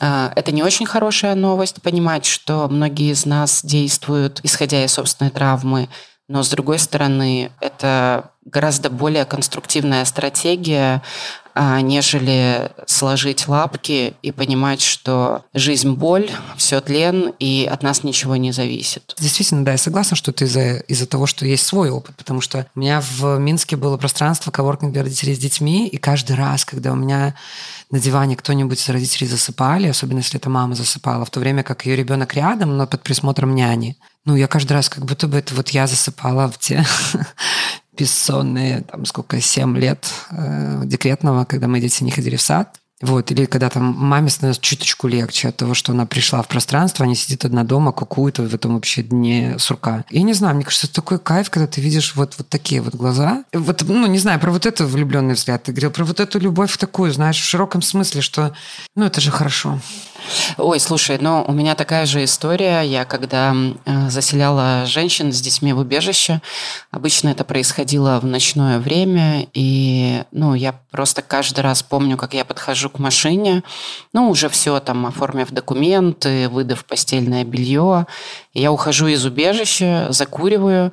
А, 0.00 0.32
это 0.34 0.52
не 0.52 0.62
очень 0.62 0.84
хорошая 0.84 1.34
новость, 1.34 1.80
понимать, 1.80 2.26
что 2.26 2.68
многие 2.68 3.12
из 3.12 3.24
нас 3.24 3.64
действуют, 3.64 4.40
исходя 4.42 4.84
из 4.84 4.92
собственной 4.92 5.30
травмы, 5.30 5.88
но 6.28 6.42
с 6.42 6.48
другой 6.48 6.78
стороны, 6.78 7.52
это 7.60 8.31
гораздо 8.44 8.90
более 8.90 9.24
конструктивная 9.24 10.04
стратегия 10.04 11.02
а, 11.54 11.80
нежели 11.82 12.70
сложить 12.86 13.46
лапки 13.46 14.14
и 14.22 14.32
понимать, 14.32 14.80
что 14.80 15.44
жизнь– 15.52 15.92
боль, 15.94 16.30
все 16.56 16.80
тлен, 16.80 17.34
и 17.38 17.68
от 17.70 17.82
нас 17.82 18.04
ничего 18.04 18.36
не 18.36 18.52
зависит. 18.52 19.14
Действительно, 19.18 19.64
да, 19.64 19.72
я 19.72 19.78
согласна, 19.78 20.16
что 20.16 20.30
это 20.30 20.46
из-за 20.46 20.78
из 20.78 21.06
того, 21.08 21.26
что 21.26 21.44
есть 21.44 21.66
свой 21.66 21.90
опыт, 21.90 22.16
потому 22.16 22.40
что 22.40 22.66
у 22.74 22.80
меня 22.80 23.02
в 23.02 23.38
Минске 23.38 23.76
было 23.76 23.98
пространство 23.98 24.50
коворкинг 24.50 24.92
для 24.92 25.02
родителей 25.02 25.34
с 25.34 25.38
детьми, 25.38 25.88
и 25.88 25.98
каждый 25.98 26.36
раз, 26.36 26.64
когда 26.64 26.92
у 26.92 26.96
меня 26.96 27.34
на 27.90 28.00
диване 28.00 28.36
кто-нибудь 28.36 28.80
из 28.80 28.88
родителей 28.88 29.26
засыпали, 29.26 29.88
особенно 29.88 30.18
если 30.18 30.40
это 30.40 30.48
мама 30.48 30.74
засыпала, 30.74 31.26
в 31.26 31.30
то 31.30 31.40
время 31.40 31.62
как 31.62 31.84
ее 31.84 31.96
ребенок 31.96 32.32
рядом, 32.32 32.78
но 32.78 32.86
под 32.86 33.02
присмотром 33.02 33.54
няни. 33.54 33.98
Ну, 34.24 34.36
я 34.36 34.46
каждый 34.46 34.72
раз 34.72 34.88
как 34.88 35.04
будто 35.04 35.28
бы 35.28 35.36
это 35.36 35.54
вот 35.54 35.70
я 35.70 35.86
засыпала 35.86 36.50
в 36.50 36.56
те 36.58 36.86
бессонные, 37.96 38.82
там 38.82 39.04
сколько, 39.04 39.40
7 39.40 39.76
лет 39.78 40.06
э, 40.30 40.82
декретного, 40.84 41.44
когда 41.44 41.68
мои 41.68 41.80
дети 41.80 42.04
не 42.04 42.10
ходили 42.10 42.36
в 42.36 42.42
сад. 42.42 42.78
Вот, 43.02 43.32
или 43.32 43.46
когда 43.46 43.68
там 43.68 43.82
маме 43.82 44.30
становится 44.30 44.62
чуточку 44.62 45.08
легче 45.08 45.48
от 45.48 45.56
того, 45.56 45.74
что 45.74 45.90
она 45.90 46.06
пришла 46.06 46.40
в 46.40 46.46
пространство, 46.46 47.04
а 47.04 47.08
не 47.08 47.16
сидит 47.16 47.44
одна 47.44 47.64
дома, 47.64 47.90
кукует 47.90 48.38
в 48.38 48.54
этом 48.54 48.74
вообще 48.74 49.02
дне 49.02 49.56
сурка. 49.58 50.04
Я 50.08 50.22
не 50.22 50.34
знаю, 50.34 50.54
мне 50.54 50.64
кажется, 50.64 50.86
это 50.86 50.94
такой 50.94 51.18
кайф, 51.18 51.50
когда 51.50 51.66
ты 51.66 51.80
видишь 51.80 52.14
вот, 52.14 52.36
вот 52.38 52.48
такие 52.48 52.80
вот 52.80 52.94
глаза. 52.94 53.44
Вот, 53.52 53.82
ну, 53.88 54.06
не 54.06 54.18
знаю, 54.18 54.38
про 54.38 54.52
вот 54.52 54.66
это 54.66 54.86
влюбленный 54.86 55.34
взгляд 55.34 55.64
ты 55.64 55.72
говорил, 55.72 55.90
про 55.90 56.04
вот 56.04 56.20
эту 56.20 56.38
любовь 56.38 56.76
такую, 56.76 57.12
знаешь, 57.12 57.40
в 57.40 57.44
широком 57.44 57.82
смысле, 57.82 58.20
что, 58.20 58.54
ну, 58.94 59.04
это 59.04 59.20
же 59.20 59.32
хорошо. 59.32 59.80
Ой, 60.58 60.80
слушай, 60.80 61.18
ну 61.20 61.44
у 61.46 61.52
меня 61.52 61.74
такая 61.74 62.06
же 62.06 62.24
история. 62.24 62.82
Я 62.82 63.04
когда 63.04 63.54
э, 63.84 64.10
заселяла 64.10 64.84
женщин 64.86 65.32
с 65.32 65.40
детьми 65.40 65.72
в 65.72 65.78
убежище, 65.78 66.40
обычно 66.90 67.28
это 67.28 67.44
происходило 67.44 68.20
в 68.20 68.26
ночное 68.26 68.78
время, 68.78 69.46
и 69.54 70.22
ну 70.32 70.54
я 70.54 70.74
просто 70.90 71.22
каждый 71.22 71.60
раз 71.60 71.82
помню, 71.82 72.16
как 72.16 72.34
я 72.34 72.44
подхожу 72.44 72.90
к 72.90 72.98
машине, 72.98 73.62
ну 74.12 74.30
уже 74.30 74.48
все 74.48 74.80
там 74.80 75.06
оформив 75.06 75.50
документы, 75.50 76.48
выдав 76.48 76.84
постельное 76.84 77.44
белье, 77.44 78.06
я 78.54 78.72
ухожу 78.72 79.06
из 79.06 79.24
убежища, 79.24 80.08
закуриваю, 80.10 80.92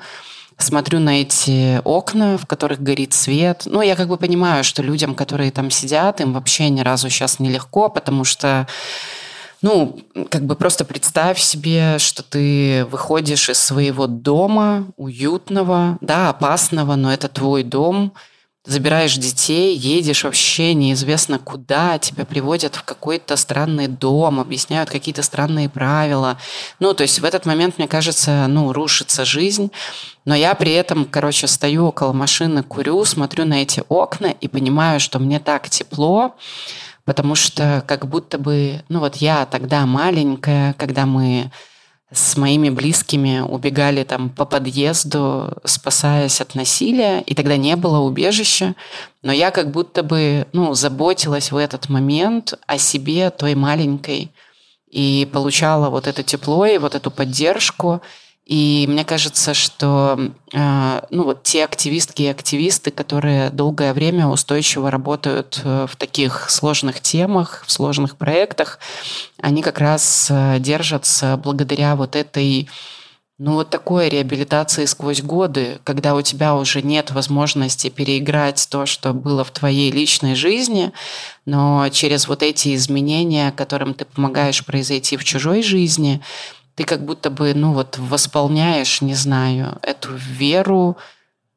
смотрю 0.60 1.00
на 1.00 1.22
эти 1.22 1.82
окна, 1.84 2.38
в 2.38 2.46
которых 2.46 2.82
горит 2.82 3.14
свет. 3.14 3.64
Ну, 3.66 3.82
я 3.82 3.96
как 3.96 4.08
бы 4.08 4.18
понимаю, 4.18 4.64
что 4.64 4.84
людям, 4.84 5.16
которые 5.16 5.52
там 5.52 5.72
сидят, 5.72 6.22
им 6.22 6.34
вообще 6.34 6.70
ни 6.70 6.82
разу 6.82 7.10
сейчас 7.10 7.40
нелегко, 7.40 7.90
потому 7.90 8.24
что 8.26 8.68
ну, 9.62 10.00
как 10.30 10.46
бы 10.46 10.56
просто 10.56 10.86
представь 10.86 11.40
себе, 11.40 12.00
что 12.00 12.24
ты 12.24 12.86
выходишь 12.86 13.50
из 13.50 13.60
своего 13.60 14.08
дома, 14.08 14.88
уютного, 14.96 15.98
да, 16.02 16.30
опасного, 16.30 16.96
но 16.96 17.12
это 17.12 17.28
твой 17.28 17.64
дом, 17.64 18.14
забираешь 18.66 19.16
детей, 19.16 19.76
едешь 19.76 20.24
вообще 20.24 20.74
неизвестно 20.74 21.40
куда, 21.40 21.98
тебя 21.98 22.26
приводят 22.26 22.76
в 22.76 22.84
какой-то 22.84 23.36
странный 23.36 23.88
дом, 23.88 24.40
объясняют 24.40 24.90
какие-то 24.90 25.24
странные 25.24 25.70
правила. 25.70 26.38
Ну, 26.80 26.94
то 26.94 27.04
есть 27.04 27.20
в 27.20 27.26
этот 27.26 27.46
момент, 27.46 27.78
мне 27.78 27.88
кажется, 27.88 28.46
ну, 28.48 28.72
рушится 28.72 29.26
жизнь. 29.26 29.72
Но 30.26 30.36
я 30.36 30.54
при 30.54 30.72
этом, 30.74 31.06
короче, 31.06 31.48
стою 31.48 31.88
около 31.88 32.14
машины, 32.14 32.62
курю, 32.62 33.04
смотрю 33.06 33.46
на 33.46 33.62
эти 33.62 33.84
окна 33.90 34.28
и 34.28 34.48
понимаю, 34.48 35.00
что 35.00 35.20
мне 35.20 35.40
так 35.40 35.70
тепло, 35.70 36.36
потому 37.10 37.34
что 37.34 37.84
как 37.88 38.06
будто 38.06 38.38
бы, 38.38 38.84
ну 38.88 39.00
вот 39.00 39.16
я 39.16 39.48
тогда 39.48 39.88
маленькая, 39.88 40.74
когда 40.74 41.08
мы 41.08 41.50
с 42.12 42.38
моими 42.38 42.70
близкими 42.70 43.40
убегали 43.40 44.04
там 44.04 44.30
по 44.30 44.46
подъезду, 44.46 45.58
спасаясь 45.64 46.40
от 46.40 46.54
насилия, 46.54 47.22
и 47.22 47.34
тогда 47.34 47.58
не 47.58 47.76
было 47.76 47.98
убежища, 47.98 48.76
но 49.24 49.32
я 49.32 49.50
как 49.50 49.72
будто 49.72 50.04
бы, 50.04 50.46
ну, 50.54 50.76
заботилась 50.76 51.52
в 51.52 51.58
этот 51.58 51.90
момент 51.90 52.54
о 52.68 52.78
себе 52.78 53.32
той 53.32 53.56
маленькой 53.56 54.32
и 54.92 55.28
получала 55.34 55.90
вот 55.90 56.06
это 56.06 56.22
тепло 56.22 56.68
и 56.68 56.78
вот 56.78 56.94
эту 56.94 57.10
поддержку, 57.10 58.04
и 58.50 58.88
мне 58.90 59.06
кажется, 59.06 59.54
что 59.54 60.32
э, 60.52 61.02
ну, 61.12 61.24
вот 61.24 61.44
те 61.44 61.64
активистки 61.64 62.24
и 62.24 62.28
активисты, 62.28 62.90
которые 62.90 63.52
долгое 63.52 63.94
время 63.94 64.26
устойчиво 64.26 64.90
работают 64.90 65.62
э, 65.64 65.86
в 65.88 65.96
таких 65.96 66.50
сложных 66.50 67.00
темах, 67.00 67.64
в 67.68 67.72
сложных 67.72 68.18
проектах, 68.18 68.80
они 69.40 69.62
как 69.62 69.78
раз 69.78 70.30
э, 70.32 70.58
держатся 70.58 71.38
благодаря 71.38 71.96
вот 71.96 72.16
этой 72.16 72.68
ну, 73.38 73.54
вот 73.54 73.70
такой 73.70 74.10
реабилитации 74.10 74.86
сквозь 74.86 75.22
годы, 75.22 75.80
когда 75.86 76.14
у 76.16 76.22
тебя 76.22 76.56
уже 76.56 76.82
нет 76.82 77.12
возможности 77.12 77.90
переиграть 77.90 78.68
то, 78.70 78.86
что 78.88 79.14
было 79.14 79.46
в 79.46 79.52
твоей 79.52 79.92
личной 79.92 80.34
жизни, 80.34 80.92
но 81.46 81.88
через 81.90 82.28
вот 82.28 82.44
эти 82.44 82.76
изменения, 82.76 83.52
которым 83.52 83.94
ты 83.94 84.04
помогаешь 84.04 84.66
произойти 84.66 85.16
в 85.16 85.24
чужой 85.24 85.62
жизни, 85.62 86.22
ты 86.80 86.86
как 86.86 87.04
будто 87.04 87.30
бы, 87.30 87.54
ну 87.54 87.74
вот, 87.74 87.98
восполняешь, 87.98 89.02
не 89.02 89.14
знаю, 89.14 89.78
эту 89.82 90.12
веру 90.14 90.96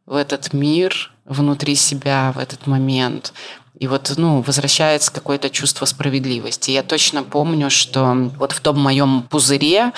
в 0.05 0.17
этот 0.17 0.53
мир 0.53 1.13
внутри 1.25 1.77
себя 1.77 2.33
в 2.35 2.41
этот 2.41 2.67
момент. 2.67 3.33
И 3.79 3.87
вот, 3.87 4.13
ну, 4.17 4.43
возвращается 4.43 5.13
какое-то 5.13 5.49
чувство 5.49 5.87
справедливости. 5.87 6.73
Я 6.73 6.83
точно 6.83 7.23
помню, 7.23 7.71
что 7.71 8.31
вот 8.37 8.51
в 8.51 8.61
том 8.61 8.81
моем 8.81 9.23
пузыре, 9.23 9.93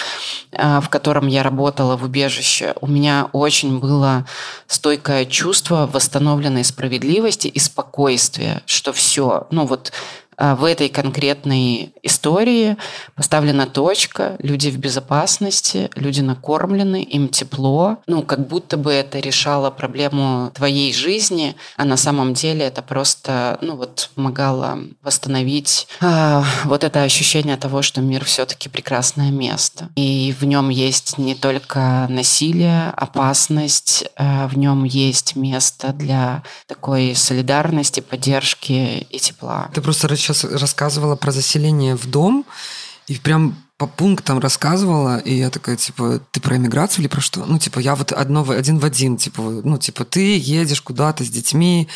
а, 0.52 0.82
в 0.82 0.90
котором 0.90 1.26
я 1.26 1.42
работала 1.42 1.96
в 1.96 2.04
убежище, 2.04 2.74
у 2.82 2.86
меня 2.86 3.30
очень 3.32 3.78
было 3.78 4.26
стойкое 4.66 5.24
чувство 5.24 5.88
восстановленной 5.90 6.64
справедливости 6.64 7.48
и 7.48 7.58
спокойствия, 7.58 8.62
что 8.66 8.92
все, 8.92 9.46
ну 9.50 9.64
вот 9.64 9.90
в 10.38 10.64
этой 10.64 10.88
конкретной 10.88 11.92
истории 12.02 12.76
поставлена 13.14 13.66
точка, 13.66 14.36
люди 14.38 14.68
в 14.68 14.78
безопасности, 14.78 15.90
люди 15.94 16.20
накормлены, 16.20 17.02
им 17.02 17.28
тепло. 17.28 17.98
Ну, 18.06 18.22
как 18.22 18.46
будто 18.46 18.76
бы 18.76 18.92
это 18.92 19.18
решало 19.18 19.70
проблему 19.70 20.50
твоей 20.54 20.92
жизни, 20.92 21.56
а 21.76 21.84
на 21.84 21.96
самом 21.96 22.34
деле 22.34 22.64
это 22.64 22.82
просто, 22.82 23.58
ну, 23.60 23.76
вот 23.76 24.10
помогало 24.14 24.78
восстановить 25.02 25.86
а, 26.00 26.44
вот 26.64 26.84
это 26.84 27.02
ощущение 27.02 27.56
того, 27.56 27.82
что 27.82 28.00
мир 28.00 28.24
все-таки 28.24 28.68
прекрасное 28.68 29.30
место. 29.30 29.88
И 29.96 30.34
в 30.38 30.44
нем 30.44 30.68
есть 30.68 31.18
не 31.18 31.34
только 31.34 32.06
насилие, 32.08 32.90
опасность, 32.96 34.04
а 34.16 34.48
в 34.48 34.56
нем 34.56 34.84
есть 34.84 35.36
место 35.36 35.92
для 35.92 36.42
такой 36.66 37.14
солидарности, 37.14 38.00
поддержки 38.00 39.06
и 39.10 39.18
тепла. 39.18 39.70
Ты 39.74 39.80
просто 39.80 40.08
сейчас 40.24 40.44
рассказывала 40.44 41.16
про 41.16 41.30
заселение 41.32 41.96
в 41.96 42.06
дом, 42.06 42.44
и 43.06 43.14
прям 43.16 43.56
по 43.76 43.86
пунктам 43.86 44.38
рассказывала, 44.38 45.18
и 45.18 45.34
я 45.34 45.50
такая, 45.50 45.76
типа, 45.76 46.20
ты 46.30 46.40
про 46.40 46.56
эмиграцию 46.56 47.00
или 47.02 47.08
про 47.08 47.20
что? 47.20 47.44
Ну, 47.44 47.58
типа, 47.58 47.80
я 47.80 47.96
вот 47.96 48.12
одно, 48.12 48.48
один 48.48 48.78
в 48.78 48.84
один, 48.84 49.16
типа, 49.16 49.42
ну, 49.42 49.78
типа, 49.78 50.04
ты 50.04 50.38
едешь 50.38 50.80
куда-то 50.80 51.24
с 51.24 51.28
детьми, 51.28 51.88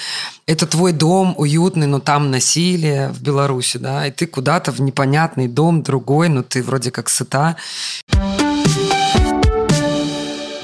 это 0.46 0.66
твой 0.66 0.92
дом 0.92 1.34
уютный, 1.36 1.86
но 1.86 2.00
там 2.00 2.30
насилие 2.32 3.10
в 3.10 3.22
Беларуси, 3.22 3.78
да, 3.78 4.06
и 4.06 4.10
ты 4.10 4.26
куда-то 4.26 4.72
в 4.72 4.80
непонятный 4.80 5.46
дом 5.46 5.82
другой, 5.82 6.28
но 6.28 6.42
ты 6.42 6.64
вроде 6.64 6.90
как 6.90 7.08
сыта. 7.08 7.56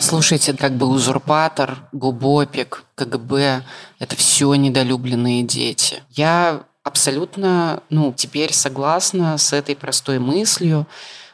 Слушайте, 0.00 0.53
как 0.53 0.77
бы 0.77 0.87
узурпатор, 0.87 1.79
губопик, 1.92 2.85
КГБ– 2.96 3.64
это 4.00 4.16
все 4.16 4.53
недолюбленные 4.55 5.42
дети. 5.44 6.03
Я 6.11 6.64
абсолютно, 6.85 7.83
ну, 7.90 8.12
теперь 8.16 8.53
согласна 8.53 9.37
с 9.38 9.53
этой 9.53 9.75
простой 9.75 10.18
мыслью, 10.18 10.87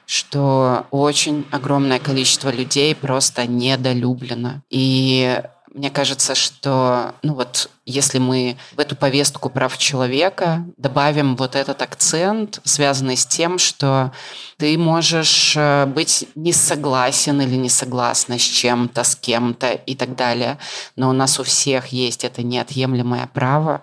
что 0.06 0.86
очень 0.90 1.46
огромное 1.50 1.98
количество 1.98 2.50
людей 2.50 2.94
просто 2.94 3.46
недолюблено. 3.46 4.62
И 4.70 5.40
мне 5.72 5.90
кажется, 5.90 6.34
что, 6.34 7.14
ну 7.22 7.34
вот, 7.34 7.70
если 7.86 8.18
мы 8.18 8.56
в 8.74 8.80
эту 8.80 8.96
повестку 8.96 9.50
прав 9.50 9.78
человека 9.78 10.64
добавим 10.76 11.36
вот 11.36 11.54
этот 11.54 11.80
акцент, 11.82 12.60
связанный 12.64 13.16
с 13.16 13.24
тем, 13.24 13.58
что 13.58 14.12
ты 14.56 14.76
можешь 14.76 15.54
э, 15.56 15.86
быть 15.86 16.26
не 16.34 16.52
согласен 16.52 17.40
или 17.40 17.54
не 17.54 17.68
согласна 17.68 18.36
с 18.36 18.42
чем-то, 18.42 19.04
с 19.04 19.14
кем-то 19.14 19.70
и 19.70 19.94
так 19.94 20.16
далее, 20.16 20.58
но 20.96 21.08
у 21.08 21.12
нас 21.12 21.38
у 21.38 21.44
всех 21.44 21.88
есть 21.88 22.24
это 22.24 22.42
неотъемлемое 22.42 23.28
право 23.32 23.80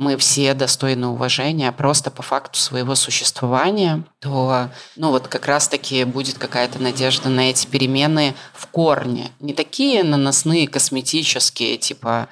мы 0.00 0.16
все 0.16 0.54
достойны 0.54 1.08
уважения 1.08 1.70
просто 1.72 2.10
по 2.10 2.22
факту 2.22 2.58
своего 2.58 2.94
существования, 2.94 4.02
то, 4.18 4.70
ну 4.96 5.10
вот 5.10 5.28
как 5.28 5.44
раз-таки 5.44 6.04
будет 6.04 6.38
какая-то 6.38 6.78
надежда 6.80 7.28
на 7.28 7.50
эти 7.50 7.66
перемены 7.66 8.34
в 8.54 8.66
корне. 8.66 9.30
Не 9.40 9.52
такие 9.52 10.02
наносные, 10.02 10.66
косметические, 10.66 11.76
типа 11.76 12.28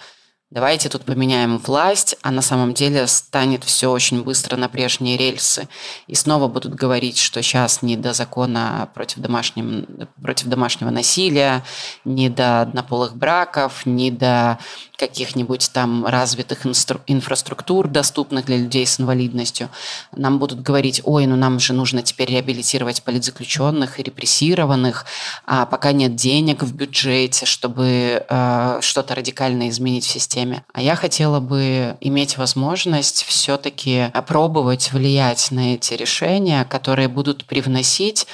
давайте 0.51 0.89
тут 0.89 1.05
поменяем 1.05 1.59
власть, 1.59 2.17
а 2.23 2.31
на 2.31 2.41
самом 2.41 2.73
деле 2.73 3.07
станет 3.07 3.65
все 3.65 3.91
очень 3.91 4.23
быстро 4.23 4.57
на 4.57 4.69
прежние 4.69 5.19
рельсы. 5.19 5.69
И 6.07 6.15
снова 6.15 6.49
будут 6.49 6.75
говорить, 6.75 7.19
что 7.19 7.43
сейчас 7.43 7.83
не 7.83 7.97
до 7.97 8.15
закона 8.15 8.89
против, 8.95 9.19
домашним, 9.19 9.87
против 10.23 10.47
домашнего 10.47 10.91
насилия, 10.91 11.63
не 12.07 12.31
до 12.31 12.63
однополых 12.63 13.15
браков, 13.15 13.85
не 13.85 14.11
до 14.11 14.59
каких-нибудь 14.97 15.71
там 15.73 16.07
развитых 16.07 16.65
инстру- 16.65 17.03
инфраструктур, 17.07 17.87
доступных 17.87 18.47
для 18.47 18.57
людей 18.57 18.87
с 18.87 18.99
инвалидностью. 18.99 19.69
Нам 20.17 20.39
будут 20.39 20.63
говорить, 20.63 21.03
ой, 21.05 21.27
ну 21.27 21.37
нам 21.37 21.61
же 21.61 21.75
нужно 21.75 22.03
теперь 22.03 22.31
реабилитировать 22.31 23.03
политзаключенных 23.03 24.01
и 24.01 24.03
репрессированных, 24.03 25.05
а 25.47 25.67
пока 25.67 25.93
нет 25.93 26.17
денег 26.17 26.63
в 26.63 26.75
бюджете, 26.75 27.45
чтобы 27.45 28.25
э, 28.29 28.79
что-то 28.81 29.15
радикально 29.15 29.69
изменить 29.69 30.05
в 30.05 30.11
системе. 30.11 30.38
А 30.73 30.83
я 30.83 30.95
хотела 30.97 31.41
бы 31.41 31.97
иметь 32.01 32.39
возможность 32.39 33.25
все-таки 33.25 34.11
опробовать 34.13 34.93
влиять 34.93 35.51
на 35.51 35.75
эти 35.75 35.95
решения, 35.95 36.65
которые 36.65 37.09
будут 37.09 37.45
привносить 37.45 38.27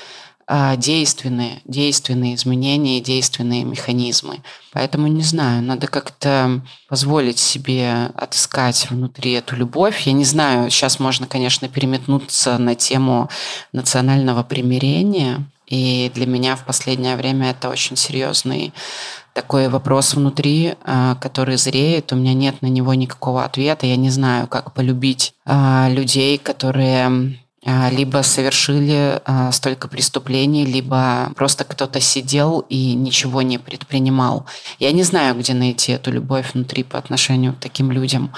а, 0.47 0.77
действенные, 0.77 1.63
действенные 1.65 2.35
изменения 2.35 2.99
и 2.99 3.03
действенные 3.03 3.65
механизмы. 3.65 4.41
Поэтому 4.73 5.07
не 5.07 5.23
знаю, 5.23 5.63
надо 5.63 5.87
как-то 5.87 6.61
позволить 6.87 7.39
себе 7.39 8.11
отыскать 8.15 8.91
внутри 8.91 9.33
эту 9.33 9.57
любовь. 9.57 10.03
Я 10.03 10.13
не 10.13 10.25
знаю, 10.25 10.69
сейчас 10.71 10.99
можно, 10.99 11.27
конечно, 11.27 11.69
переметнуться 11.69 12.59
на 12.59 12.75
тему 12.75 13.31
национального 13.73 14.43
примирения. 14.43 15.47
И 15.67 16.11
для 16.15 16.27
меня 16.27 16.57
в 16.57 16.67
последнее 16.67 17.17
время 17.17 17.53
это 17.53 17.71
очень 17.71 17.97
серьезный 17.97 18.75
такой 19.35 19.69
вопрос 19.69 20.15
внутри, 20.15 20.75
а, 20.85 21.17
который 21.17 21.57
зреет. 21.57 22.13
У 22.13 22.17
меня 22.17 22.33
нет 22.33 22.63
на 22.63 22.69
него 22.69 22.95
никакого 22.95 23.45
ответа. 23.45 23.85
Я 23.85 23.97
не 23.97 24.09
знаю, 24.09 24.47
как 24.47 24.73
полюбить 24.73 25.35
а, 25.45 25.89
людей, 25.91 26.39
которые 26.39 27.37
либо 27.65 28.23
совершили 28.23 29.21
а, 29.25 29.51
столько 29.53 29.89
преступлений, 29.89 30.67
либо 30.67 31.33
просто 31.35 31.65
кто-то 31.65 32.01
сидел 32.01 32.61
и 32.69 32.95
ничего 32.95 33.43
не 33.43 33.59
предпринимал. 33.59 34.47
Я 34.79 34.93
не 34.93 35.03
знаю, 35.03 35.35
где 35.35 35.55
найти 35.55 35.93
эту 35.93 36.13
любовь 36.13 36.53
внутри 36.53 36.83
по 36.83 36.99
отношению 36.99 37.55
к 37.55 37.61
таким 37.61 37.91
людям, 37.91 38.33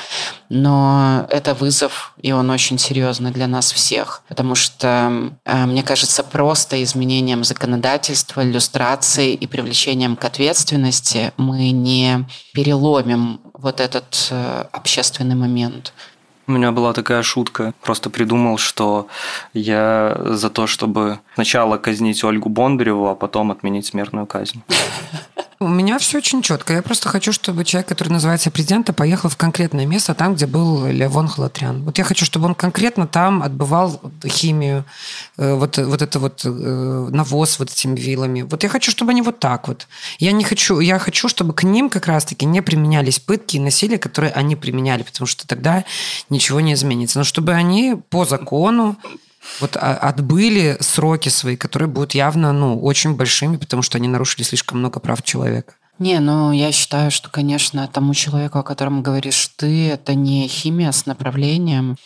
но 0.48 1.26
это 1.30 1.54
вызов, 1.54 2.14
и 2.22 2.30
он 2.30 2.50
очень 2.50 2.78
серьезный 2.78 3.32
для 3.32 3.48
нас 3.48 3.72
всех, 3.72 4.22
потому 4.28 4.54
что, 4.54 5.32
а, 5.44 5.66
мне 5.66 5.82
кажется, 5.82 6.22
просто 6.22 6.82
изменением 6.82 7.42
законодательства, 7.42 8.44
иллюстрацией 8.44 9.34
и 9.34 9.46
привлечением 9.46 10.16
к 10.16 10.24
ответственности 10.24 11.32
мы 11.36 11.70
не 11.70 12.26
переломим 12.52 13.40
вот 13.54 13.80
этот 13.80 14.28
э, 14.30 14.64
общественный 14.72 15.34
момент. 15.34 15.92
У 16.48 16.52
меня 16.52 16.70
была 16.70 16.92
такая 16.92 17.22
шутка. 17.22 17.74
Просто 17.82 18.09
придумал, 18.09 18.59
что 18.59 19.09
я 19.52 20.16
за 20.24 20.48
то, 20.48 20.66
чтобы 20.66 21.18
сначала 21.37 21.77
казнить 21.77 22.25
Ольгу 22.25 22.49
Бондареву, 22.49 23.09
а 23.09 23.14
потом 23.14 23.51
отменить 23.51 23.85
смертную 23.85 24.27
казнь. 24.27 24.62
У 25.61 25.68
меня 25.68 25.99
все 25.99 26.18
очень 26.18 26.40
четко. 26.40 26.72
Я 26.72 26.83
просто 26.83 27.11
хочу, 27.11 27.31
чтобы 27.33 27.64
человек, 27.64 27.88
который 27.88 28.09
называется 28.09 28.51
президентом, 28.51 28.94
поехал 28.94 29.29
в 29.29 29.37
конкретное 29.37 29.85
место, 29.85 30.14
там, 30.14 30.35
где 30.35 30.46
был 30.46 30.87
Левон 30.87 31.29
Халатрян. 31.29 31.83
Вот 31.83 31.99
я 31.99 32.05
хочу, 32.05 32.25
чтобы 32.25 32.46
он 32.46 32.55
конкретно 32.55 33.07
там 33.07 33.42
отбывал 33.42 34.01
химию, 34.27 34.85
э, 35.37 35.55
вот, 35.55 35.77
вот 35.77 36.03
это 36.03 36.18
вот 36.18 36.42
э, 36.44 36.49
навоз 36.49 37.59
вот 37.59 37.70
этими 37.70 37.99
вилами. 37.99 38.42
Вот 38.42 38.62
я 38.62 38.68
хочу, 38.70 38.90
чтобы 38.90 39.11
они 39.11 39.22
вот 39.22 39.38
так 39.38 39.68
вот. 39.68 39.88
Я 40.18 40.33
не 40.33 40.44
хочу, 40.44 40.81
я 40.81 40.99
хочу, 40.99 41.29
чтобы 41.29 41.53
к 41.53 41.64
ним 41.64 41.90
как 41.90 42.07
раз-таки 42.07 42.46
не 42.46 42.62
применялись 42.62 43.18
пытки 43.18 43.57
и 43.57 43.61
насилие, 43.61 43.99
которые 43.99 44.33
они 44.33 44.57
применяли, 44.57 45.03
потому 45.03 45.27
что 45.27 45.46
тогда 45.46 45.85
ничего 46.31 46.61
не 46.61 46.72
изменится. 46.72 47.18
Но 47.18 47.25
чтобы 47.25 47.53
они 47.53 47.96
по 48.09 48.25
закону 48.25 48.96
вот 49.61 49.76
а, 49.76 49.94
отбыли 49.94 50.76
сроки 50.80 51.28
свои, 51.28 51.56
которые 51.56 51.88
будут 51.88 52.14
явно, 52.14 52.52
ну, 52.52 52.78
очень 52.80 53.14
большими, 53.14 53.56
потому 53.56 53.82
что 53.82 53.98
они 53.98 54.09
нарушили 54.09 54.42
слишком 54.42 54.78
много 54.78 55.00
прав 55.00 55.22
человека. 55.22 55.74
Не, 55.98 56.20
ну 56.20 56.52
я 56.52 56.72
считаю, 56.72 57.11
что, 57.11 57.30
конечно, 57.30 57.88
тому 57.88 58.12
человеку, 58.12 58.59
о 58.59 58.62
котором 58.62 59.02
говоришь 59.02 59.50
ты, 59.56 59.88
это 59.88 60.14
не 60.14 60.46
химия 60.46 60.92
с 60.92 61.06
направлением. 61.06 61.96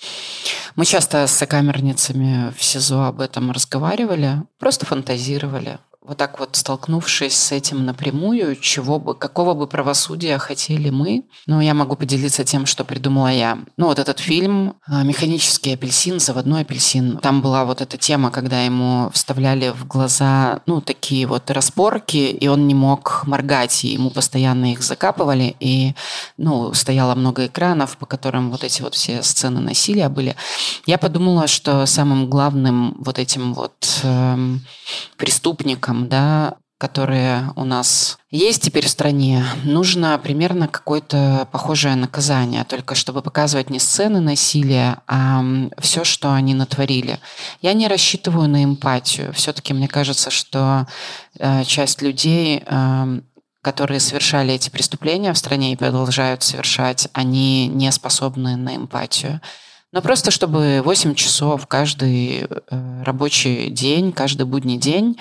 Мы 0.76 0.84
часто 0.84 1.26
с 1.26 1.32
сокамерницами 1.32 2.54
в 2.56 2.62
СИЗО 2.62 3.06
об 3.06 3.20
этом 3.20 3.50
разговаривали, 3.50 4.42
просто 4.60 4.86
фантазировали 4.86 5.78
вот 6.02 6.16
так 6.16 6.40
вот 6.40 6.56
столкнувшись 6.56 7.36
с 7.36 7.52
этим 7.52 7.84
напрямую, 7.84 8.56
чего 8.56 8.98
бы, 8.98 9.14
какого 9.14 9.52
бы 9.52 9.66
правосудия 9.66 10.38
хотели 10.38 10.88
мы, 10.88 11.24
ну, 11.46 11.60
я 11.60 11.74
могу 11.74 11.94
поделиться 11.94 12.42
тем, 12.42 12.64
что 12.64 12.84
придумала 12.84 13.28
я. 13.28 13.58
Ну, 13.76 13.86
вот 13.86 13.98
этот 13.98 14.18
фильм 14.18 14.76
а, 14.86 15.02
«Механический 15.02 15.74
апельсин», 15.74 16.18
«Заводной 16.18 16.62
апельсин», 16.62 17.18
там 17.18 17.42
была 17.42 17.66
вот 17.66 17.82
эта 17.82 17.98
тема, 17.98 18.30
когда 18.30 18.62
ему 18.62 19.10
вставляли 19.12 19.68
в 19.68 19.86
глаза, 19.86 20.62
ну, 20.64 20.80
такие 20.80 21.26
вот 21.26 21.50
распорки, 21.50 22.30
и 22.30 22.48
он 22.48 22.66
не 22.66 22.74
мог 22.74 23.24
моргать, 23.26 23.84
и 23.84 23.88
ему 23.88 24.08
постоянно 24.08 24.72
их 24.72 24.82
закапывали, 24.82 25.54
и, 25.60 25.94
ну, 26.38 26.72
стояло 26.72 27.14
много 27.14 27.46
экранов, 27.46 27.98
по 27.98 28.06
которым 28.06 28.50
вот 28.50 28.64
эти 28.64 28.80
вот 28.80 28.94
все 28.94 29.22
сцены 29.22 29.60
насилия 29.60 30.08
были. 30.08 30.34
Я 30.86 30.96
подумала, 30.96 31.46
что 31.46 31.84
самым 31.84 32.30
главным 32.30 32.96
вот 32.98 33.18
этим 33.18 33.52
вот 33.52 34.00
эм, 34.02 34.64
преступником, 35.18 35.89
рынкам, 35.90 36.08
да, 36.08 36.54
которые 36.78 37.52
у 37.56 37.64
нас 37.64 38.16
есть 38.30 38.62
теперь 38.62 38.86
в 38.86 38.88
стране, 38.88 39.44
нужно 39.64 40.18
примерно 40.18 40.66
какое-то 40.66 41.46
похожее 41.52 41.94
наказание, 41.94 42.64
только 42.64 42.94
чтобы 42.94 43.20
показывать 43.20 43.68
не 43.68 43.78
сцены 43.78 44.20
насилия, 44.20 44.96
а 45.06 45.44
все, 45.78 46.04
что 46.04 46.32
они 46.32 46.54
натворили. 46.54 47.18
Я 47.60 47.74
не 47.74 47.86
рассчитываю 47.86 48.48
на 48.48 48.64
эмпатию. 48.64 49.30
Все-таки 49.34 49.74
мне 49.74 49.88
кажется, 49.88 50.30
что 50.30 50.86
э, 51.38 51.64
часть 51.64 52.00
людей 52.00 52.62
э, 52.64 53.20
которые 53.62 54.00
совершали 54.00 54.54
эти 54.54 54.70
преступления 54.70 55.34
в 55.34 55.36
стране 55.36 55.74
и 55.74 55.76
продолжают 55.76 56.42
совершать, 56.42 57.08
они 57.12 57.68
не 57.68 57.92
способны 57.92 58.56
на 58.56 58.74
эмпатию. 58.74 59.42
Но 59.92 60.02
просто 60.02 60.30
чтобы 60.30 60.82
8 60.84 61.14
часов 61.14 61.66
каждый 61.66 62.46
э, 62.48 63.02
рабочий 63.04 63.70
день, 63.70 64.12
каждый 64.12 64.46
будний 64.46 64.78
день 64.78 65.16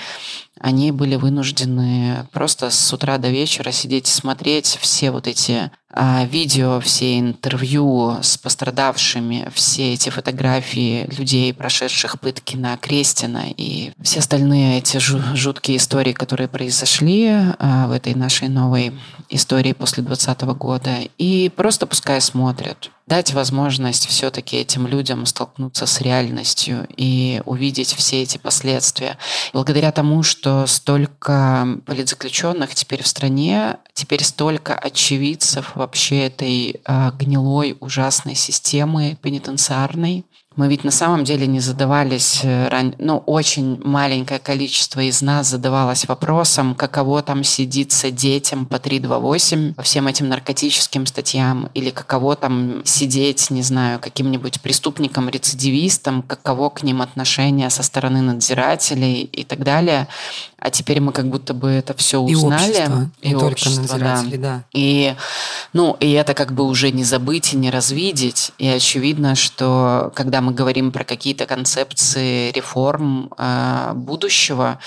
они 0.59 0.91
были 0.91 1.15
вынуждены 1.15 2.27
просто 2.33 2.69
с 2.69 2.93
утра 2.93 3.17
до 3.17 3.29
вечера 3.29 3.71
сидеть 3.71 4.09
и 4.09 4.11
смотреть 4.11 4.77
все 4.81 5.09
вот 5.09 5.25
эти 5.25 5.71
а, 5.91 6.25
видео, 6.25 6.79
все 6.81 7.17
интервью 7.17 8.17
с 8.21 8.37
пострадавшими, 8.37 9.49
все 9.53 9.93
эти 9.93 10.09
фотографии 10.09 11.07
людей, 11.17 11.53
прошедших 11.53 12.19
пытки 12.19 12.57
на 12.57 12.77
Крестина 12.77 13.45
и 13.55 13.91
все 14.01 14.19
остальные 14.19 14.79
эти 14.79 14.97
жуткие 14.97 15.77
истории, 15.77 16.13
которые 16.13 16.49
произошли 16.49 17.29
а, 17.57 17.87
в 17.87 17.91
этой 17.91 18.13
нашей 18.13 18.49
новой 18.49 18.93
истории 19.29 19.73
после 19.73 20.03
2020 20.03 20.41
года. 20.57 20.97
И 21.17 21.49
просто 21.49 21.87
пускай 21.87 22.21
смотрят 22.21 22.91
дать 23.09 23.33
возможность 23.33 24.05
все-таки 24.05 24.57
этим 24.57 24.85
людям 24.85 25.25
столкнуться 25.25 25.87
с 25.87 25.99
реальностью 25.99 26.87
и 26.95 27.41
увидеть 27.45 27.93
все 27.95 28.21
эти 28.21 28.37
последствия. 28.37 29.17
Благодаря 29.51 29.91
тому, 29.91 30.21
что 30.21 30.67
столько 30.67 31.67
политзаключенных 31.87 32.75
теперь 32.75 33.01
в 33.01 33.07
стране, 33.07 33.77
теперь 33.95 34.23
столько 34.23 34.75
очевидцев 34.75 35.71
вообще 35.75 36.27
этой 36.27 36.81
э, 36.85 37.11
гнилой, 37.17 37.75
ужасной 37.79 38.35
системы 38.35 39.17
пенитенциарной, 39.19 40.23
мы 40.59 40.67
ведь 40.67 40.83
на 40.83 40.91
самом 40.91 41.23
деле 41.23 41.47
не 41.47 41.61
задавались, 41.61 42.41
э, 42.43 42.91
ну, 42.97 43.23
очень 43.25 43.81
маленькое 43.81 44.41
количество 44.41 44.99
из 44.99 45.21
нас 45.21 45.47
задавалось 45.47 46.05
вопросом, 46.05 46.75
каково 46.75 47.21
там 47.21 47.45
сидится 47.45 48.11
детям 48.11 48.65
по 48.65 48.77
328 48.77 49.75
по 49.75 49.83
всем 49.83 50.07
этим 50.07 50.27
наркотическим 50.27 51.05
статьям, 51.05 51.69
или 51.73 51.91
каково 51.91 52.35
там 52.35 52.81
сидеть, 52.83 53.49
не 53.51 53.61
знаю, 53.61 53.99
каким-нибудь 54.01 54.59
преступникам, 54.59 55.29
рецидивистам, 55.29 56.23
каково 56.23 56.69
к 56.71 56.83
ним 56.83 57.01
отношение 57.01 57.69
со 57.69 57.81
стороны 57.81 58.21
надзирателей 58.21 59.21
и 59.21 59.45
так 59.45 59.63
далее. 59.63 60.09
А 60.59 60.69
теперь 60.71 60.99
мы 60.99 61.11
как 61.11 61.27
будто 61.29 61.53
бы 61.53 61.69
это 61.69 61.93
все 61.93 62.19
узнали. 62.19 62.63
И 62.63 62.67
общество, 62.67 63.11
и 63.21 63.29
не 63.29 63.35
общество, 63.35 63.75
только 63.75 63.93
надзиратели, 63.93 64.37
да. 64.37 64.55
да. 64.57 64.63
И, 64.73 65.15
ну, 65.73 65.95
и 65.99 66.11
это 66.11 66.33
как 66.33 66.53
бы 66.53 66.63
уже 66.63 66.91
не 66.91 67.03
забыть 67.03 67.53
и 67.53 67.57
не 67.57 67.69
развидеть. 67.69 68.51
И 68.57 68.67
очевидно, 68.67 69.35
что 69.35 70.11
когда 70.15 70.41
мы 70.41 70.53
говорим 70.53 70.91
про 70.91 71.03
какие-то 71.03 71.45
концепции 71.45 72.51
реформ 72.51 73.31
э, 73.37 73.93
будущего, 73.95 74.79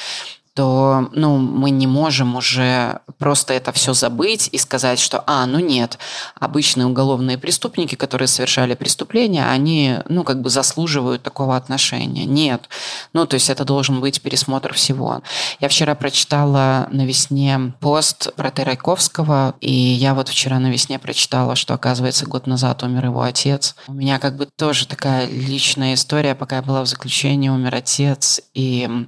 то 0.54 1.08
ну, 1.12 1.38
мы 1.38 1.70
не 1.70 1.86
можем 1.86 2.36
уже 2.36 3.00
просто 3.18 3.54
это 3.54 3.72
все 3.72 3.94
забыть 3.94 4.50
и 4.52 4.58
сказать, 4.58 4.98
что, 4.98 5.24
а, 5.26 5.46
ну 5.46 5.58
нет, 5.60 5.98
обычные 6.38 6.86
уголовные 6.86 7.38
преступники, 7.38 7.94
которые 7.94 8.28
совершали 8.28 8.74
преступления, 8.74 9.48
они, 9.48 9.98
ну, 10.08 10.24
как 10.24 10.42
бы 10.42 10.50
заслуживают 10.50 11.22
такого 11.22 11.56
отношения. 11.56 12.26
Нет. 12.26 12.68
Ну, 13.14 13.26
то 13.26 13.34
есть 13.34 13.48
это 13.48 13.64
должен 13.64 14.00
быть 14.00 14.20
пересмотр 14.20 14.74
всего. 14.74 15.22
Я 15.60 15.68
вчера 15.68 15.94
прочитала 15.94 16.88
на 16.90 17.06
весне 17.06 17.72
пост 17.80 18.34
про 18.34 18.50
Терайковского, 18.50 19.54
и 19.60 19.72
я 19.72 20.14
вот 20.14 20.28
вчера 20.28 20.58
на 20.58 20.70
весне 20.70 20.98
прочитала, 20.98 21.56
что, 21.56 21.72
оказывается, 21.74 22.26
год 22.26 22.46
назад 22.46 22.82
умер 22.82 23.06
его 23.06 23.22
отец. 23.22 23.74
У 23.88 23.94
меня 23.94 24.18
как 24.18 24.36
бы 24.36 24.46
тоже 24.56 24.86
такая 24.86 25.26
личная 25.26 25.94
история, 25.94 26.34
пока 26.34 26.56
я 26.56 26.62
была 26.62 26.82
в 26.82 26.86
заключении, 26.86 27.48
умер 27.48 27.74
отец, 27.74 28.40
и 28.52 29.06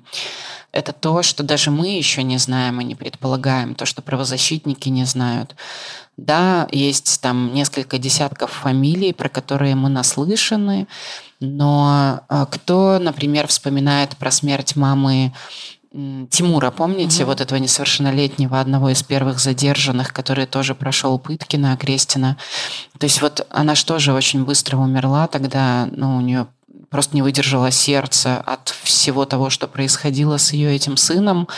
это 0.74 0.92
то, 0.92 1.22
что 1.22 1.44
даже 1.44 1.70
мы 1.70 1.96
еще 1.96 2.24
не 2.24 2.36
знаем 2.36 2.80
и 2.80 2.84
не 2.84 2.96
предполагаем, 2.96 3.76
то, 3.76 3.86
что 3.86 4.02
правозащитники 4.02 4.88
не 4.88 5.04
знают. 5.04 5.54
Да, 6.16 6.68
есть 6.72 7.20
там 7.20 7.54
несколько 7.54 7.98
десятков 7.98 8.50
фамилий, 8.50 9.12
про 9.12 9.28
которые 9.28 9.76
мы 9.76 9.88
наслышаны, 9.88 10.88
но 11.38 12.20
а, 12.28 12.46
кто, 12.46 12.98
например, 13.00 13.46
вспоминает 13.46 14.16
про 14.16 14.30
смерть 14.32 14.74
мамы 14.74 15.32
Тимура, 16.28 16.72
помните, 16.72 17.22
угу. 17.22 17.30
вот 17.30 17.40
этого 17.40 17.56
несовершеннолетнего, 17.60 18.58
одного 18.58 18.90
из 18.90 19.04
первых 19.04 19.38
задержанных, 19.38 20.12
который 20.12 20.46
тоже 20.46 20.74
прошел 20.74 21.20
пытки 21.20 21.54
на 21.54 21.76
Крестина. 21.76 22.36
То 22.98 23.04
есть 23.04 23.22
вот 23.22 23.46
она 23.50 23.76
же 23.76 23.84
тоже 23.84 24.12
очень 24.12 24.44
быстро 24.44 24.76
умерла 24.76 25.28
тогда, 25.28 25.88
ну, 25.92 26.16
у 26.16 26.20
нее 26.20 26.48
просто 26.94 27.16
не 27.16 27.22
выдержало 27.22 27.72
сердце 27.72 28.36
от 28.36 28.68
всего 28.68 29.24
того, 29.24 29.50
что 29.50 29.66
происходило 29.66 30.36
с 30.36 30.52
ее 30.52 30.76
этим 30.76 30.96
сыном. 30.96 31.48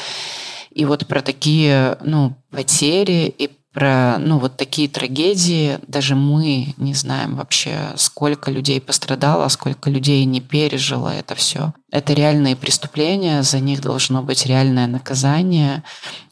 И 0.70 0.86
вот 0.86 1.06
про 1.06 1.20
такие 1.20 1.98
ну, 2.00 2.34
потери 2.50 3.34
и 3.36 3.50
про 3.76 4.16
ну, 4.18 4.38
вот 4.38 4.56
такие 4.56 4.88
трагедии 4.88 5.78
даже 5.86 6.14
мы 6.14 6.72
не 6.78 6.94
знаем 6.94 7.36
вообще, 7.36 7.92
сколько 7.96 8.50
людей 8.50 8.80
пострадало, 8.80 9.48
сколько 9.48 9.90
людей 9.90 10.24
не 10.24 10.40
пережило 10.40 11.10
это 11.10 11.34
все. 11.34 11.74
Это 11.90 12.14
реальные 12.14 12.56
преступления, 12.56 13.42
за 13.42 13.60
них 13.60 13.82
должно 13.82 14.22
быть 14.22 14.46
реальное 14.46 14.86
наказание. 14.86 15.82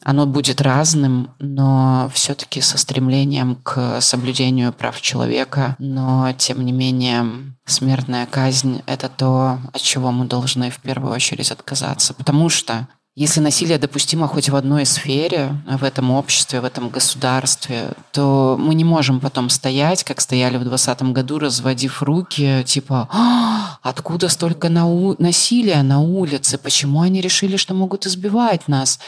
Оно 0.02 0.24
будет 0.24 0.62
разным, 0.62 1.34
но 1.38 2.10
все-таки 2.14 2.62
со 2.62 2.78
стремлением 2.78 3.56
к 3.56 4.00
соблюдению 4.00 4.72
прав 4.72 4.98
человека. 5.02 5.76
Но, 5.78 6.32
тем 6.38 6.64
не 6.64 6.72
менее, 6.72 7.26
смертная 7.66 8.24
казнь– 8.24 8.80
это 8.86 9.10
то, 9.10 9.58
от 9.70 9.82
чего 9.82 10.12
мы 10.12 10.24
должны 10.24 10.70
в 10.70 10.80
первую 10.80 11.12
очередь 11.12 11.50
отказаться. 11.50 12.14
Потому 12.14 12.48
что 12.48 12.88
если 13.16 13.38
насилие 13.38 13.78
допустимо 13.78 14.26
хоть 14.26 14.48
в 14.48 14.56
одной 14.56 14.84
сфере, 14.84 15.56
в 15.66 15.84
этом 15.84 16.10
обществе, 16.10 16.60
в 16.60 16.64
этом 16.64 16.88
государстве, 16.88 17.92
то 18.10 18.56
мы 18.58 18.74
не 18.74 18.82
можем 18.82 19.20
потом 19.20 19.50
стоять, 19.50 20.02
как 20.02 20.20
стояли 20.20 20.56
в 20.56 20.64
2020 20.64 21.12
году, 21.12 21.38
разводив 21.38 22.02
руки, 22.02 22.64
типа, 22.66 23.08
а, 23.12 23.78
откуда 23.82 24.28
столько 24.28 24.68
нау- 24.68 25.14
насилия 25.20 25.82
на 25.84 26.00
улице, 26.00 26.58
почему 26.58 27.02
они 27.02 27.20
решили, 27.20 27.56
что 27.56 27.72
могут 27.72 28.04
избивать 28.04 28.66
нас? 28.66 28.98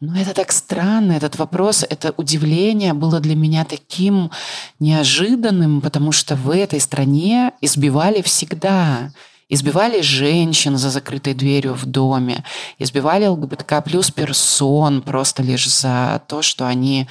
Но 0.00 0.14
это 0.14 0.34
так 0.34 0.52
странно, 0.52 1.12
этот 1.12 1.38
вопрос, 1.38 1.82
это 1.88 2.12
удивление 2.18 2.92
было 2.92 3.20
для 3.20 3.34
меня 3.34 3.64
таким 3.64 4.30
неожиданным, 4.78 5.80
потому 5.80 6.12
что 6.12 6.36
в 6.36 6.50
этой 6.50 6.80
стране 6.80 7.52
избивали 7.62 8.20
всегда. 8.20 9.12
Избивали 9.48 10.00
женщин 10.00 10.76
за 10.76 10.90
закрытой 10.90 11.32
дверью 11.32 11.74
в 11.74 11.86
доме, 11.86 12.42
избивали 12.80 13.26
ЛГБТК 13.26 13.80
плюс 13.80 14.10
персон 14.10 15.02
просто 15.02 15.44
лишь 15.44 15.70
за 15.70 16.20
то, 16.26 16.42
что 16.42 16.66
они 16.66 17.06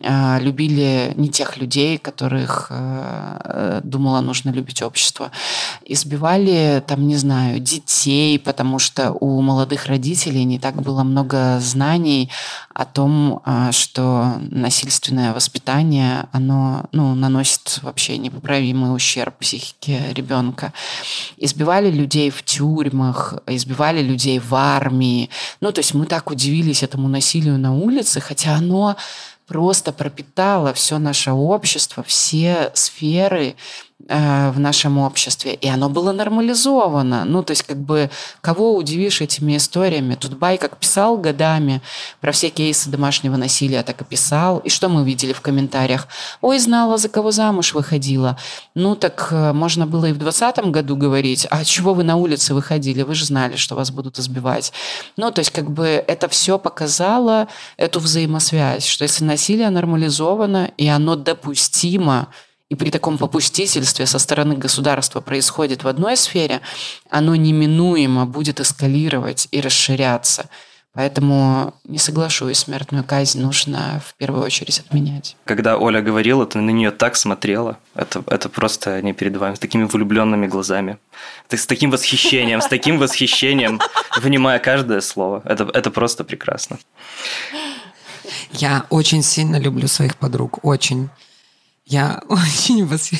э, 0.00 0.40
любили 0.40 1.12
не 1.16 1.28
тех 1.28 1.58
людей, 1.58 1.98
которых 1.98 2.68
э, 2.70 3.82
думала 3.84 4.22
нужно 4.22 4.48
любить 4.48 4.80
общество. 4.80 5.30
Избивали, 5.84 6.82
там, 6.86 7.06
не 7.06 7.16
знаю, 7.16 7.60
детей, 7.60 8.38
потому 8.38 8.78
что 8.78 9.12
у 9.12 9.42
молодых 9.42 9.84
родителей 9.84 10.44
не 10.44 10.58
так 10.58 10.80
было 10.80 11.02
много 11.02 11.58
знаний 11.60 12.30
о 12.74 12.84
том, 12.84 13.40
э, 13.46 13.70
что 13.70 14.36
насильственное 14.50 15.32
воспитание, 15.32 16.26
оно 16.32 16.86
ну, 16.90 17.14
наносит 17.14 17.78
вообще 17.82 18.18
непоправимый 18.18 18.94
ущерб 18.94 19.38
психике 19.38 20.12
ребенка. 20.12 20.72
Избивали 21.36 21.90
людей 21.90 22.30
в 22.30 22.42
тюрьмах, 22.42 23.34
избивали 23.46 24.02
людей 24.02 24.40
в 24.40 24.52
армии. 24.54 25.30
Ну, 25.60 25.70
то 25.70 25.78
есть 25.78 25.94
мы 25.94 26.06
так 26.06 26.30
удивились 26.30 26.82
этому 26.82 27.08
насилию 27.08 27.58
на 27.58 27.74
улице, 27.74 28.20
хотя 28.20 28.56
оно 28.56 28.96
просто 29.46 29.92
пропитало 29.92 30.74
все 30.74 30.98
наше 30.98 31.30
общество, 31.30 32.02
все 32.02 32.72
сферы 32.74 33.54
в 34.06 34.54
нашем 34.58 34.98
обществе, 34.98 35.54
и 35.54 35.68
оно 35.68 35.88
было 35.88 36.12
нормализовано. 36.12 37.24
Ну, 37.24 37.42
то 37.42 37.52
есть, 37.52 37.62
как 37.62 37.78
бы, 37.78 38.10
кого 38.42 38.76
удивишь 38.76 39.22
этими 39.22 39.56
историями? 39.56 40.14
Тут 40.14 40.36
Бай 40.36 40.58
как 40.58 40.76
писал 40.76 41.16
годами 41.16 41.80
про 42.20 42.32
все 42.32 42.50
кейсы 42.50 42.90
домашнего 42.90 43.36
насилия, 43.36 43.82
так 43.82 44.02
и 44.02 44.04
писал. 44.04 44.58
И 44.58 44.68
что 44.68 44.88
мы 44.88 45.04
видели 45.04 45.32
в 45.32 45.40
комментариях? 45.40 46.06
Ой, 46.42 46.58
знала, 46.58 46.98
за 46.98 47.08
кого 47.08 47.30
замуж 47.30 47.72
выходила. 47.72 48.36
Ну, 48.74 48.94
так 48.94 49.28
э, 49.30 49.52
можно 49.52 49.86
было 49.86 50.06
и 50.06 50.12
в 50.12 50.18
2020 50.18 50.66
году 50.66 50.96
говорить, 50.96 51.46
а 51.50 51.64
чего 51.64 51.94
вы 51.94 52.04
на 52.04 52.16
улице 52.16 52.52
выходили? 52.52 53.02
Вы 53.02 53.14
же 53.14 53.24
знали, 53.24 53.56
что 53.56 53.74
вас 53.74 53.90
будут 53.90 54.18
избивать. 54.18 54.72
Ну, 55.16 55.30
то 55.30 55.38
есть, 55.38 55.50
как 55.50 55.70
бы, 55.70 55.86
это 55.86 56.28
все 56.28 56.58
показало 56.58 57.48
эту 57.78 58.00
взаимосвязь, 58.00 58.84
что 58.84 59.04
если 59.04 59.24
насилие 59.24 59.70
нормализовано, 59.70 60.72
и 60.76 60.88
оно 60.88 61.16
допустимо, 61.16 62.28
и 62.70 62.74
при 62.74 62.90
таком 62.90 63.18
попустительстве 63.18 64.06
со 64.06 64.18
стороны 64.18 64.56
государства 64.56 65.20
происходит 65.20 65.84
в 65.84 65.88
одной 65.88 66.16
сфере, 66.16 66.60
оно 67.10 67.34
неминуемо 67.34 68.26
будет 68.26 68.60
эскалировать 68.60 69.48
и 69.50 69.60
расширяться. 69.60 70.48
Поэтому 70.94 71.74
не 71.84 71.98
соглашусь, 71.98 72.58
смертную 72.58 73.02
казнь 73.02 73.40
нужно 73.40 74.00
в 74.06 74.14
первую 74.14 74.44
очередь 74.44 74.78
отменять. 74.78 75.36
Когда 75.44 75.76
Оля 75.76 76.00
говорила, 76.00 76.46
ты 76.46 76.60
на 76.60 76.70
нее 76.70 76.92
так 76.92 77.16
смотрела. 77.16 77.78
Это, 77.96 78.22
это 78.28 78.48
просто 78.48 79.02
не 79.02 79.12
перед 79.12 79.36
вами, 79.36 79.56
с 79.56 79.58
такими 79.58 79.84
влюбленными 79.84 80.46
глазами. 80.46 80.98
Ты 81.48 81.58
с 81.58 81.66
таким 81.66 81.90
восхищением, 81.90 82.60
с 82.60 82.68
таким 82.68 82.98
восхищением, 82.98 83.80
внимая 84.22 84.60
каждое 84.60 85.00
слово. 85.00 85.42
Это, 85.44 85.68
это 85.74 85.90
просто 85.90 86.22
прекрасно. 86.22 86.78
Я 88.52 88.86
очень 88.88 89.24
сильно 89.24 89.58
люблю 89.58 89.88
своих 89.88 90.16
подруг, 90.16 90.64
очень. 90.64 91.10
Я 91.86 92.22
очень 92.28 92.86
вас... 92.86 93.10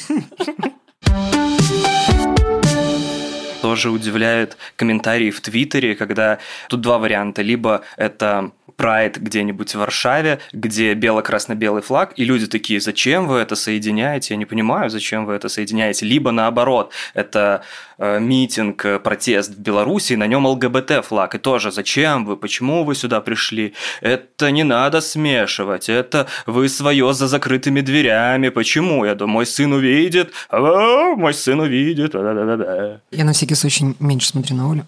Тоже 3.61 3.91
удивляют 3.91 4.57
комментарии 4.77 5.31
в 5.31 5.41
Твиттере, 5.41 5.95
когда 5.95 6.39
тут 6.69 6.81
два 6.83 6.99
варианта. 6.99 7.43
Либо 7.43 7.83
это 7.97 8.53
прайд 8.77 9.17
где-нибудь 9.17 9.75
в 9.75 9.79
Варшаве, 9.79 10.39
где 10.53 10.95
бело-красно-белый 10.95 11.83
флаг, 11.83 12.13
и 12.17 12.25
люди 12.25 12.47
такие, 12.47 12.81
зачем 12.81 13.27
вы 13.27 13.39
это 13.39 13.57
соединяете? 13.57 14.35
Я 14.35 14.39
не 14.39 14.47
понимаю, 14.47 14.91
зачем 14.91 15.27
вы 15.27 15.35
это 15.35 15.49
соединяете. 15.49 16.07
Либо 16.07 16.31
наоборот, 16.31 16.93
это 17.15 17.63
э, 17.99 18.19
митинг, 18.21 18.85
э, 18.85 18.99
протест 18.99 19.53
в 19.53 19.61
Беларуси, 19.61 20.15
на 20.15 20.27
нем 20.27 20.47
ЛГБТ 20.47 21.05
флаг, 21.05 21.35
и 21.35 21.39
тоже, 21.39 21.71
зачем 21.71 22.25
вы, 22.25 22.37
почему 22.37 22.85
вы 22.85 22.95
сюда 22.95 23.21
пришли? 23.21 23.75
Это 24.01 24.51
не 24.51 24.65
надо 24.65 25.01
смешивать, 25.01 25.89
это 25.89 26.27
вы 26.47 26.69
свое 26.69 27.13
за 27.13 27.29
закрытыми 27.29 27.81
дверями, 27.81 28.49
почему? 28.49 29.05
Я 29.05 29.15
думаю, 29.15 29.35
мой 29.35 29.47
сын 29.47 29.73
увидит, 29.73 30.33
а, 30.49 31.15
мой 31.17 31.35
сын 31.35 31.61
увидит. 31.61 32.15
Я 32.15 33.25
на 33.25 33.33
всякий 33.33 33.55
случай 33.55 33.95
меньше 34.01 34.29
смотрю 34.29 34.57
на 34.57 34.73
Олю. 34.73 34.85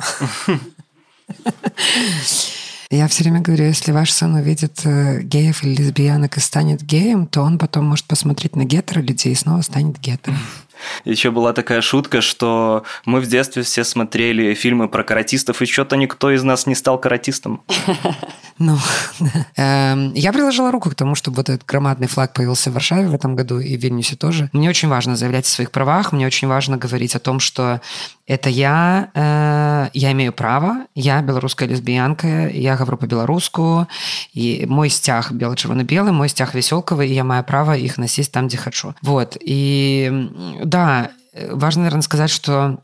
Я 2.90 3.08
все 3.08 3.24
время 3.24 3.40
говорю, 3.40 3.64
если 3.64 3.90
ваш 3.90 4.12
сын 4.12 4.34
увидит 4.34 4.80
э, 4.84 5.20
геев 5.22 5.64
или 5.64 5.74
лесбиянок 5.74 6.36
и 6.36 6.40
станет 6.40 6.82
геем, 6.82 7.26
то 7.26 7.42
он 7.42 7.58
потом 7.58 7.84
может 7.86 8.04
посмотреть 8.04 8.54
на 8.54 8.64
гетеро 8.64 9.00
людей 9.00 9.32
и 9.32 9.36
снова 9.36 9.62
станет 9.62 9.98
гетером. 9.98 10.38
Еще 11.04 11.30
была 11.30 11.52
такая 11.52 11.80
шутка, 11.80 12.20
что 12.20 12.84
мы 13.04 13.20
в 13.20 13.26
детстве 13.26 13.62
все 13.62 13.82
смотрели 13.82 14.54
фильмы 14.54 14.88
про 14.88 15.02
каратистов, 15.02 15.62
и 15.62 15.66
что-то 15.66 15.96
никто 15.96 16.30
из 16.30 16.44
нас 16.44 16.66
не 16.66 16.74
стал 16.74 17.00
каратистом. 17.00 17.62
Ну, 18.58 18.78
эм, 19.56 20.14
я 20.14 20.32
приложила 20.32 20.70
руку 20.70 20.90
к 20.90 20.94
тому, 20.94 21.14
чтобы 21.14 21.36
вот 21.36 21.48
этот 21.48 21.66
громадный 21.66 22.06
флаг 22.06 22.32
появился 22.32 22.70
в 22.70 22.74
Варшаве 22.74 23.08
в 23.08 23.14
этом 23.14 23.36
году 23.36 23.58
и 23.58 23.76
в 23.76 23.82
Вильнюсе 23.82 24.16
тоже. 24.16 24.48
Мне 24.52 24.70
очень 24.70 24.88
важно 24.88 25.16
заявлять 25.16 25.46
о 25.46 25.48
своих 25.48 25.70
правах, 25.70 26.12
мне 26.12 26.26
очень 26.26 26.48
важно 26.48 26.78
говорить 26.78 27.14
о 27.14 27.18
том, 27.18 27.38
что 27.38 27.80
это 28.26 28.48
я, 28.48 29.10
э, 29.14 29.90
я 29.92 30.12
имею 30.12 30.32
право, 30.32 30.86
я 30.94 31.20
белорусская 31.20 31.68
лесбиянка, 31.68 32.48
я 32.48 32.76
говорю 32.76 32.96
по-белоруску, 32.96 33.86
и 34.32 34.64
мой 34.66 34.88
стяг 34.88 35.32
бело-червоно-белый, 35.32 36.12
мой 36.12 36.28
стяг 36.28 36.54
веселковый, 36.54 37.08
и 37.08 37.14
я 37.14 37.24
маю 37.24 37.44
право 37.44 37.76
их 37.76 37.98
носить 37.98 38.32
там, 38.32 38.48
где 38.48 38.56
хочу. 38.56 38.94
Вот, 39.02 39.36
и 39.40 40.30
да, 40.64 41.10
важно, 41.50 41.82
наверное, 41.82 42.02
сказать, 42.02 42.30
что 42.30 42.78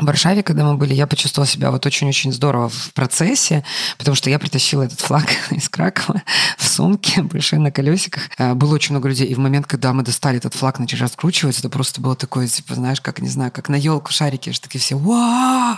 в 0.00 0.06
Варшаве, 0.06 0.42
когда 0.42 0.64
мы 0.64 0.76
были, 0.76 0.94
я 0.94 1.06
почувствовала 1.06 1.46
себя 1.46 1.70
вот 1.70 1.84
очень-очень 1.84 2.32
здорово 2.32 2.68
в 2.68 2.92
процессе, 2.94 3.64
потому 3.98 4.14
что 4.14 4.30
я 4.30 4.38
притащила 4.38 4.82
этот 4.82 5.00
флаг 5.00 5.26
из 5.50 5.68
Кракова 5.68 6.22
в 6.56 6.66
сумке, 6.66 7.22
большой 7.22 7.58
на 7.58 7.70
колесиках. 7.70 8.30
Э, 8.38 8.54
было 8.54 8.74
очень 8.74 8.92
много 8.92 9.08
людей. 9.08 9.26
И 9.26 9.34
в 9.34 9.38
момент, 9.38 9.66
когда 9.66 9.92
мы 9.92 10.02
достали 10.02 10.38
этот 10.38 10.54
флаг, 10.54 10.78
начали 10.78 11.00
раскручивать, 11.00 11.58
это 11.58 11.68
просто 11.68 12.00
было 12.00 12.16
такое, 12.16 12.46
типа, 12.46 12.74
знаешь, 12.74 13.00
как, 13.00 13.20
не 13.20 13.28
знаю, 13.28 13.52
как 13.52 13.68
на 13.68 13.76
елку 13.76 14.12
шарики, 14.12 14.52
что 14.52 14.64
такие 14.64 14.80
все, 14.80 14.96
вау! 14.96 15.76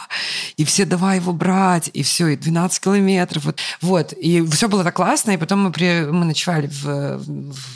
И 0.57 0.65
все 0.65 0.85
давай 0.85 1.17
его 1.17 1.33
брать, 1.33 1.91
и 1.93 2.03
все, 2.03 2.29
и 2.29 2.37
12 2.37 2.81
километров. 2.81 3.45
Вот, 3.45 3.61
вот. 3.81 4.13
и 4.13 4.45
все 4.47 4.69
было 4.69 4.85
так 4.85 4.95
классно, 4.95 5.33
и 5.33 5.37
потом 5.37 5.65
мы, 5.65 5.73
при, 5.73 6.07
мы 6.11 6.25
ночевали 6.25 6.69
в, 6.69 7.19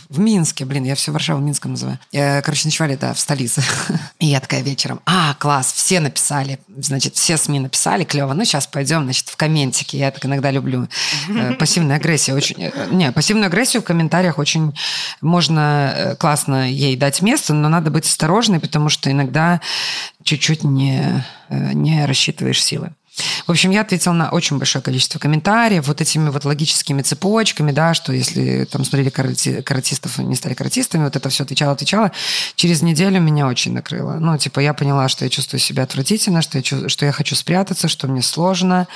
в, 0.09 0.19
Минске, 0.19 0.65
блин, 0.65 0.85
я 0.85 0.95
все 0.95 1.13
Варшаву 1.13 1.41
Минском 1.41 1.73
называю. 1.73 1.99
Я, 2.13 2.43
короче, 2.43 2.69
ночевали, 2.69 2.97
да, 2.97 3.15
в 3.15 3.21
столице. 3.21 3.63
И 4.19 4.27
я 4.27 4.41
такая 4.41 4.63
вечером, 4.63 5.01
а, 5.07 5.35
класс, 5.35 5.73
все 5.73 6.01
написали 6.01 6.26
написали, 6.27 6.59
значит, 6.77 7.15
все 7.15 7.37
СМИ 7.37 7.61
написали, 7.61 8.05
клево, 8.05 8.33
ну, 8.33 8.45
сейчас 8.45 8.67
пойдем, 8.67 9.05
значит, 9.05 9.29
в 9.29 9.37
комментики. 9.37 9.97
Я 9.97 10.11
так 10.11 10.25
иногда 10.27 10.51
люблю. 10.51 10.89
Э, 11.29 11.53
пассивная 11.59 11.97
агрессия 11.97 12.35
очень... 12.35 12.57
Э, 12.59 12.89
не, 12.91 13.13
пассивную 13.13 13.47
агрессию 13.47 13.83
в 13.83 13.85
комментариях 13.85 14.39
очень 14.39 14.77
можно 15.21 15.93
э, 15.95 16.17
классно 16.17 16.71
ей 16.71 16.97
дать 16.97 17.23
место, 17.23 17.55
но 17.55 17.69
надо 17.69 17.91
быть 17.91 18.07
осторожной, 18.07 18.59
потому 18.59 18.89
что 18.89 19.11
иногда 19.11 19.61
чуть-чуть 20.25 20.65
не, 20.65 21.25
не 21.51 22.05
рассчитываешь 22.07 22.63
силы. 22.63 22.93
В 23.47 23.51
общем, 23.51 23.71
я 23.71 23.83
ответила 23.83 24.13
на 24.13 24.31
очень 24.31 24.59
большое 24.59 24.83
количество 24.83 25.19
комментариев, 25.19 25.87
вот 25.87 26.01
этими 26.01 26.29
вот 26.29 26.45
логическими 26.45 27.03
цепочками, 27.03 27.73
да, 27.73 27.95
что 27.95 28.13
если 28.13 28.65
там 28.65 28.85
смотрели 28.85 29.11
карати, 29.11 29.63
каратистов, 29.63 30.19
не 30.19 30.35
стали 30.35 30.55
каратистами, 30.55 31.05
вот 31.05 31.17
это 31.17 31.29
все 31.29 31.45
отвечала, 31.45 31.73
отвечала. 31.73 32.13
Через 32.57 32.83
неделю 32.83 33.21
меня 33.21 33.47
очень 33.47 33.73
накрыло. 33.73 34.15
Ну, 34.15 34.37
типа, 34.37 34.61
я 34.61 34.75
поняла, 34.75 35.09
что 35.09 35.25
я 35.25 35.31
чувствую 35.31 35.61
себя 35.61 35.85
отвратительно, 35.85 36.43
что 36.43 36.59
я, 36.59 36.89
что 36.89 37.07
я 37.07 37.13
хочу 37.13 37.35
спрятаться, 37.35 37.89
что 37.89 38.09
мне 38.09 38.23
сложно, 38.23 38.87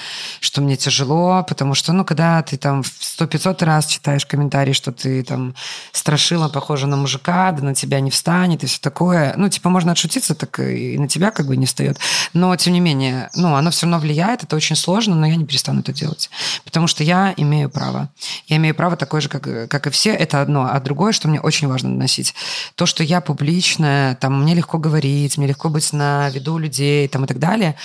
что 0.41 0.61
мне 0.61 0.77
тяжело, 0.77 1.45
потому 1.49 1.75
что, 1.75 1.93
ну, 1.93 2.05
когда 2.05 2.43
ты 2.43 2.57
там 2.57 2.83
в 2.83 2.89
сто 3.01 3.27
пятьсот 3.27 3.63
раз 3.63 3.87
читаешь 3.87 4.27
комментарии, 4.27 4.73
что 4.73 4.93
ты 4.93 5.23
там 5.23 5.55
страшила, 5.93 6.49
похожа 6.49 6.87
на 6.87 6.97
мужика, 6.97 7.53
да 7.53 7.63
на 7.63 7.75
тебя 7.75 8.01
не 8.01 8.11
встанет 8.11 8.65
и 8.65 8.67
все 8.67 8.79
такое, 8.81 9.35
ну, 9.37 9.49
типа, 9.49 9.71
можно 9.71 9.93
отшутиться, 9.93 10.35
так 10.35 10.59
и 10.61 10.99
на 10.99 11.09
тебя 11.09 11.31
как 11.31 11.47
бы 11.47 11.57
не 11.57 11.67
встает. 11.67 11.99
Но, 12.33 12.55
тем 12.57 12.73
не 12.73 12.81
менее, 12.81 13.31
ну, 13.35 13.55
оно 13.55 13.71
все 13.71 13.87
равно 13.87 13.99
влияет 13.99 14.10
влияет, 14.11 14.43
это 14.43 14.57
очень 14.57 14.77
сложно, 14.77 15.15
но 15.15 15.27
я 15.27 15.37
не 15.37 15.47
перестану 15.47 15.81
это 15.81 15.93
делать. 15.93 16.31
Потому 16.65 16.87
что 16.87 17.05
я 17.05 17.33
имею 17.37 17.71
право. 17.71 18.09
Я 18.49 18.57
имею 18.57 18.75
право 18.75 18.97
такое 18.97 19.21
же, 19.21 19.29
как, 19.29 19.69
как 19.69 19.87
и 19.87 19.91
все, 19.91 20.11
это 20.11 20.43
одно. 20.43 20.69
А 20.71 20.81
другое, 20.81 21.13
что 21.13 21.29
мне 21.29 21.41
очень 21.41 21.69
важно 21.69 21.91
доносить, 21.91 22.35
то, 22.75 22.87
что 22.87 23.03
я 23.05 23.21
публичная, 23.21 24.17
там, 24.17 24.43
мне 24.43 24.55
легко 24.55 24.79
говорить, 24.79 25.39
мне 25.39 25.47
легко 25.47 25.69
быть 25.69 25.93
на 25.93 26.29
виду 26.31 26.59
людей 26.59 27.07
там, 27.09 27.25
и 27.25 27.29
так 27.29 27.39
далее– 27.39 27.77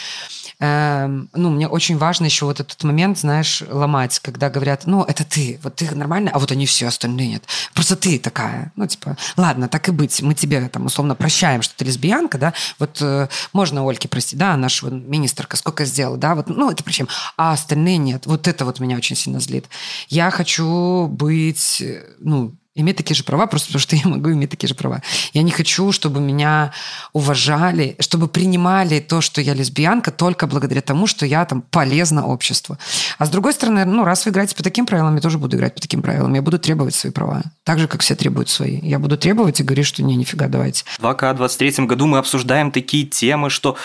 ну, 0.60 1.50
мне 1.50 1.68
очень 1.68 1.98
важно 1.98 2.26
еще 2.26 2.46
вот 2.46 2.60
этот 2.60 2.84
момент, 2.84 3.20
знаешь, 3.20 3.64
ломать, 3.70 4.20
когда 4.20 4.50
говорят, 4.50 4.84
ну, 4.86 5.04
это 5.04 5.24
ты, 5.24 5.60
вот 5.64 5.76
ты 5.76 5.94
нормально, 5.94 6.32
а 6.34 6.40
вот 6.40 6.52
они 6.52 6.66
все 6.66 6.88
остальные 6.88 7.28
нет. 7.28 7.44
Просто 7.74 7.96
ты 7.96 8.20
такая. 8.20 8.72
Ну, 8.76 8.88
типа, 8.88 9.18
ладно, 9.38 9.68
так 9.68 9.88
и 9.90 9.92
быть, 9.92 10.22
мы 10.22 10.34
тебе 10.34 10.68
там 10.70 10.86
условно 10.86 11.16
прощаем, 11.16 11.62
что 11.62 11.76
ты 11.76 11.86
лесбиянка, 11.86 12.38
да, 12.38 12.54
вот 12.80 13.02
э, 13.02 13.28
можно 13.54 13.84
Ольке 13.84 14.08
простить, 14.08 14.40
да, 14.40 14.56
наша 14.58 14.88
министрка 14.88 15.58
сколько 15.58 15.86
сделала, 15.86 16.18
да, 16.18 16.36
вот, 16.36 16.48
ну, 16.48 16.72
это 16.72 16.84
причем, 16.84 17.08
а 17.38 17.54
остальные 17.54 17.98
нет. 17.98 18.26
Вот 18.26 18.48
это 18.48 18.66
вот 18.66 18.80
меня 18.80 18.98
очень 18.98 19.16
сильно 19.16 19.40
злит. 19.40 19.66
Я 20.08 20.32
хочу 20.32 21.08
быть, 21.08 21.82
э, 21.82 22.04
ну, 22.20 22.54
иметь 22.76 22.98
такие 22.98 23.16
же 23.16 23.24
права, 23.24 23.48
просто 23.48 23.68
потому 23.68 23.80
что 23.80 23.96
я 23.96 24.06
могу 24.06 24.32
иметь 24.32 24.50
такие 24.50 24.68
же 24.68 24.76
права. 24.76 25.02
Я 25.34 25.42
не 25.44 25.52
хочу, 25.52 25.92
чтобы 25.92 26.20
меня 26.20 26.74
уважали, 27.14 27.96
чтобы 28.00 28.28
принимали 28.28 29.00
то, 29.00 29.22
что 29.22 29.42
я 29.42 29.54
лесбиянка, 29.54 30.12
только 30.12 30.46
благодаря 30.46 30.82
тому, 30.82 31.08
что 31.08 31.26
я 31.26 31.46
там 31.46 31.62
полезна 31.62 32.26
обществу. 32.26 32.78
А 33.18 33.26
с 33.26 33.30
другой 33.30 33.54
стороны, 33.54 33.86
ну, 33.86 34.04
раз 34.04 34.26
вы 34.26 34.32
играете 34.32 34.56
по 34.56 34.64
таким 34.64 34.86
правилам, 34.86 35.16
я 35.16 35.22
тоже 35.22 35.38
буду 35.38 35.56
играть 35.56 35.74
по 35.74 35.82
таким 35.82 36.02
правилам. 36.02 36.34
Я 36.34 36.42
буду 36.42 36.60
требовать 36.60 36.96
свои 36.96 37.14
права. 37.14 37.44
Так 37.64 37.80
же, 37.80 37.88
как 37.88 38.02
все 38.02 38.16
требуют 38.16 38.50
свои. 38.50 38.80
Я 38.82 39.00
буду 39.00 39.18
требовать 39.18 39.60
и 39.62 39.64
говорить, 39.64 39.86
что 39.88 40.04
не, 40.04 40.16
нифига, 40.16 40.48
давайте. 40.48 40.84
В 41.00 41.08
АК-23 41.08 41.86
году 41.86 42.08
мы 42.08 42.18
обсуждаем 42.18 42.72
такие 42.72 43.06
темы, 43.06 43.50
что 43.50 43.78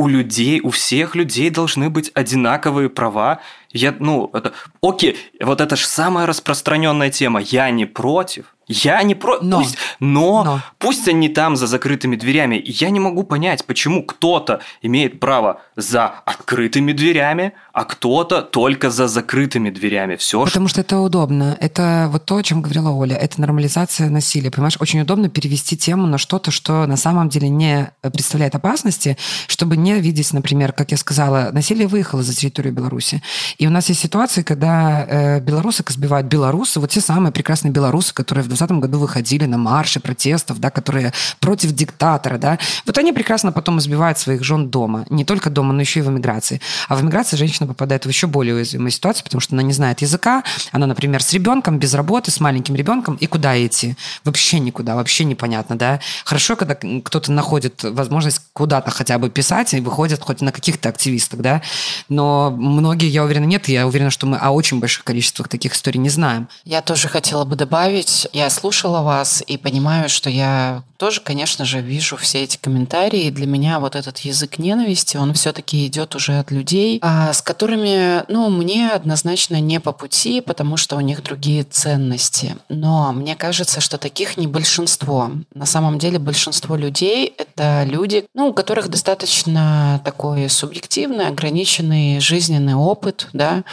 у 0.00 0.08
людей, 0.08 0.62
у 0.62 0.70
всех 0.70 1.14
людей 1.14 1.50
должны 1.50 1.90
быть 1.90 2.10
одинаковые 2.14 2.88
права. 2.88 3.40
Я, 3.70 3.94
ну, 3.98 4.30
это, 4.32 4.54
окей, 4.80 5.18
вот 5.42 5.60
это 5.60 5.76
же 5.76 5.86
самая 5.86 6.24
распространенная 6.26 7.10
тема. 7.10 7.38
Я 7.40 7.70
не 7.70 7.84
против, 7.84 8.56
я 8.70 9.02
не 9.02 9.14
про... 9.14 9.38
Но. 9.40 9.58
Пусть... 9.58 9.76
Но, 9.98 10.44
Но 10.44 10.62
пусть 10.78 11.08
они 11.08 11.28
там 11.28 11.56
за 11.56 11.66
закрытыми 11.66 12.14
дверями. 12.14 12.62
Я 12.64 12.90
не 12.90 13.00
могу 13.00 13.24
понять, 13.24 13.64
почему 13.64 14.04
кто-то 14.04 14.60
имеет 14.80 15.18
право 15.18 15.60
за 15.74 16.06
открытыми 16.24 16.92
дверями, 16.92 17.52
а 17.72 17.84
кто-то 17.84 18.42
только 18.42 18.90
за 18.90 19.08
закрытыми 19.08 19.70
дверями. 19.70 20.14
Все. 20.14 20.44
Потому 20.44 20.68
что 20.68 20.82
это 20.82 21.00
удобно. 21.00 21.56
Это 21.60 22.08
вот 22.12 22.24
то, 22.26 22.36
о 22.36 22.42
чем 22.42 22.62
говорила 22.62 22.90
Оля. 22.90 23.16
Это 23.16 23.40
нормализация 23.40 24.08
насилия. 24.08 24.50
Понимаешь, 24.50 24.76
очень 24.78 25.00
удобно 25.00 25.28
перевести 25.28 25.76
тему 25.76 26.06
на 26.06 26.18
что-то, 26.18 26.52
что 26.52 26.86
на 26.86 26.96
самом 26.96 27.28
деле 27.28 27.48
не 27.48 27.90
представляет 28.02 28.54
опасности, 28.54 29.18
чтобы 29.48 29.76
не 29.76 29.98
видеть, 29.98 30.32
например, 30.32 30.72
как 30.72 30.92
я 30.92 30.96
сказала, 30.96 31.50
насилие 31.52 31.88
выехало 31.88 32.22
за 32.22 32.34
территорию 32.36 32.72
Беларуси. 32.72 33.20
И 33.58 33.66
у 33.66 33.70
нас 33.70 33.88
есть 33.88 34.00
ситуации, 34.00 34.42
когда 34.42 35.04
э, 35.08 35.40
белорусок 35.40 35.90
избивают 35.90 36.28
белорусы, 36.28 36.78
вот 36.78 36.90
те 36.90 37.00
самые 37.00 37.32
прекрасные 37.32 37.72
белорусы, 37.72 38.14
которые 38.14 38.44
в 38.44 38.48
2020 38.60 38.80
году 38.80 38.98
выходили 38.98 39.44
на 39.46 39.58
марши 39.58 40.00
протестов, 40.00 40.58
да, 40.58 40.70
которые 40.70 41.12
против 41.40 41.72
диктатора, 41.72 42.38
да, 42.38 42.58
вот 42.86 42.98
они 42.98 43.12
прекрасно 43.12 43.52
потом 43.52 43.78
избивают 43.78 44.18
своих 44.18 44.44
жен 44.44 44.68
дома. 44.68 45.06
Не 45.10 45.24
только 45.24 45.50
дома, 45.50 45.72
но 45.72 45.80
еще 45.80 46.00
и 46.00 46.02
в 46.02 46.10
эмиграции. 46.10 46.60
А 46.88 46.96
в 46.96 47.02
эмиграции 47.02 47.36
женщина 47.36 47.66
попадает 47.66 48.04
в 48.04 48.08
еще 48.08 48.26
более 48.26 48.54
уязвимую 48.54 48.90
ситуацию, 48.90 49.24
потому 49.24 49.40
что 49.40 49.54
она 49.54 49.62
не 49.62 49.72
знает 49.72 50.02
языка, 50.02 50.44
она, 50.72 50.86
например, 50.86 51.22
с 51.22 51.32
ребенком, 51.32 51.78
без 51.78 51.94
работы, 51.94 52.30
с 52.30 52.40
маленьким 52.40 52.74
ребенком, 52.74 53.16
и 53.16 53.26
куда 53.26 53.54
идти? 53.64 53.96
Вообще 54.24 54.58
никуда, 54.60 54.94
вообще 54.94 55.24
непонятно, 55.24 55.76
да. 55.78 56.00
Хорошо, 56.24 56.56
когда 56.56 56.74
кто-то 56.74 57.32
находит 57.32 57.82
возможность 57.82 58.42
куда-то 58.52 58.90
хотя 58.90 59.18
бы 59.18 59.30
писать 59.30 59.74
и 59.74 59.80
выходит 59.80 60.20
хоть 60.20 60.40
на 60.40 60.52
каких-то 60.52 60.88
активистов, 60.88 61.40
да, 61.40 61.62
но 62.08 62.50
многие, 62.50 63.08
я 63.08 63.24
уверена, 63.24 63.44
нет, 63.44 63.68
я 63.68 63.86
уверена, 63.86 64.10
что 64.10 64.26
мы 64.26 64.36
о 64.36 64.50
очень 64.50 64.80
больших 64.80 65.04
количествах 65.04 65.48
таких 65.48 65.74
историй 65.74 66.00
не 66.00 66.10
знаем. 66.10 66.48
Я 66.64 66.82
тоже 66.82 67.08
хотела 67.08 67.44
бы 67.44 67.56
добавить, 67.56 68.28
я 68.32 68.49
слушала 68.50 69.02
вас 69.02 69.42
и 69.46 69.56
понимаю, 69.56 70.08
что 70.08 70.28
я 70.28 70.82
тоже, 71.00 71.22
конечно 71.22 71.64
же, 71.64 71.80
вижу 71.80 72.18
все 72.18 72.42
эти 72.44 72.58
комментарии. 72.58 73.30
Для 73.30 73.46
меня 73.46 73.80
вот 73.80 73.96
этот 73.96 74.18
язык 74.18 74.58
ненависти, 74.58 75.16
он 75.16 75.32
все-таки 75.32 75.86
идет 75.86 76.14
уже 76.14 76.38
от 76.38 76.50
людей, 76.50 76.98
а, 77.00 77.32
с 77.32 77.40
которыми, 77.40 78.22
ну, 78.30 78.50
мне 78.50 78.90
однозначно 78.90 79.58
не 79.62 79.80
по 79.80 79.92
пути, 79.92 80.42
потому 80.42 80.76
что 80.76 80.96
у 80.96 81.00
них 81.00 81.22
другие 81.22 81.64
ценности. 81.64 82.54
Но 82.68 83.14
мне 83.14 83.34
кажется, 83.34 83.80
что 83.80 83.96
таких 83.96 84.36
не 84.36 84.46
большинство. 84.46 85.30
На 85.54 85.64
самом 85.64 85.98
деле 85.98 86.18
большинство 86.18 86.76
людей– 86.76 87.32
это 87.38 87.84
люди, 87.84 88.26
ну, 88.34 88.48
у 88.48 88.52
которых 88.52 88.88
достаточно 88.88 90.02
такой 90.04 90.50
субъективный, 90.50 91.28
ограниченный 91.28 92.20
жизненный 92.20 92.74
опыт, 92.74 93.28
да. 93.32 93.64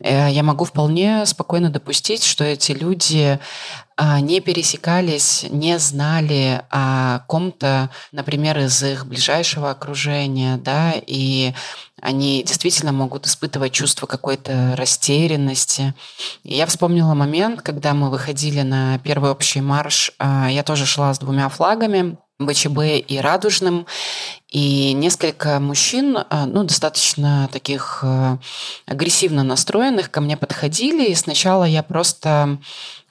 Э, 0.00 0.28
я 0.32 0.42
могу 0.42 0.64
вполне 0.64 1.26
спокойно 1.26 1.70
допустить, 1.70 2.24
что 2.24 2.42
эти 2.42 2.72
люди 2.72 3.38
не 3.98 4.40
пересекались, 4.40 5.46
не 5.50 5.78
знали 5.78 6.62
о 6.70 7.20
ком-то, 7.26 7.90
например, 8.10 8.58
из 8.58 8.82
их 8.82 9.06
ближайшего 9.06 9.70
окружения, 9.70 10.56
да, 10.56 10.94
и 11.06 11.54
они 12.02 12.42
действительно 12.42 12.90
могут 12.90 13.26
испытывать 13.26 13.72
чувство 13.72 14.06
какой-то 14.06 14.74
растерянности. 14.76 15.94
И 16.42 16.56
я 16.56 16.66
вспомнила 16.66 17.14
момент, 17.14 17.62
когда 17.62 17.94
мы 17.94 18.10
выходили 18.10 18.62
на 18.62 18.98
первый 18.98 19.30
общий 19.30 19.60
марш, 19.60 20.10
а, 20.18 20.48
я 20.50 20.64
тоже 20.64 20.84
шла 20.84 21.14
с 21.14 21.20
двумя 21.20 21.48
флагами, 21.48 22.16
БЧБ 22.40 23.06
и 23.06 23.20
радужным. 23.20 23.86
И 24.48 24.92
несколько 24.94 25.60
мужчин, 25.60 26.18
а, 26.28 26.46
ну, 26.46 26.64
достаточно 26.64 27.48
таких 27.52 28.04
агрессивно 28.86 29.44
настроенных, 29.44 30.10
ко 30.10 30.20
мне 30.20 30.36
подходили. 30.36 31.08
И 31.08 31.14
сначала 31.14 31.62
я 31.62 31.84
просто 31.84 32.58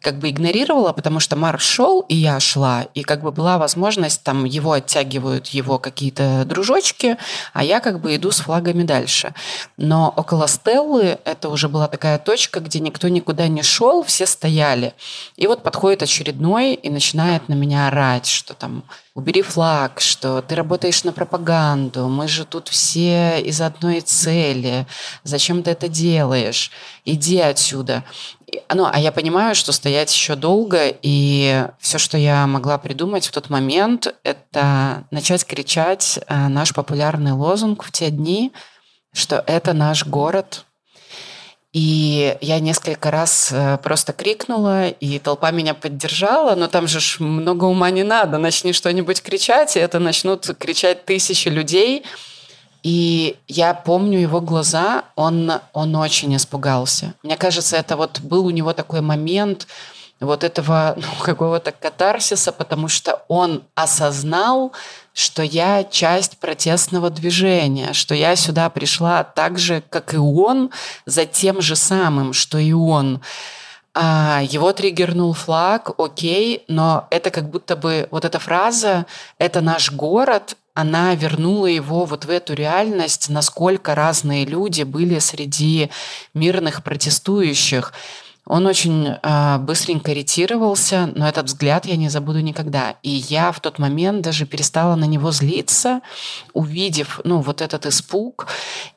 как 0.02 0.18
бы 0.18 0.30
игнорировала, 0.30 0.94
потому 0.94 1.20
что 1.20 1.36
Марк 1.36 1.62
шел, 1.62 2.02
и 2.02 2.16
я 2.16 2.40
шла, 2.40 2.88
и 2.96 3.04
как 3.04 3.22
бы 3.22 3.32
была 3.32 3.58
возможность, 3.58 4.24
там 4.24 4.46
его 4.46 4.74
оттягивают 4.74 5.48
его 5.48 5.78
какие-то 5.78 6.44
дружочки, 6.46 7.18
а 7.54 7.64
я 7.64 7.80
как 7.80 8.02
бы 8.02 8.16
иду 8.16 8.32
с 8.32 8.40
флагами 8.40 8.84
дальше. 8.84 9.34
Но 9.78 10.12
около 10.16 10.48
Стеллы 10.48 11.20
это 11.24 11.50
уже 11.50 11.70
была 11.70 11.88
такая 11.88 12.18
точка, 12.18 12.60
где 12.60 12.80
никто 12.80 13.08
никуда 13.08 13.48
не 13.48 13.62
шел, 13.62 14.04
все 14.04 14.26
стояли. 14.26 14.94
И 15.38 15.46
вот 15.46 15.62
подходит 15.62 16.02
очередной 16.02 16.74
и 16.74 16.90
начинает 16.90 17.48
на 17.48 17.54
меня 17.54 17.88
орать, 17.88 18.26
что 18.26 18.56
там 18.56 18.84
убери 19.14 19.42
флаг, 19.42 20.00
что 20.00 20.42
ты 20.42 20.56
работаешь 20.56 21.04
на 21.04 21.12
пропаганду, 21.12 22.08
мы 22.08 22.28
же 22.28 22.46
тут 22.46 22.70
все 22.70 23.42
из 23.42 23.60
одной 23.62 24.02
цели, 24.02 24.88
зачем 25.24 25.64
ты 25.64 25.72
это 25.72 25.88
делаешь, 25.90 26.72
иди 27.06 27.40
отсюда. 27.40 28.04
Ну, 28.74 28.88
а 28.92 29.00
я 29.00 29.12
понимаю, 29.12 29.56
что 29.56 29.72
стоять 29.72 30.14
еще 30.14 30.36
долго, 30.36 30.94
и 31.02 31.66
все, 31.80 31.98
что 31.98 32.18
я 32.18 32.48
могла 32.48 32.78
придумать 32.78 33.28
в 33.28 33.32
тот 33.32 33.50
момент, 33.50 34.14
это 34.24 35.06
начать 35.12 35.46
кричать 35.46 36.20
э, 36.28 36.48
наш 36.48 36.74
популярный 36.74 37.32
лозунг 37.32 37.84
в 37.84 37.92
те 37.92 38.10
дни, 38.10 38.52
что 39.14 39.44
это 39.46 39.74
наш 39.74 40.06
город, 40.06 40.66
и 41.74 42.38
я 42.42 42.60
несколько 42.60 43.12
раз 43.12 43.50
э, 43.52 43.78
просто 43.82 44.12
крикнула, 44.12 44.90
и 44.90 45.20
толпа 45.20 45.52
меня 45.52 45.74
поддержала, 45.74 46.56
но 46.56 46.68
там 46.68 46.86
же 46.88 47.00
ж 47.00 47.22
много 47.22 47.64
ума 47.64 47.90
не 47.92 48.04
надо. 48.04 48.38
Начни 48.38 48.74
что-нибудь 48.74 49.22
кричать, 49.22 49.78
и 49.78 49.80
это 49.80 50.00
начнут 50.00 50.46
кричать 50.60 51.06
тысячи 51.06 51.48
людей. 51.48 52.04
И 52.84 53.38
я 53.48 53.74
помню 53.74 54.20
его 54.20 54.42
глаза, 54.42 55.06
он, 55.16 55.52
он 55.74 55.96
очень 55.96 56.36
испугался. 56.36 57.14
Мне 57.24 57.38
кажется, 57.38 57.78
это 57.78 57.96
вот 57.96 58.22
был 58.22 58.46
у 58.48 58.50
него 58.50 58.74
такой 58.74 59.02
момент 59.02 59.68
вот 60.20 60.44
этого 60.44 60.94
ну, 60.98 61.24
какого-то 61.24 61.72
катарсиса, 61.72 62.52
потому 62.52 62.88
что 62.88 63.24
он 63.28 63.64
осознал, 63.76 64.72
что 65.14 65.44
я 65.44 65.84
часть 65.84 66.38
протестного 66.38 67.10
движения, 67.10 67.94
что 67.94 68.16
я 68.16 68.36
сюда 68.36 68.70
пришла 68.70 69.24
так 69.24 69.60
же, 69.60 69.84
как 69.90 70.14
и 70.14 70.18
он, 70.18 70.72
за 71.06 71.26
тем 71.26 71.62
же 71.62 71.76
самым, 71.76 72.34
что 72.34 72.58
и 72.58 72.72
он. 72.72 73.22
А, 73.94 74.42
его 74.44 74.72
триггернул 74.72 75.34
флаг, 75.34 75.92
окей, 75.98 76.64
но 76.70 77.08
это 77.10 77.30
как 77.30 77.50
будто 77.50 77.76
бы 77.76 78.08
вот 78.10 78.24
эта 78.24 78.40
фраза 78.40 79.06
«это 79.38 79.60
наш 79.60 79.92
город», 79.92 80.56
она 80.74 81.14
вернула 81.16 81.66
его 81.66 82.06
вот 82.06 82.24
в 82.24 82.30
эту 82.30 82.54
реальность, 82.54 83.30
насколько 83.30 83.94
разные 83.94 84.46
люди 84.46 84.84
были 84.84 85.20
среди 85.20 85.90
мирных 86.34 86.84
протестующих. 86.84 87.92
Он 88.46 88.66
очень 88.66 89.08
э, 89.08 89.58
быстренько 89.60 90.14
ретировался, 90.14 91.12
но 91.14 91.28
этот 91.28 91.48
взгляд 91.48 91.86
я 91.86 91.98
не 91.98 92.10
забуду 92.10 92.40
никогда. 92.40 92.96
И 93.04 93.10
я 93.10 93.52
в 93.52 93.60
тот 93.60 93.80
момент 93.80 94.22
даже 94.22 94.46
перестала 94.46 94.96
на 94.96 95.06
него 95.06 95.32
злиться, 95.32 96.02
увидев, 96.54 97.20
ну, 97.24 97.42
вот 97.42 97.62
этот 97.62 97.86
испуг. 97.86 98.48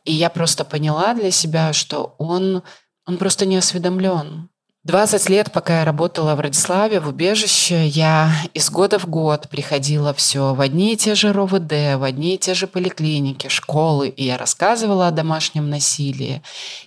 И 0.04 0.12
я 0.12 0.30
просто 0.30 0.64
поняла 0.64 1.12
для 1.14 1.30
себя, 1.30 1.72
что 1.72 2.14
он, 2.18 2.62
он 3.04 3.18
просто 3.18 3.46
не 3.46 3.56
осведомлен. 3.56 4.48
20 4.84 5.30
лет, 5.30 5.50
пока 5.50 5.78
я 5.78 5.84
работала 5.86 6.34
в 6.34 6.40
Радиславе, 6.40 7.00
в 7.00 7.08
убежище, 7.08 7.86
я 7.86 8.30
из 8.52 8.68
года 8.68 8.98
в 8.98 9.06
год 9.06 9.48
приходила 9.48 10.12
все 10.12 10.52
в 10.52 10.60
одни 10.60 10.92
и 10.92 10.96
те 10.98 11.14
же 11.14 11.32
РОВД, 11.32 11.96
в 11.96 12.02
одни 12.04 12.34
и 12.34 12.38
те 12.38 12.52
же 12.52 12.66
поликлиники, 12.66 13.48
школы, 13.48 14.08
и 14.08 14.24
я 14.24 14.36
рассказывала 14.36 15.08
о 15.08 15.10
домашнем 15.10 15.70
насилии. 15.70 16.42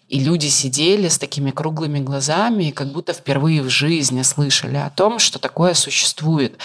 И 0.09 0.19
люди 0.19 0.45
сидели 0.45 1.07
с 1.07 1.17
такими 1.17 1.49
круглыми 1.49 1.97
глазами, 1.97 2.65
и 2.65 2.71
как 2.71 2.91
будто 2.91 3.13
впервые 3.13 3.63
в 3.63 3.69
жизни 3.69 4.21
слышали 4.21 4.77
о 4.77 4.91
том, 4.91 5.17
что 5.17 5.39
такое 5.39 5.73
существует. 5.73 6.55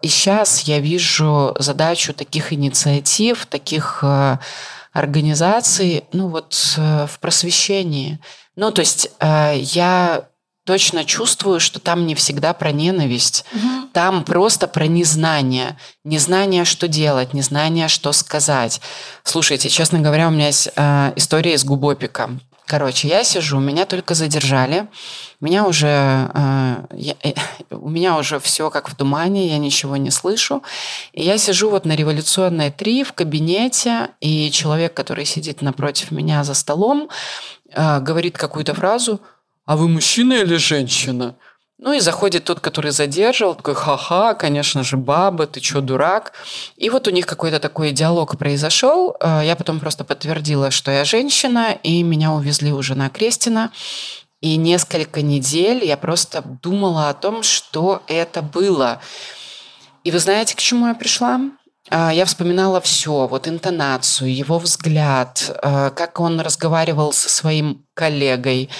И 0.00 0.08
сейчас 0.08 0.60
я 0.60 0.78
вижу 0.78 1.54
задачу 1.58 2.14
таких 2.14 2.50
инициатив, 2.50 3.44
таких 3.44 3.98
э, 4.02 4.38
организаций, 4.94 6.04
ну 6.14 6.28
вот 6.28 6.76
э, 6.78 7.06
в 7.06 7.18
просвещении. 7.18 8.18
Ну, 8.56 8.70
то 8.70 8.80
есть 8.80 9.10
э, 9.20 9.54
я 9.58 10.28
точно 10.72 11.04
чувствую, 11.04 11.60
что 11.60 11.80
там 11.80 12.06
не 12.06 12.14
всегда 12.14 12.54
про 12.54 12.72
ненависть. 12.72 13.44
Угу. 13.52 13.88
Там 13.92 14.24
просто 14.24 14.66
про 14.66 14.86
незнание. 14.86 15.76
Незнание, 16.02 16.64
что 16.64 16.88
делать, 16.88 17.34
незнание, 17.34 17.88
что 17.88 18.10
сказать. 18.12 18.80
Слушайте, 19.22 19.68
честно 19.68 20.00
говоря, 20.00 20.28
у 20.28 20.30
меня 20.30 20.46
есть 20.46 20.70
э, 20.74 21.12
история 21.16 21.52
из 21.52 21.64
губопика. 21.64 22.30
Короче, 22.64 23.06
я 23.06 23.22
сижу, 23.22 23.60
меня 23.60 23.84
только 23.84 24.14
задержали, 24.14 24.86
меня 25.42 25.66
уже, 25.66 26.30
э, 26.32 26.76
я, 26.94 27.14
э, 27.22 27.34
у 27.70 27.90
меня 27.90 28.16
уже 28.16 28.40
все 28.40 28.70
как 28.70 28.88
в 28.88 28.94
тумане, 28.94 29.48
я 29.48 29.58
ничего 29.58 29.98
не 29.98 30.10
слышу. 30.10 30.62
И 31.12 31.22
я 31.22 31.36
сижу 31.36 31.68
вот 31.68 31.84
на 31.84 31.94
революционной 31.94 32.70
3 32.70 33.04
в 33.04 33.12
кабинете, 33.12 34.08
и 34.20 34.50
человек, 34.50 34.94
который 34.94 35.26
сидит 35.26 35.60
напротив 35.60 36.12
меня 36.12 36.44
за 36.44 36.54
столом, 36.54 37.10
э, 37.74 38.00
говорит 38.00 38.38
какую-то 38.38 38.72
фразу– 38.72 39.20
а 39.64 39.76
вы 39.76 39.88
мужчина 39.88 40.34
или 40.34 40.56
женщина? 40.56 41.36
Ну 41.84 41.92
и 41.92 42.00
заходит 42.00 42.44
тот, 42.44 42.60
который 42.60 42.92
задерживал, 42.92 43.56
такой, 43.56 43.74
ха-ха, 43.74 44.34
конечно 44.34 44.84
же, 44.84 44.96
баба, 44.96 45.48
ты 45.48 45.58
чё, 45.58 45.80
дурак? 45.80 46.32
И 46.76 46.88
вот 46.90 47.08
у 47.08 47.10
них 47.10 47.26
какой-то 47.26 47.58
такой 47.58 47.90
диалог 47.90 48.38
произошел. 48.38 49.16
Э, 49.18 49.42
я 49.44 49.56
потом 49.56 49.80
просто 49.80 50.04
подтвердила, 50.04 50.70
что 50.70 50.92
я 50.92 51.04
женщина, 51.04 51.76
и 51.82 52.04
меня 52.04 52.32
увезли 52.32 52.72
уже 52.72 52.94
на 52.94 53.08
Крестина. 53.08 53.72
И 54.40 54.56
несколько 54.56 55.22
недель 55.22 55.84
я 55.84 55.96
просто 55.96 56.42
думала 56.62 57.08
о 57.08 57.14
том, 57.14 57.42
что 57.42 58.02
это 58.06 58.42
было. 58.42 59.00
И 60.04 60.12
вы 60.12 60.20
знаете, 60.20 60.54
к 60.54 60.60
чему 60.60 60.86
я 60.86 60.94
пришла? 60.94 61.40
Э, 61.90 62.10
я 62.14 62.26
вспоминала 62.26 62.80
все, 62.80 63.26
вот 63.26 63.48
интонацию, 63.48 64.32
его 64.32 64.60
взгляд, 64.60 65.50
э, 65.62 65.90
как 65.90 66.20
он 66.20 66.40
разговаривал 66.40 67.12
со 67.12 67.28
своим 67.28 67.84
коллегой, 67.94 68.70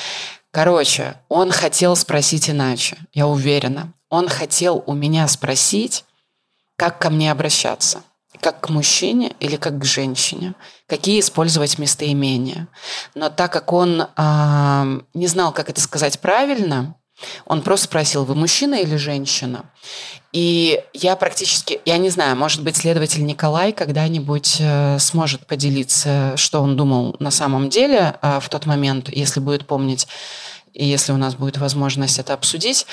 Короче, 0.52 1.16
он 1.30 1.50
хотел 1.50 1.96
спросить 1.96 2.50
иначе, 2.50 2.98
я 3.12 3.26
уверена. 3.26 3.94
Он 4.10 4.28
хотел 4.28 4.84
у 4.86 4.92
меня 4.92 5.26
спросить, 5.26 6.04
как 6.76 6.98
ко 6.98 7.08
мне 7.08 7.32
обращаться. 7.32 8.02
Как 8.40 8.60
к 8.60 8.68
мужчине 8.68 9.34
или 9.40 9.56
как 9.56 9.78
к 9.78 9.84
женщине. 9.84 10.54
Какие 10.86 11.20
использовать 11.20 11.78
местоимения. 11.78 12.68
Но 13.14 13.30
так 13.30 13.52
как 13.52 13.72
он 13.72 14.02
э, 14.02 15.00
не 15.14 15.26
знал, 15.26 15.52
как 15.52 15.70
это 15.70 15.80
сказать 15.80 16.20
правильно, 16.20 16.96
он 17.46 17.62
просто 17.62 17.86
спросил, 17.86 18.24
вы 18.24 18.34
мужчина 18.34 18.76
или 18.76 18.96
женщина? 18.96 19.64
И 20.32 20.80
я 20.94 21.14
практически, 21.16 21.80
я 21.84 21.98
не 21.98 22.08
знаю, 22.08 22.36
может 22.36 22.62
быть, 22.62 22.76
следователь 22.76 23.24
Николай 23.24 23.72
когда-нибудь 23.72 24.56
э, 24.60 24.98
сможет 24.98 25.46
поделиться, 25.46 26.32
что 26.36 26.62
он 26.62 26.74
думал 26.74 27.16
на 27.18 27.30
самом 27.30 27.68
деле 27.68 28.16
э, 28.22 28.40
в 28.40 28.48
тот 28.48 28.64
момент, 28.64 29.10
если 29.10 29.40
будет 29.40 29.66
помнить, 29.66 30.08
и 30.72 30.86
если 30.86 31.12
у 31.12 31.16
нас 31.16 31.34
будет 31.34 31.58
возможность 31.58 32.18
это 32.18 32.32
обсудить. 32.32 32.86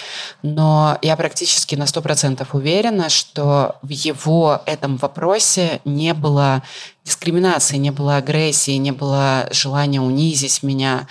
Но 0.43 0.97
я 1.01 1.15
практически 1.15 1.75
на 1.75 1.83
100% 1.83 2.45
уверена, 2.51 3.09
что 3.09 3.77
в 3.81 3.89
его 3.89 4.61
этом 4.65 4.97
вопросе 4.97 5.79
не 5.85 6.13
было 6.13 6.61
дискриминации, 7.05 7.77
не 7.77 7.91
было 7.91 8.17
агрессии, 8.17 8.71
не 8.71 8.91
было 8.91 9.47
желания 9.51 10.01
унизить 10.01 10.61
меня. 10.61 11.07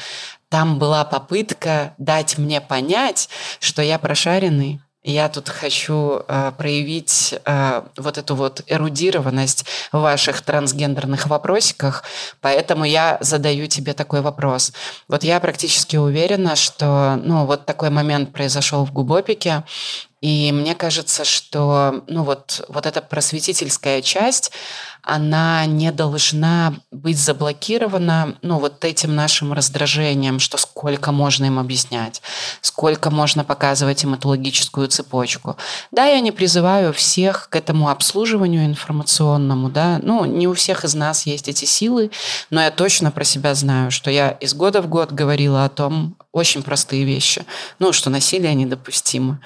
Там 0.48 0.78
была 0.78 1.04
попытка 1.04 1.94
дать 1.98 2.38
мне 2.38 2.60
понять, 2.60 3.28
что 3.60 3.82
я 3.82 3.98
прошаренный, 3.98 4.80
Я 5.04 5.28
тут 5.28 5.48
хочу 5.48 6.22
э, 6.26 6.52
проявить 6.58 7.34
э, 7.44 7.82
вот 7.96 8.18
эту 8.18 8.34
вот 8.34 8.62
эрудированность 8.66 9.64
в 9.92 10.00
ваших 10.00 10.42
трансгендерных 10.42 11.28
вопросиках, 11.28 12.02
поэтому 12.40 12.84
я 12.84 13.16
задаю 13.20 13.68
тебе 13.68 13.94
такой 13.94 14.22
вопрос. 14.22 14.72
Вот 15.06 15.22
я 15.22 15.38
практически 15.38 15.96
уверена, 15.96 16.56
что 16.56 17.18
ну, 17.22 17.46
вот 17.46 17.64
такой 17.64 17.90
момент 17.90 18.32
произошел 18.32 18.84
в 18.84 18.92
Губопике, 18.92 19.64
и 20.20 20.50
мне 20.52 20.74
кажется, 20.74 21.24
что 21.24 22.02
ну 22.08 22.24
вот, 22.24 22.64
вот 22.68 22.86
эта 22.86 23.00
просветительская 23.00 24.02
часть, 24.02 24.52
она 25.08 25.64
не 25.64 25.90
должна 25.90 26.74
быть 26.90 27.18
заблокирована 27.18 28.36
ну, 28.42 28.58
вот 28.58 28.84
этим 28.84 29.14
нашим 29.14 29.52
раздражением, 29.52 30.38
что 30.38 30.58
сколько 30.58 31.12
можно 31.12 31.46
им 31.46 31.58
объяснять, 31.58 32.20
сколько 32.60 33.10
можно 33.10 33.42
показывать 33.42 34.04
им 34.04 34.14
эту 34.14 34.28
логическую 34.28 34.88
цепочку. 34.88 35.56
Да, 35.92 36.04
я 36.04 36.20
не 36.20 36.30
призываю 36.30 36.92
всех 36.92 37.48
к 37.48 37.56
этому 37.56 37.88
обслуживанию 37.88 38.66
информационному, 38.66 39.70
да, 39.70 39.98
ну, 40.02 40.24
не 40.24 40.46
у 40.46 40.54
всех 40.54 40.84
из 40.84 40.94
нас 40.94 41.26
есть 41.26 41.48
эти 41.48 41.64
силы, 41.64 42.10
но 42.50 42.60
я 42.60 42.70
точно 42.70 43.10
про 43.10 43.24
себя 43.24 43.54
знаю, 43.54 43.90
что 43.90 44.10
я 44.10 44.32
из 44.32 44.52
года 44.52 44.82
в 44.82 44.88
год 44.88 45.12
говорила 45.12 45.64
о 45.64 45.68
том, 45.70 46.16
очень 46.32 46.62
простые 46.62 47.04
вещи, 47.04 47.44
ну, 47.78 47.92
что 47.92 48.10
насилие 48.10 48.54
недопустимо. 48.54 49.40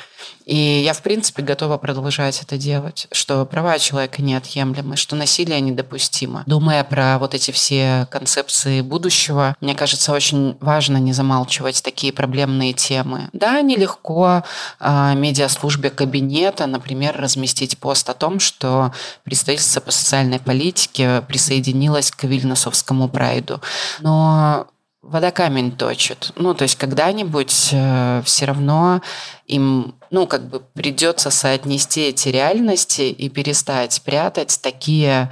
И 0.45 0.57
я, 0.57 0.93
в 0.93 1.03
принципе, 1.03 1.43
готова 1.43 1.79
продолжать 1.79 2.43
это 2.43 2.57
делать, 2.57 3.07
что 3.13 3.45
права 3.45 3.79
человека 3.79 4.23
неотъемлемы, 4.23 4.97
что 4.97 5.17
насилие 5.17 5.61
недопустимо. 5.61 6.43
Думая 6.47 6.85
про 6.85 7.19
вот 7.19 7.35
эти 7.35 7.51
все 7.51 8.07
концепции 8.11 8.81
будущего, 8.81 9.55
мне 9.61 9.75
кажется, 9.75 10.13
очень 10.13 10.57
важно 10.61 10.97
не 10.97 11.13
замалчивать 11.13 11.83
такие 11.83 12.13
проблемные 12.13 12.73
темы. 12.73 13.29
Да, 13.33 13.61
нелегко 13.61 14.43
э, 14.81 15.15
медиаслужбе 15.15 15.91
кабинета, 15.91 16.67
например, 16.67 17.17
разместить 17.17 17.79
пост 17.79 18.09
о 18.09 18.15
том, 18.15 18.41
что 18.41 18.93
представительство 19.25 19.81
по 19.81 19.91
социальной 19.91 20.41
политике 20.41 21.23
присоединилось 21.29 22.11
к 22.11 22.25
Вильнюсовскому 22.25 23.09
прайду. 23.09 23.61
Но 24.01 24.67
вода 25.03 25.31
камень 25.33 25.73
точит. 25.73 26.33
Ну, 26.37 26.55
то 26.55 26.63
есть 26.63 26.77
когда-нибудь 26.77 27.71
э, 27.73 28.23
все 28.25 28.45
равно 28.45 29.03
им, 29.47 29.95
ну, 30.11 30.27
как 30.27 30.49
бы 30.49 30.61
придется 30.61 31.31
соотнести 31.31 32.03
эти 32.03 32.29
реальности 32.29 33.03
и 33.03 33.29
перестать 33.29 34.01
прятать 34.03 34.61
такие 34.63 35.31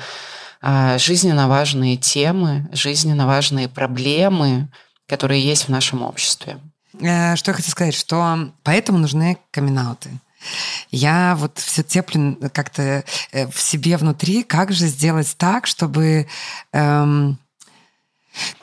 э, 0.61 0.99
жизненно 0.99 1.49
важные 1.49 1.97
темы, 1.97 2.68
жизненно 2.73 3.27
важные 3.27 3.68
проблемы, 3.68 4.68
которые 5.07 5.43
есть 5.43 5.64
в 5.64 5.68
нашем 5.68 6.03
обществе. 6.03 6.59
Э, 7.01 7.37
что 7.37 7.53
я 7.53 7.55
хочу 7.55 7.71
сказать, 7.71 7.95
что 7.95 8.51
поэтому 8.64 8.99
нужны 8.99 9.39
камин 9.53 9.79
-ауты. 9.79 10.09
Я 10.91 11.37
вот 11.37 11.59
все 11.59 11.83
теплю 11.83 12.37
как-то 12.53 13.05
э, 13.33 13.47
в 13.47 13.61
себе 13.61 13.97
внутри, 13.97 14.43
как 14.43 14.73
же 14.73 14.87
сделать 14.87 15.35
так, 15.37 15.66
чтобы 15.66 16.27
эм, 16.73 17.39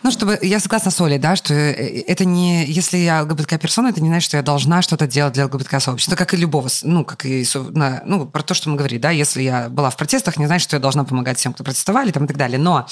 ну, 0.03 0.11
чтобы 0.11 0.39
я 0.41 0.59
согласна 0.59 0.91
с 0.91 1.01
Олей, 1.01 1.17
да, 1.17 1.35
что 1.35 1.53
э, 1.53 2.01
это 2.07 2.25
не, 2.25 2.65
если 2.65 2.97
я 2.97 3.23
ЛГБТК-персона, 3.23 3.87
это 3.87 4.01
не 4.01 4.09
значит, 4.09 4.27
что 4.27 4.37
я 4.37 4.43
должна 4.43 4.81
что-то 4.81 5.07
делать 5.07 5.33
для 5.33 5.45
ЛГБТК-сообщества, 5.45 6.15
как 6.15 6.33
и 6.33 6.37
любого, 6.37 6.69
ну, 6.83 7.03
как 7.03 7.25
и, 7.25 7.45
ну, 7.73 8.25
про 8.25 8.43
то, 8.43 8.53
что 8.53 8.69
мы 8.69 8.75
говорили, 8.75 8.99
да, 8.99 9.11
если 9.11 9.41
я 9.41 9.69
была 9.69 9.89
в 9.89 9.97
протестах, 9.97 10.37
не 10.37 10.45
значит, 10.45 10.67
что 10.67 10.75
я 10.75 10.81
должна 10.81 11.03
помогать 11.03 11.37
всем, 11.37 11.53
кто 11.53 11.63
протестовали, 11.63 12.11
там, 12.11 12.25
и 12.25 12.27
так 12.27 12.37
далее. 12.37 12.59
Но 12.59 12.87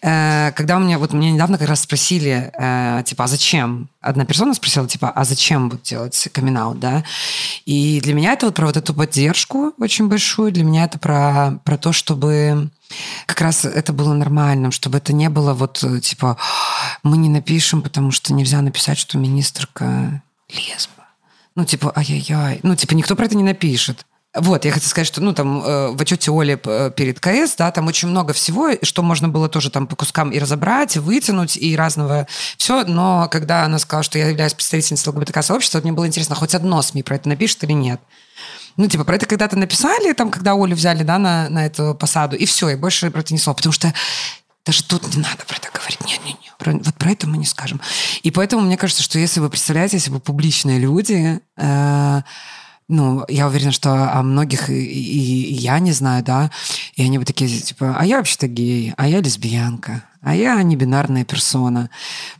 э, 0.00 0.52
когда 0.54 0.76
у 0.76 0.80
меня, 0.80 0.98
вот 0.98 1.12
меня 1.12 1.32
недавно 1.32 1.58
как 1.58 1.68
раз 1.68 1.80
спросили, 1.80 2.52
э, 2.58 3.02
типа, 3.04 3.24
а 3.24 3.26
зачем? 3.26 3.88
Одна 4.00 4.24
персона 4.24 4.54
спросила, 4.54 4.88
типа, 4.88 5.10
а 5.10 5.24
зачем 5.24 5.70
вот 5.70 5.82
делать 5.82 6.28
камин 6.32 6.78
да? 6.78 7.04
И 7.64 8.00
для 8.00 8.14
меня 8.14 8.32
это 8.32 8.46
вот 8.46 8.54
про 8.54 8.66
вот 8.66 8.76
эту 8.76 8.94
поддержку 8.94 9.72
очень 9.78 10.08
большую, 10.08 10.52
для 10.52 10.64
меня 10.64 10.84
это 10.84 10.98
про, 10.98 11.58
про 11.64 11.76
то, 11.76 11.92
чтобы 11.92 12.70
как 13.26 13.40
раз 13.40 13.64
это 13.64 13.92
было 13.92 14.12
нормальным, 14.12 14.72
чтобы 14.72 14.98
это 14.98 15.12
не 15.12 15.28
было 15.28 15.54
вот 15.54 15.82
э, 15.82 16.00
типа 16.22 16.36
мы 17.02 17.16
не 17.16 17.28
напишем, 17.28 17.82
потому 17.82 18.12
что 18.12 18.32
нельзя 18.32 18.60
написать, 18.62 18.98
что 18.98 19.18
министрка 19.18 20.22
лесба. 20.48 21.08
Ну, 21.56 21.64
типа, 21.64 21.92
ай-яй-яй. 21.96 22.60
Ну, 22.62 22.76
типа, 22.76 22.94
никто 22.94 23.16
про 23.16 23.26
это 23.26 23.36
не 23.36 23.42
напишет. 23.42 24.06
Вот, 24.34 24.64
я 24.64 24.72
хочу 24.72 24.86
сказать, 24.86 25.06
что, 25.06 25.20
ну, 25.20 25.34
там, 25.34 25.62
э, 25.62 25.88
в 25.90 26.00
отчете 26.00 26.30
Оли 26.30 26.58
э, 26.64 26.90
перед 26.96 27.20
КС, 27.20 27.54
да, 27.58 27.70
там 27.70 27.86
очень 27.86 28.08
много 28.08 28.32
всего, 28.32 28.70
что 28.80 29.02
можно 29.02 29.28
было 29.28 29.48
тоже 29.48 29.68
там 29.70 29.86
по 29.86 29.94
кускам 29.94 30.30
и 30.30 30.38
разобрать, 30.38 30.96
и 30.96 31.00
вытянуть, 31.00 31.58
и 31.58 31.76
разного 31.76 32.26
все, 32.56 32.84
но 32.84 33.28
когда 33.30 33.64
она 33.64 33.78
сказала, 33.78 34.02
что 34.02 34.18
я 34.18 34.28
являюсь 34.28 34.54
представительницей 34.54 35.12
ЛГБТК-сообщества, 35.12 35.80
мне 35.82 35.92
было 35.92 36.06
интересно, 36.06 36.34
хоть 36.34 36.54
одно 36.54 36.80
СМИ 36.80 37.02
про 37.02 37.16
это 37.16 37.28
напишет 37.28 37.62
или 37.64 37.72
нет. 37.72 38.00
Ну, 38.78 38.88
типа, 38.88 39.04
про 39.04 39.16
это 39.16 39.26
когда-то 39.26 39.58
написали, 39.58 40.14
там, 40.14 40.30
когда 40.30 40.52
Олю 40.52 40.74
взяли, 40.74 41.02
да, 41.02 41.18
на, 41.18 41.50
на 41.50 41.66
эту 41.66 41.94
посаду, 41.94 42.36
и 42.36 42.46
все, 42.46 42.70
и 42.70 42.74
больше 42.74 43.10
про 43.10 43.20
это 43.20 43.34
ни 43.34 43.38
слова, 43.38 43.56
потому 43.56 43.72
что 43.72 43.92
даже 44.64 44.84
тут 44.84 45.14
не 45.14 45.22
надо 45.22 45.44
про 45.46 45.56
это 45.56 45.68
говорить. 45.72 46.00
Нет, 46.06 46.20
нет, 46.24 46.36
нет. 46.40 46.86
Вот 46.86 46.94
про 46.94 47.10
это 47.10 47.28
мы 47.28 47.36
не 47.36 47.46
скажем. 47.46 47.80
И 48.22 48.30
поэтому 48.30 48.62
мне 48.62 48.76
кажется, 48.76 49.02
что 49.02 49.18
если 49.18 49.40
вы 49.40 49.50
представляете, 49.50 49.96
если 49.96 50.10
бы 50.10 50.20
публичные 50.20 50.78
люди, 50.78 51.40
э, 51.56 52.22
ну, 52.88 53.24
я 53.28 53.48
уверена, 53.48 53.72
что 53.72 54.12
о 54.12 54.22
многих 54.22 54.68
и, 54.68 54.74
и, 54.74 55.42
и 55.44 55.54
я 55.54 55.78
не 55.78 55.92
знаю, 55.92 56.22
да, 56.22 56.50
и 56.94 57.02
они 57.02 57.18
бы 57.18 57.24
такие, 57.24 57.48
типа, 57.60 57.96
а 57.98 58.04
я 58.04 58.18
вообще-то 58.18 58.48
гей, 58.48 58.92
а 58.96 59.08
я 59.08 59.20
лесбиянка, 59.20 60.04
а 60.20 60.34
я 60.34 60.62
не 60.62 60.76
бинарная 60.76 61.24
персона. 61.24 61.90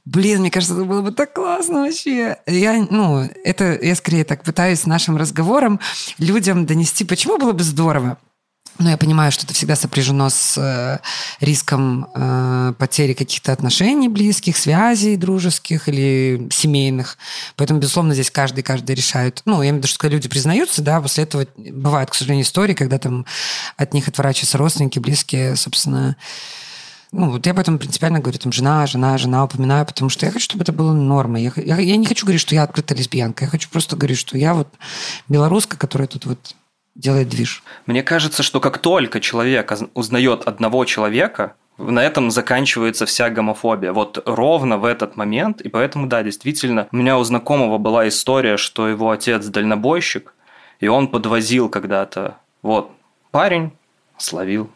Блин, 0.04 0.40
мне 0.40 0.50
кажется, 0.50 0.74
это 0.74 0.84
было 0.84 1.02
бы 1.02 1.10
так 1.10 1.32
классно 1.32 1.82
вообще. 1.82 2.36
Я, 2.46 2.86
ну, 2.90 3.28
это 3.44 3.78
я 3.82 3.94
скорее 3.94 4.24
так 4.24 4.44
пытаюсь 4.44 4.86
нашим 4.86 5.16
разговором 5.16 5.80
людям 6.18 6.66
донести, 6.66 7.04
почему 7.04 7.38
было 7.38 7.52
бы 7.52 7.64
здорово. 7.64 8.18
Но 8.78 8.90
я 8.90 8.96
понимаю, 8.96 9.30
что 9.30 9.44
это 9.44 9.54
всегда 9.54 9.76
сопряжено 9.76 10.30
с 10.30 10.56
э, 10.56 10.98
риском 11.44 12.08
э, 12.14 12.72
потери 12.78 13.12
каких-то 13.12 13.52
отношений 13.52 14.08
близких, 14.08 14.56
связей 14.56 15.16
дружеских 15.16 15.88
или 15.88 16.48
семейных. 16.50 17.18
Поэтому, 17.56 17.80
безусловно, 17.80 18.14
здесь 18.14 18.30
каждый 18.30 18.62
каждый 18.62 18.94
решает. 18.94 19.42
Ну, 19.44 19.62
я 19.62 19.68
имею 19.68 19.74
в 19.74 19.78
виду, 19.78 19.88
что 19.88 19.98
когда 19.98 20.16
люди 20.16 20.28
признаются, 20.28 20.82
да, 20.82 21.00
после 21.00 21.24
этого 21.24 21.46
бывают, 21.56 22.10
к 22.10 22.14
сожалению, 22.14 22.44
истории, 22.44 22.74
когда 22.74 22.98
там 22.98 23.26
от 23.76 23.94
них 23.94 24.08
отворачиваются 24.08 24.58
родственники, 24.58 24.98
близкие, 24.98 25.54
собственно, 25.56 26.16
ну, 27.12 27.30
вот 27.30 27.44
я 27.44 27.52
об 27.52 27.58
этом 27.58 27.78
принципиально 27.78 28.20
говорю, 28.20 28.38
там, 28.38 28.52
жена, 28.52 28.86
жена, 28.86 29.18
жена 29.18 29.44
упоминаю, 29.44 29.84
потому 29.84 30.08
что 30.08 30.24
я 30.24 30.32
хочу, 30.32 30.46
чтобы 30.46 30.62
это 30.62 30.72
было 30.72 30.94
нормой. 30.94 31.42
Я, 31.42 31.52
я, 31.62 31.76
я 31.78 31.96
не 31.98 32.06
хочу 32.06 32.24
говорить, 32.24 32.40
что 32.40 32.54
я 32.54 32.62
открытая 32.62 32.96
лесбиянка. 32.96 33.44
Я 33.44 33.50
хочу 33.50 33.68
просто 33.68 33.96
говорить, 33.96 34.18
что 34.18 34.38
я 34.38 34.54
вот 34.54 34.68
белоруска, 35.28 35.76
которая 35.76 36.08
тут 36.08 36.24
вот 36.24 36.56
делает 36.94 37.28
движ. 37.28 37.62
Мне 37.86 38.02
кажется, 38.02 38.42
что 38.42 38.60
как 38.60 38.78
только 38.78 39.20
человек 39.20 39.72
узнает 39.94 40.42
одного 40.46 40.84
человека, 40.84 41.54
на 41.78 42.04
этом 42.04 42.30
заканчивается 42.30 43.06
вся 43.06 43.30
гомофобия. 43.30 43.92
Вот 43.92 44.22
ровно 44.26 44.78
в 44.78 44.84
этот 44.84 45.16
момент. 45.16 45.60
И 45.62 45.68
поэтому, 45.68 46.06
да, 46.06 46.22
действительно, 46.22 46.88
у 46.92 46.96
меня 46.96 47.18
у 47.18 47.24
знакомого 47.24 47.78
была 47.78 48.08
история, 48.08 48.56
что 48.56 48.88
его 48.88 49.10
отец 49.10 49.46
дальнобойщик, 49.46 50.34
и 50.80 50.88
он 50.88 51.08
подвозил 51.08 51.68
когда-то. 51.68 52.38
Вот, 52.62 52.90
парень 53.30 53.72
словил 54.18 54.70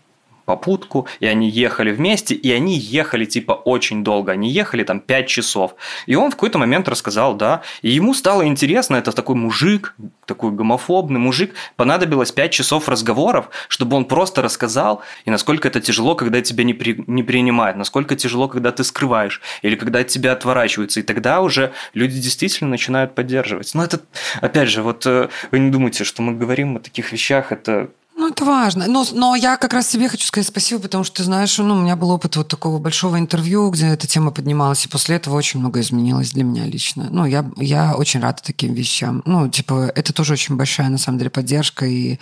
попутку, 0.47 1.07
и 1.21 1.27
они 1.27 1.51
ехали 1.51 1.91
вместе, 1.91 2.35
и 2.35 2.51
они 2.53 2.79
ехали 2.79 3.27
типа 3.27 3.53
очень 3.53 4.03
долго, 4.03 4.33
они 4.33 4.51
ехали 4.51 4.85
там 4.85 5.01
5 5.01 5.27
часов. 5.27 5.75
И 6.07 6.15
он 6.15 6.31
в 6.31 6.35
какой-то 6.35 6.59
момент 6.59 6.89
рассказал, 6.89 7.35
да, 7.35 7.63
и 7.83 7.91
ему 7.91 8.15
стало 8.15 8.47
интересно, 8.47 8.97
это 8.97 9.13
такой 9.13 9.35
мужик, 9.35 9.95
такой 10.25 10.53
гомофобный 10.53 11.19
мужик, 11.21 11.53
понадобилось 11.77 12.33
5 12.33 12.51
часов 12.53 12.89
разговоров, 12.89 13.51
чтобы 13.69 13.97
он 13.97 14.07
просто 14.07 14.41
рассказал, 14.41 15.03
и 15.25 15.31
насколько 15.31 15.69
это 15.69 15.81
тяжело, 15.81 16.15
когда 16.15 16.41
тебя 16.41 16.65
не, 16.65 16.75
при, 16.75 17.03
не 17.07 17.23
принимают, 17.23 17.77
насколько 17.77 18.15
тяжело, 18.17 18.49
когда 18.49 18.71
ты 18.71 18.85
скрываешь, 18.85 19.43
или 19.63 19.75
когда 19.77 19.99
от 19.99 20.09
тебя 20.09 20.33
отворачиваются, 20.33 21.01
и 21.01 21.03
тогда 21.03 21.41
уже 21.41 21.73
люди 21.93 22.21
действительно 22.21 22.71
начинают 22.71 23.15
поддерживать. 23.15 23.75
Но 23.75 23.85
это, 23.85 24.01
опять 24.41 24.69
же, 24.69 24.83
вот 24.83 25.05
э, 25.07 25.29
вы 25.51 25.59
не 25.59 25.71
думайте, 25.71 26.05
что 26.05 26.23
мы 26.23 26.35
говорим 26.35 26.77
о 26.77 26.81
таких 26.81 27.11
вещах, 27.11 27.51
это 27.51 27.91
ну, 28.27 28.33
это 28.33 28.45
важно. 28.45 28.87
Но, 28.89 29.07
но 29.13 29.37
я 29.37 29.57
как 29.57 29.73
раз 29.73 29.89
себе 29.89 30.09
хочу 30.09 30.27
сказать 30.27 30.49
спасибо, 30.49 30.81
потому 30.81 31.05
что, 31.05 31.19
ты 31.19 31.23
знаешь, 31.25 31.57
ну, 31.59 31.75
у 31.75 31.81
меня 31.81 31.95
был 31.95 32.11
опыт 32.11 32.37
вот 32.37 32.49
такого 32.49 32.79
большого 32.79 33.19
интервью, 33.19 33.71
где 33.71 33.87
эта 33.87 34.09
тема 34.09 34.33
поднималась, 34.33 34.85
и 34.85 34.89
после 34.89 35.17
этого 35.17 35.37
очень 35.37 35.61
много 35.61 35.81
изменилось 35.81 36.33
для 36.33 36.43
меня 36.43 36.65
лично. 36.65 37.07
Ну, 37.11 37.25
я, 37.25 37.49
я 37.57 37.95
очень 37.95 38.21
рада 38.21 38.43
таким 38.43 38.75
вещам. 38.75 39.23
Ну, 39.27 39.49
типа, 39.49 39.93
это 39.95 40.13
тоже 40.13 40.33
очень 40.33 40.57
большая, 40.57 40.89
на 40.89 40.99
самом 40.99 41.19
деле, 41.19 41.31
поддержка 41.31 41.87
и 41.87 42.19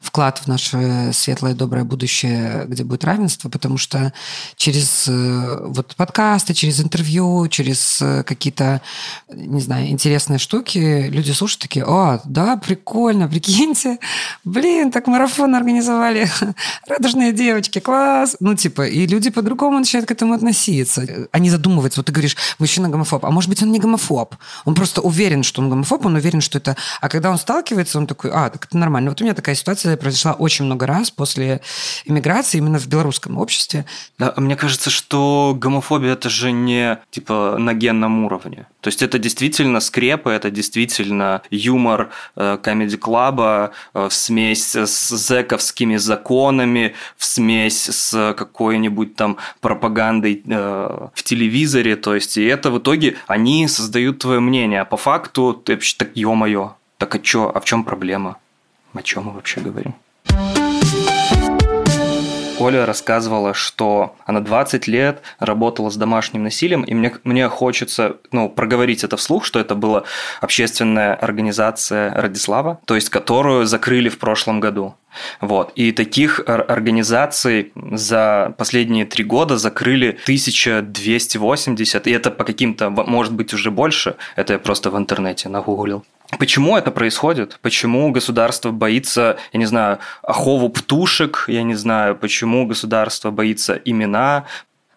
вклад 0.00 0.38
в 0.38 0.48
наше 0.48 1.10
светлое, 1.12 1.54
доброе 1.54 1.84
будущее, 1.84 2.64
где 2.66 2.82
будет 2.82 3.04
равенство, 3.04 3.48
потому 3.48 3.78
что 3.78 4.12
через 4.56 5.06
э, 5.08 5.58
вот 5.66 5.94
подкасты, 5.94 6.52
через 6.54 6.80
интервью, 6.80 7.46
через 7.48 8.02
э, 8.02 8.24
какие-то, 8.24 8.80
не 9.32 9.60
знаю, 9.60 9.88
интересные 9.88 10.38
штуки 10.38 11.08
люди 11.08 11.30
слушают 11.30 11.62
такие, 11.62 11.84
о, 11.84 12.20
да, 12.24 12.56
прикольно, 12.56 13.28
прикиньте, 13.28 13.98
блин, 14.44 14.90
так 14.90 15.06
марафон 15.06 15.43
марафон 15.44 15.54
организовали, 15.54 16.28
радужные 16.88 17.32
девочки, 17.32 17.78
класс. 17.78 18.36
Ну, 18.40 18.54
типа, 18.54 18.86
и 18.86 19.06
люди 19.06 19.30
по-другому 19.30 19.78
начинают 19.78 20.08
к 20.08 20.12
этому 20.12 20.34
относиться. 20.34 21.28
Они 21.32 21.50
задумываются, 21.50 22.00
вот 22.00 22.06
ты 22.06 22.12
говоришь, 22.12 22.36
мужчина 22.58 22.88
гомофоб, 22.88 23.24
а 23.24 23.30
может 23.30 23.50
быть, 23.50 23.62
он 23.62 23.72
не 23.72 23.78
гомофоб. 23.78 24.34
Он 24.64 24.74
просто 24.74 25.00
уверен, 25.00 25.42
что 25.42 25.62
он 25.62 25.70
гомофоб, 25.70 26.06
он 26.06 26.14
уверен, 26.14 26.40
что 26.40 26.58
это... 26.58 26.76
А 27.00 27.08
когда 27.08 27.30
он 27.30 27.38
сталкивается, 27.38 27.98
он 27.98 28.06
такой, 28.06 28.30
а, 28.32 28.50
так 28.50 28.66
это 28.66 28.78
нормально. 28.78 29.10
Вот 29.10 29.20
у 29.20 29.24
меня 29.24 29.34
такая 29.34 29.54
ситуация 29.54 29.96
произошла 29.96 30.32
очень 30.32 30.64
много 30.64 30.86
раз 30.86 31.10
после 31.10 31.60
иммиграции 32.04 32.58
именно 32.58 32.78
в 32.78 32.86
белорусском 32.86 33.38
обществе. 33.38 33.84
Да, 34.18 34.34
мне 34.36 34.56
кажется, 34.56 34.90
что 34.90 35.56
гомофобия 35.58 36.12
это 36.12 36.28
же 36.28 36.52
не 36.52 36.98
типа 37.10 37.56
на 37.58 37.74
генном 37.74 38.24
уровне. 38.24 38.66
То 38.84 38.88
есть 38.88 39.02
это 39.02 39.18
действительно 39.18 39.80
скрепы, 39.80 40.30
это 40.30 40.50
действительно 40.50 41.40
юмор 41.50 42.10
э, 42.36 42.58
комедий-клаба 42.62 43.70
э, 43.94 44.08
в 44.10 44.12
смесь 44.12 44.76
с 44.76 45.08
зэковскими 45.08 45.96
законами, 45.96 46.94
в 47.16 47.24
смесь 47.24 47.84
с 47.84 48.34
какой-нибудь 48.34 49.16
там 49.16 49.38
пропагандой 49.62 50.42
э, 50.46 51.08
в 51.14 51.22
телевизоре. 51.22 51.96
То 51.96 52.14
есть 52.14 52.36
и 52.36 52.44
это 52.44 52.70
в 52.70 52.78
итоге 52.78 53.16
они 53.26 53.66
создают 53.68 54.18
твое 54.18 54.40
мнение. 54.40 54.82
А 54.82 54.84
по 54.84 54.98
факту 54.98 55.54
ты 55.54 55.72
вообще 55.72 55.96
так, 55.96 56.10
ё-моё, 56.14 56.74
так 56.98 57.14
а 57.14 57.18
чё, 57.18 57.50
а 57.54 57.60
в 57.60 57.64
чем 57.64 57.84
проблема? 57.84 58.36
О 58.92 59.00
чем 59.00 59.24
мы 59.24 59.32
вообще 59.32 59.60
говорим? 59.60 59.94
Оля 62.64 62.86
рассказывала, 62.86 63.52
что 63.52 64.16
она 64.24 64.40
20 64.40 64.86
лет 64.86 65.20
работала 65.38 65.90
с 65.90 65.96
домашним 65.96 66.44
насилием, 66.44 66.82
и 66.82 66.94
мне, 66.94 67.14
мне 67.22 67.48
хочется 67.48 68.16
ну, 68.32 68.48
проговорить 68.48 69.04
это 69.04 69.18
вслух, 69.18 69.44
что 69.44 69.60
это 69.60 69.74
была 69.74 70.04
общественная 70.40 71.14
организация 71.14 72.14
Радислава, 72.14 72.80
то 72.86 72.94
есть 72.94 73.10
которую 73.10 73.66
закрыли 73.66 74.08
в 74.08 74.18
прошлом 74.18 74.60
году. 74.60 74.94
Вот. 75.40 75.72
И 75.74 75.92
таких 75.92 76.40
организаций 76.46 77.72
за 77.92 78.54
последние 78.58 79.04
три 79.04 79.24
года 79.24 79.56
закрыли 79.58 80.18
1280, 80.24 82.06
и 82.06 82.10
это 82.10 82.30
по 82.30 82.44
каким-то, 82.44 82.90
может 82.90 83.32
быть, 83.32 83.54
уже 83.54 83.70
больше, 83.70 84.16
это 84.36 84.54
я 84.54 84.58
просто 84.58 84.90
в 84.90 84.96
интернете 84.96 85.48
нагуглил. 85.48 86.04
Почему 86.38 86.76
это 86.76 86.90
происходит? 86.90 87.58
Почему 87.62 88.10
государство 88.10 88.70
боится, 88.70 89.36
я 89.52 89.58
не 89.58 89.66
знаю, 89.66 89.98
охову 90.22 90.68
птушек, 90.68 91.44
я 91.48 91.62
не 91.62 91.74
знаю, 91.74 92.16
почему 92.16 92.66
государство 92.66 93.30
боится 93.30 93.74
имена, 93.74 94.44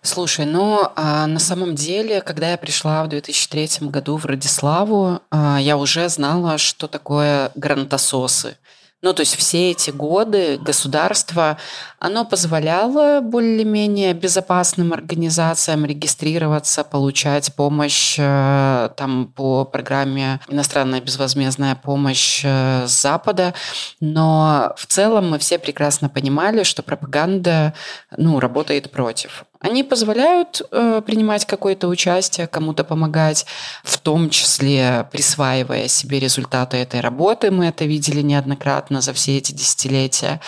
Слушай, 0.03 0.45
ну, 0.45 0.87
а 0.95 1.27
на 1.27 1.39
самом 1.39 1.75
деле, 1.75 2.21
когда 2.21 2.51
я 2.51 2.57
пришла 2.57 3.03
в 3.03 3.09
2003 3.09 3.89
году 3.89 4.15
в 4.15 4.25
Радиславу, 4.25 5.19
а, 5.31 5.57
я 5.59 5.75
уже 5.75 6.07
знала, 6.07 6.57
что 6.57 6.87
такое 6.87 7.51
грантососы. 7.55 8.55
Ну, 9.03 9.13
то 9.13 9.21
есть 9.21 9.35
все 9.35 9.71
эти 9.71 9.91
годы 9.91 10.57
государство, 10.57 11.59
оно 11.99 12.25
позволяло 12.25 13.21
более-менее 13.21 14.13
безопасным 14.15 14.91
организациям 14.91 15.85
регистрироваться, 15.85 16.83
получать 16.83 17.53
помощь 17.53 18.15
э, 18.17 18.89
там 18.97 19.27
по 19.35 19.65
программе 19.65 20.39
«Иностранная 20.47 20.99
безвозмездная 20.99 21.75
помощь» 21.75 22.41
э, 22.43 22.87
с 22.87 23.01
Запада, 23.01 23.53
но 23.99 24.73
в 24.77 24.87
целом 24.87 25.29
мы 25.29 25.37
все 25.37 25.59
прекрасно 25.59 26.09
понимали, 26.09 26.63
что 26.63 26.81
пропаганда 26.81 27.75
ну, 28.17 28.39
работает 28.39 28.89
против. 28.89 29.43
Они 29.59 29.83
позволяют 29.83 30.61
э, 30.71 31.01
принимать 31.05 31.45
какое-то 31.45 31.87
участие, 31.87 32.47
кому-то 32.47 32.83
помогать, 32.83 33.45
в 33.83 33.97
том 33.97 34.29
числе 34.29 35.07
присваивая 35.11 35.87
себе 35.87 36.19
результаты 36.19 36.77
этой 36.77 36.99
работы. 36.99 37.51
Мы 37.51 37.65
это 37.67 37.85
видели 37.85 38.21
неоднократно 38.21 39.01
за 39.01 39.13
все 39.13 39.37
эти 39.37 39.51
десятилетия. 39.51 40.41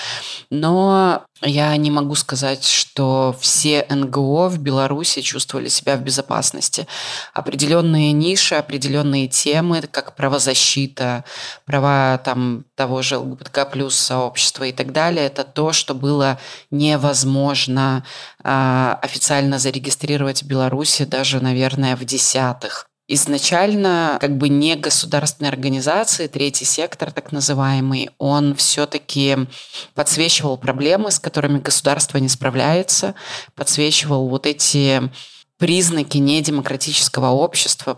Но 0.50 1.26
я 1.42 1.76
не 1.78 1.90
могу 1.90 2.16
сказать, 2.16 2.66
что 2.66 3.36
все 3.40 3.86
НГО 3.90 4.50
в 4.50 4.60
Беларуси 4.60 5.22
чувствовали 5.22 5.70
себя 5.70 5.96
в 5.96 6.02
безопасности. 6.02 6.86
Определенные 7.34 8.12
ниши, 8.12 8.56
определенные 8.56 9.28
темы, 9.28 9.82
как 9.90 10.16
правозащита, 10.16 11.24
права 11.66 12.18
там, 12.18 12.66
того 12.76 13.02
же 13.02 13.18
ЛГБТК 13.18 13.66
плюс 13.66 13.96
сообщества 13.96 14.66
и 14.66 14.74
так 14.74 14.92
далее, 14.92 15.28
это 15.28 15.46
то, 15.46 15.72
что 15.72 15.94
было 15.94 16.40
невозможно 16.72 18.04
э, 18.44 18.96
официально 19.02 19.60
зарегистрировать 19.60 20.44
в 20.44 20.48
Беларуси 20.48 21.06
даже, 21.06 21.40
наверное, 21.40 21.96
в 21.96 22.04
десятых 22.04 22.89
изначально 23.10 24.18
как 24.22 24.38
бы 24.38 24.48
не 24.50 24.76
государственные 24.76 25.50
организации, 25.50 26.28
третий 26.28 26.66
сектор 26.66 27.12
так 27.12 27.32
называемый, 27.32 28.12
он 28.20 28.56
все-таки 28.56 29.36
подсвечивал 29.96 30.58
проблемы, 30.58 31.12
с 31.12 31.20
которыми 31.20 31.60
государство 31.60 32.20
не 32.20 32.30
справляется, 32.30 33.16
подсвечивал 33.56 34.30
вот 34.30 34.46
эти 34.46 35.02
признаки 35.58 36.18
недемократического 36.18 37.32
общества, 37.32 37.94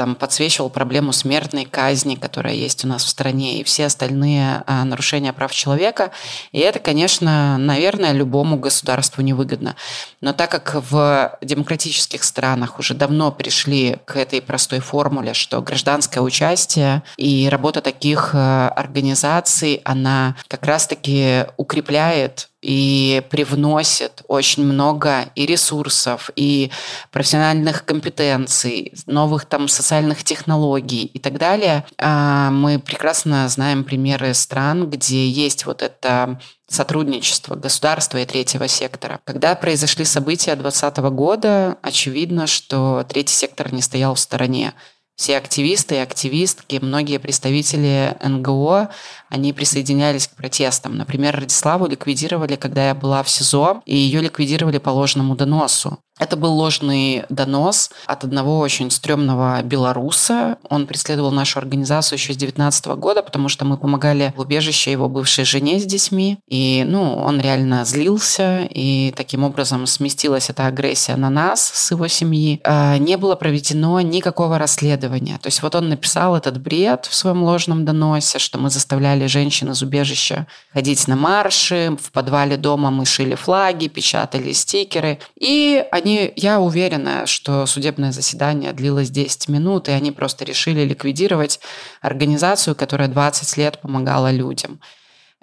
там 0.00 0.14
подсвечивал 0.14 0.70
проблему 0.70 1.12
смертной 1.12 1.66
казни, 1.66 2.14
которая 2.14 2.54
есть 2.54 2.86
у 2.86 2.88
нас 2.88 3.04
в 3.04 3.08
стране, 3.10 3.60
и 3.60 3.64
все 3.64 3.84
остальные 3.84 4.62
а, 4.66 4.82
нарушения 4.86 5.30
прав 5.34 5.52
человека. 5.52 6.10
И 6.52 6.58
это, 6.58 6.78
конечно, 6.78 7.58
наверное, 7.58 8.12
любому 8.12 8.58
государству 8.58 9.20
невыгодно. 9.20 9.76
Но 10.22 10.32
так 10.32 10.50
как 10.50 10.74
в 10.90 11.36
демократических 11.42 12.24
странах 12.24 12.78
уже 12.78 12.94
давно 12.94 13.30
пришли 13.30 13.98
к 14.06 14.16
этой 14.16 14.40
простой 14.40 14.80
формуле, 14.80 15.34
что 15.34 15.60
гражданское 15.60 16.20
участие 16.20 17.02
и 17.18 17.50
работа 17.50 17.82
таких 17.82 18.30
а, 18.32 18.70
организаций, 18.70 19.82
она 19.84 20.34
как 20.48 20.64
раз-таки 20.64 21.44
укрепляет 21.58 22.48
и 22.62 23.22
привносит 23.30 24.22
очень 24.28 24.64
много 24.64 25.30
и 25.34 25.46
ресурсов, 25.46 26.30
и 26.36 26.70
профессиональных 27.10 27.84
компетенций, 27.84 28.92
новых 29.06 29.46
там 29.46 29.68
социальных 29.68 30.24
технологий 30.24 31.04
и 31.04 31.18
так 31.18 31.38
далее. 31.38 31.86
А, 31.98 32.50
мы 32.50 32.78
прекрасно 32.78 33.48
знаем 33.48 33.84
примеры 33.84 34.34
стран, 34.34 34.90
где 34.90 35.28
есть 35.28 35.64
вот 35.64 35.82
это 35.82 36.38
сотрудничество 36.68 37.56
государства 37.56 38.18
и 38.18 38.26
третьего 38.26 38.68
сектора. 38.68 39.20
Когда 39.24 39.54
произошли 39.56 40.04
события 40.04 40.54
2020 40.54 40.98
года, 41.12 41.78
очевидно, 41.82 42.46
что 42.46 43.04
третий 43.08 43.34
сектор 43.34 43.72
не 43.72 43.82
стоял 43.82 44.14
в 44.14 44.20
стороне 44.20 44.74
все 45.20 45.36
активисты 45.36 45.96
и 45.96 45.98
активистки, 45.98 46.78
многие 46.80 47.18
представители 47.18 48.16
НГО, 48.24 48.88
они 49.28 49.52
присоединялись 49.52 50.26
к 50.26 50.34
протестам. 50.34 50.96
Например, 50.96 51.36
Радиславу 51.38 51.86
ликвидировали, 51.86 52.56
когда 52.56 52.88
я 52.88 52.94
была 52.94 53.22
в 53.22 53.28
СИЗО, 53.28 53.82
и 53.84 53.94
ее 53.94 54.22
ликвидировали 54.22 54.78
по 54.78 54.88
ложному 54.88 55.36
доносу. 55.36 55.98
Это 56.20 56.36
был 56.36 56.52
ложный 56.52 57.24
донос 57.30 57.90
от 58.04 58.24
одного 58.24 58.58
очень 58.58 58.90
стрёмного 58.90 59.62
белоруса. 59.62 60.58
Он 60.68 60.86
преследовал 60.86 61.32
нашу 61.32 61.58
организацию 61.58 62.18
еще 62.18 62.34
с 62.34 62.36
2019 62.36 62.86
года, 62.98 63.22
потому 63.22 63.48
что 63.48 63.64
мы 63.64 63.78
помогали 63.78 64.34
в 64.36 64.40
убежище 64.40 64.92
его 64.92 65.08
бывшей 65.08 65.44
жене 65.44 65.80
с 65.80 65.84
детьми. 65.86 66.38
И, 66.46 66.84
ну, 66.86 67.14
он 67.14 67.40
реально 67.40 67.86
злился, 67.86 68.68
и 68.70 69.14
таким 69.16 69.44
образом 69.44 69.86
сместилась 69.86 70.50
эта 70.50 70.66
агрессия 70.66 71.16
на 71.16 71.30
нас 71.30 71.62
с 71.62 71.90
его 71.90 72.06
семьи. 72.06 72.60
А, 72.64 72.98
не 72.98 73.16
было 73.16 73.34
проведено 73.34 73.98
никакого 74.02 74.58
расследования. 74.58 75.38
То 75.38 75.46
есть 75.46 75.62
вот 75.62 75.74
он 75.74 75.88
написал 75.88 76.36
этот 76.36 76.60
бред 76.60 77.06
в 77.06 77.14
своем 77.14 77.42
ложном 77.42 77.86
доносе, 77.86 78.38
что 78.38 78.58
мы 78.58 78.68
заставляли 78.68 79.24
женщин 79.24 79.70
из 79.70 79.80
убежища 79.80 80.46
ходить 80.74 81.08
на 81.08 81.16
марши, 81.16 81.96
в 81.98 82.12
подвале 82.12 82.58
дома 82.58 82.90
мы 82.90 83.06
шили 83.06 83.36
флаги, 83.36 83.88
печатали 83.88 84.52
стикеры. 84.52 85.18
И 85.38 85.82
они 85.90 86.09
они, 86.10 86.32
я 86.36 86.60
уверена, 86.60 87.26
что 87.26 87.66
судебное 87.66 88.12
заседание 88.12 88.72
длилось 88.72 89.10
10 89.10 89.48
минут, 89.48 89.88
и 89.88 89.92
они 89.92 90.10
просто 90.10 90.44
решили 90.44 90.84
ликвидировать 90.84 91.60
организацию, 92.00 92.74
которая 92.74 93.08
20 93.08 93.56
лет 93.56 93.78
помогала 93.78 94.32
людям. 94.32 94.80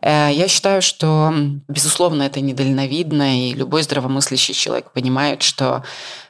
Э, 0.02 0.30
я 0.32 0.48
считаю, 0.48 0.82
что, 0.82 1.34
безусловно, 1.70 2.24
это 2.24 2.42
недальновидно, 2.42 3.48
и 3.50 3.54
любой 3.54 3.84
здравомыслящий 3.84 4.54
человек 4.54 4.92
понимает, 4.92 5.42
что 5.42 5.84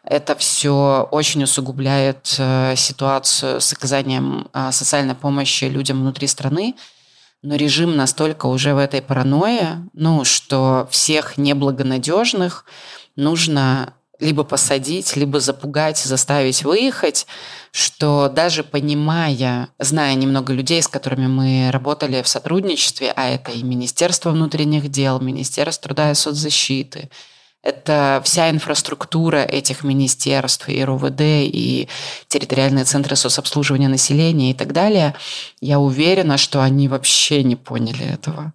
это 0.03 0.35
все 0.35 1.07
очень 1.11 1.43
усугубляет 1.43 2.35
э, 2.37 2.75
ситуацию 2.77 3.59
с 3.59 3.73
оказанием 3.73 4.49
э, 4.53 4.71
социальной 4.71 5.15
помощи 5.15 5.65
людям 5.65 6.01
внутри 6.01 6.27
страны. 6.27 6.75
Но 7.43 7.55
режим 7.55 7.95
настолько 7.95 8.47
уже 8.47 8.73
в 8.73 8.77
этой 8.77 9.01
паранойе, 9.01 9.87
ну, 9.93 10.23
что 10.25 10.87
всех 10.91 11.37
неблагонадежных 11.37 12.65
нужно 13.15 13.93
либо 14.19 14.43
посадить, 14.43 15.15
либо 15.15 15.39
запугать, 15.39 15.97
заставить 15.97 16.63
выехать, 16.63 17.27
что 17.71 18.29
даже 18.29 18.63
понимая, 18.63 19.69
зная 19.79 20.15
немного 20.15 20.53
людей, 20.53 20.81
с 20.81 20.87
которыми 20.87 21.27
мы 21.27 21.69
работали 21.71 22.21
в 22.21 22.27
сотрудничестве, 22.27 23.11
а 23.15 23.29
это 23.29 23.51
и 23.51 23.63
Министерство 23.63 24.31
внутренних 24.31 24.89
дел, 24.89 25.19
Министерство 25.19 25.89
труда 25.89 26.11
и 26.11 26.15
соцзащиты, 26.15 27.09
это 27.63 28.21
вся 28.23 28.49
инфраструктура 28.49 29.37
этих 29.37 29.83
министерств, 29.83 30.69
и 30.69 30.83
РУВД, 30.83 31.21
и 31.21 31.89
территориальные 32.27 32.85
центры 32.85 33.15
соцобслуживания 33.15 33.89
населения 33.89 34.51
и 34.51 34.53
так 34.53 34.71
далее, 34.71 35.15
я 35.59 35.79
уверена, 35.79 36.37
что 36.37 36.61
они 36.61 36.87
вообще 36.87 37.43
не 37.43 37.55
поняли 37.55 38.05
этого 38.05 38.53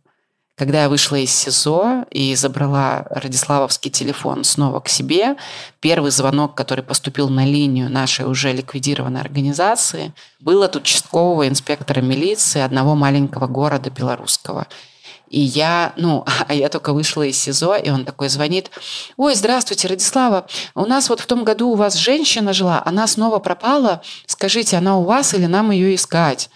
Когда 0.56 0.82
я 0.82 0.88
вышла 0.90 1.16
из 1.16 1.32
СИЗО 1.32 2.04
и 2.10 2.34
забрала 2.34 3.06
Радиславовский 3.08 3.90
телефон 3.90 4.44
снова 4.44 4.80
к 4.80 4.88
себе, 4.88 5.36
первый 5.80 6.10
звонок, 6.10 6.54
который 6.54 6.84
поступил 6.84 7.30
на 7.30 7.46
линию 7.46 7.88
нашей 7.88 8.26
уже 8.26 8.52
ликвидированной 8.52 9.20
организации, 9.20 10.12
был 10.40 10.62
от 10.62 10.76
участкового 10.76 11.48
инспектора 11.48 12.02
милиции 12.02 12.60
одного 12.60 12.94
маленького 12.94 13.46
города 13.46 13.88
белорусского. 13.88 14.66
И 15.30 15.40
я, 15.40 15.94
ну, 15.96 16.26
а 16.48 16.52
я 16.52 16.68
только 16.68 16.92
вышла 16.92 17.22
из 17.22 17.38
СИЗО, 17.38 17.76
и 17.76 17.88
он 17.88 18.04
такой 18.04 18.28
звонит. 18.28 18.70
Ой, 19.16 19.34
здравствуйте, 19.34 19.88
Радислава. 19.88 20.46
У 20.74 20.84
нас 20.84 21.08
вот 21.08 21.20
в 21.20 21.26
том 21.26 21.44
году 21.44 21.70
у 21.70 21.76
вас 21.76 21.96
женщина 21.96 22.52
жила, 22.52 22.82
она 22.84 23.06
снова 23.06 23.38
пропала. 23.38 24.02
Скажите, 24.26 24.76
она 24.76 24.98
у 24.98 25.04
вас 25.04 25.32
или 25.32 25.46
нам 25.46 25.70
ее 25.70 25.94
искать? 25.94 26.50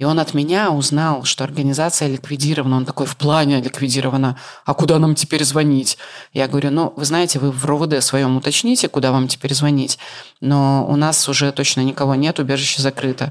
И 0.00 0.04
он 0.04 0.18
от 0.18 0.32
меня 0.32 0.70
узнал, 0.70 1.24
что 1.24 1.44
организация 1.44 2.08
ликвидирована. 2.08 2.78
Он 2.78 2.86
такой, 2.86 3.04
в 3.04 3.18
плане 3.18 3.60
ликвидирована. 3.60 4.38
А 4.64 4.72
куда 4.72 4.98
нам 4.98 5.14
теперь 5.14 5.44
звонить? 5.44 5.98
Я 6.32 6.48
говорю, 6.48 6.70
ну, 6.70 6.94
вы 6.96 7.04
знаете, 7.04 7.38
вы 7.38 7.50
в 7.50 7.66
РОВД 7.66 8.02
своем 8.02 8.34
уточните, 8.38 8.88
куда 8.88 9.12
вам 9.12 9.28
теперь 9.28 9.52
звонить. 9.52 9.98
Но 10.40 10.86
у 10.88 10.96
нас 10.96 11.28
уже 11.28 11.52
точно 11.52 11.82
никого 11.82 12.14
нет, 12.14 12.38
убежище 12.38 12.80
закрыто. 12.80 13.30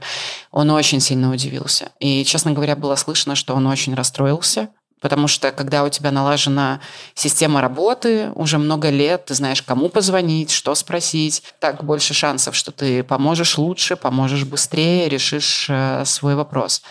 Он 0.51 0.70
очень 0.70 0.99
сильно 0.99 1.32
удивился. 1.32 1.89
И, 1.99 2.24
честно 2.24 2.51
говоря, 2.51 2.76
было 2.76 2.95
слышно, 2.95 3.34
что 3.34 3.55
он 3.55 3.65
очень 3.65 3.95
расстроился. 3.95 4.70
Потому 5.02 5.28
что 5.28 5.52
когда 5.52 5.84
у 5.84 5.89
тебя 5.89 6.12
налажена 6.12 6.82
система 7.14 7.62
работы 7.62 8.32
уже 8.36 8.58
много 8.58 8.89
лет, 8.89 9.26
ты 9.26 9.34
знаешь, 9.34 9.62
кому 9.62 9.89
позвонить, 9.89 10.52
что 10.52 10.76
спросить, 10.76 11.43
так 11.60 11.84
больше 11.84 12.14
шансов, 12.14 12.56
что 12.56 12.72
ты 12.72 13.04
поможешь 13.04 13.58
лучше, 13.58 13.95
поможешь 13.95 14.43
быстрее, 14.43 15.08
решишь 15.08 15.68
э, 15.70 16.04
свой 16.06 16.36
вопрос. 16.36 16.82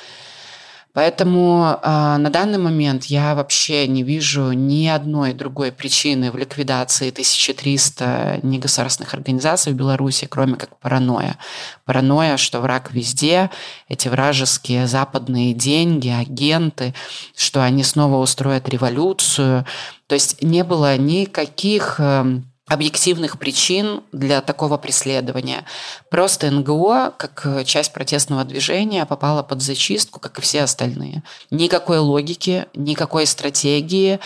Поэтому 0.94 1.78
э, 1.82 2.16
на 2.16 2.30
данный 2.30 2.58
момент 2.58 3.04
я 3.04 3.34
вообще 3.34 3.86
не 3.86 4.02
вижу 4.02 4.52
ни 4.52 4.86
одной 4.86 5.32
другой 5.32 5.70
причины 5.70 6.30
в 6.30 6.36
ликвидации 6.36 7.10
1300 7.10 8.40
негосударственных 8.42 9.14
организаций 9.14 9.72
в 9.72 9.76
Беларуси, 9.76 10.26
кроме 10.28 10.56
как 10.56 10.76
паранойя. 10.78 11.36
Паранойя, 11.84 12.36
что 12.36 12.60
враг 12.60 12.90
везде, 12.90 13.50
эти 13.88 14.08
вражеские 14.08 14.86
западные 14.86 15.52
деньги, 15.54 16.08
агенты, 16.08 16.94
что 17.36 17.62
они 17.62 17.84
снова 17.84 18.16
устроят 18.16 18.68
революцию. 18.68 19.66
То 20.06 20.14
есть 20.14 20.42
не 20.42 20.64
было 20.64 20.96
никаких... 20.96 21.96
Э, 21.98 22.40
объективных 22.68 23.38
причин 23.38 24.02
для 24.12 24.40
такого 24.40 24.76
преследования. 24.76 25.64
Просто 26.10 26.50
НГО, 26.50 27.14
как 27.16 27.64
часть 27.64 27.92
протестного 27.92 28.44
движения, 28.44 29.06
попала 29.06 29.42
под 29.42 29.62
зачистку, 29.62 30.20
как 30.20 30.38
и 30.38 30.42
все 30.42 30.62
остальные. 30.62 31.22
Никакой 31.50 31.98
логики, 31.98 32.66
никакой 32.74 33.26
стратегии, 33.26 34.20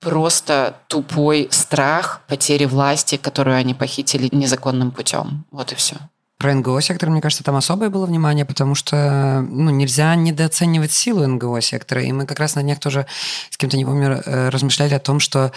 просто 0.00 0.76
тупой 0.88 1.48
страх 1.50 2.22
потери 2.26 2.64
власти, 2.64 3.16
которую 3.16 3.56
они 3.56 3.72
похитили 3.72 4.28
незаконным 4.32 4.90
путем. 4.90 5.44
Вот 5.50 5.72
и 5.72 5.74
все. 5.76 5.96
Про 6.42 6.54
НГО-сектор, 6.54 7.08
мне 7.08 7.20
кажется, 7.20 7.44
там 7.44 7.54
особое 7.54 7.88
было 7.88 8.04
внимание, 8.04 8.44
потому 8.44 8.74
что 8.74 9.46
ну, 9.48 9.70
нельзя 9.70 10.12
недооценивать 10.16 10.90
силу 10.90 11.24
НГО-сектора. 11.24 12.02
И 12.02 12.10
мы 12.10 12.26
как 12.26 12.40
раз 12.40 12.56
на 12.56 12.64
днях 12.64 12.80
тоже 12.80 13.06
с 13.48 13.56
кем-то, 13.56 13.76
не 13.76 13.84
помню, 13.84 14.20
э, 14.26 14.48
размышляли 14.48 14.94
о 14.94 14.98
том, 14.98 15.20
что 15.20 15.52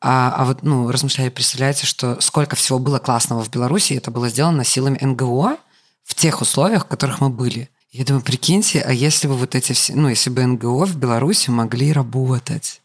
а, 0.00 0.34
а 0.36 0.44
вот, 0.44 0.62
ну, 0.62 0.90
размышляя, 0.90 1.30
представляете, 1.30 1.86
что 1.86 2.20
сколько 2.20 2.56
всего 2.56 2.78
было 2.78 2.98
классного 2.98 3.42
в 3.42 3.50
Беларуси, 3.50 3.94
это 3.94 4.10
было 4.10 4.28
сделано 4.28 4.64
силами 4.64 4.98
НГО 5.00 5.56
в 6.04 6.14
тех 6.14 6.40
условиях, 6.40 6.84
в 6.84 6.88
которых 6.88 7.20
мы 7.20 7.30
были. 7.30 7.70
Я 7.92 8.04
думаю, 8.04 8.22
прикиньте, 8.22 8.80
а 8.80 8.92
если 8.92 9.26
бы 9.26 9.36
вот 9.36 9.54
эти 9.54 9.72
все, 9.72 9.94
ну, 9.94 10.08
если 10.08 10.28
бы 10.28 10.44
НГО 10.44 10.84
в 10.86 10.96
Беларуси 10.96 11.50
могли 11.50 11.92
работать, 11.92 12.82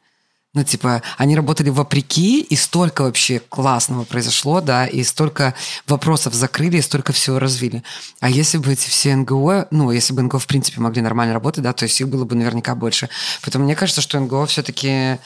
ну, 0.54 0.66
типа, 0.66 1.02
они 1.18 1.36
работали 1.36 1.70
вопреки, 1.70 2.42
и 2.42 2.56
столько 2.58 3.04
вообще 3.04 3.40
классного 3.40 4.04
произошло, 4.04 4.60
да, 4.60 4.86
и 4.86 5.02
столько 5.04 5.56
вопросов 5.88 6.34
закрыли, 6.34 6.78
и 6.78 6.82
столько 6.82 7.14
всего 7.14 7.40
развили. 7.40 7.84
А 8.20 8.30
если 8.30 8.58
бы 8.58 8.74
эти 8.74 8.90
все 8.90 9.16
НГО, 9.16 9.68
ну, 9.72 9.92
если 9.92 10.14
бы 10.14 10.22
НГО, 10.24 10.40
в 10.40 10.48
принципе, 10.48 10.82
могли 10.82 11.02
нормально 11.02 11.34
работать, 11.34 11.64
да, 11.64 11.72
то 11.72 11.84
есть 11.84 12.02
их 12.02 12.10
было 12.10 12.26
бы 12.26 12.36
наверняка 12.36 12.76
больше. 12.76 13.10
Поэтому 13.42 13.64
мне 13.64 13.78
кажется, 13.78 14.02
что 14.02 14.20
НГО 14.20 14.46
все-таки 14.48 15.20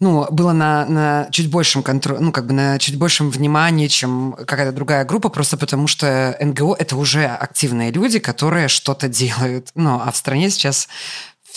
ну, 0.00 0.26
было 0.30 0.52
на, 0.52 0.84
на 0.86 1.28
чуть 1.30 1.50
большем 1.50 1.82
контроле, 1.82 2.20
ну, 2.20 2.30
как 2.30 2.46
бы 2.46 2.52
на 2.52 2.78
чуть 2.78 2.96
большем 2.96 3.30
внимании, 3.30 3.88
чем 3.88 4.32
какая-то 4.32 4.72
другая 4.72 5.04
группа, 5.04 5.28
просто 5.28 5.56
потому 5.56 5.88
что 5.88 6.36
НГО— 6.40 6.76
это 6.78 6.96
уже 6.96 7.26
активные 7.26 7.90
люди, 7.90 8.20
которые 8.20 8.68
что-то 8.68 9.08
делают. 9.08 9.70
Ну, 9.74 10.00
а 10.04 10.10
в 10.12 10.16
стране 10.16 10.50
сейчас 10.50 10.88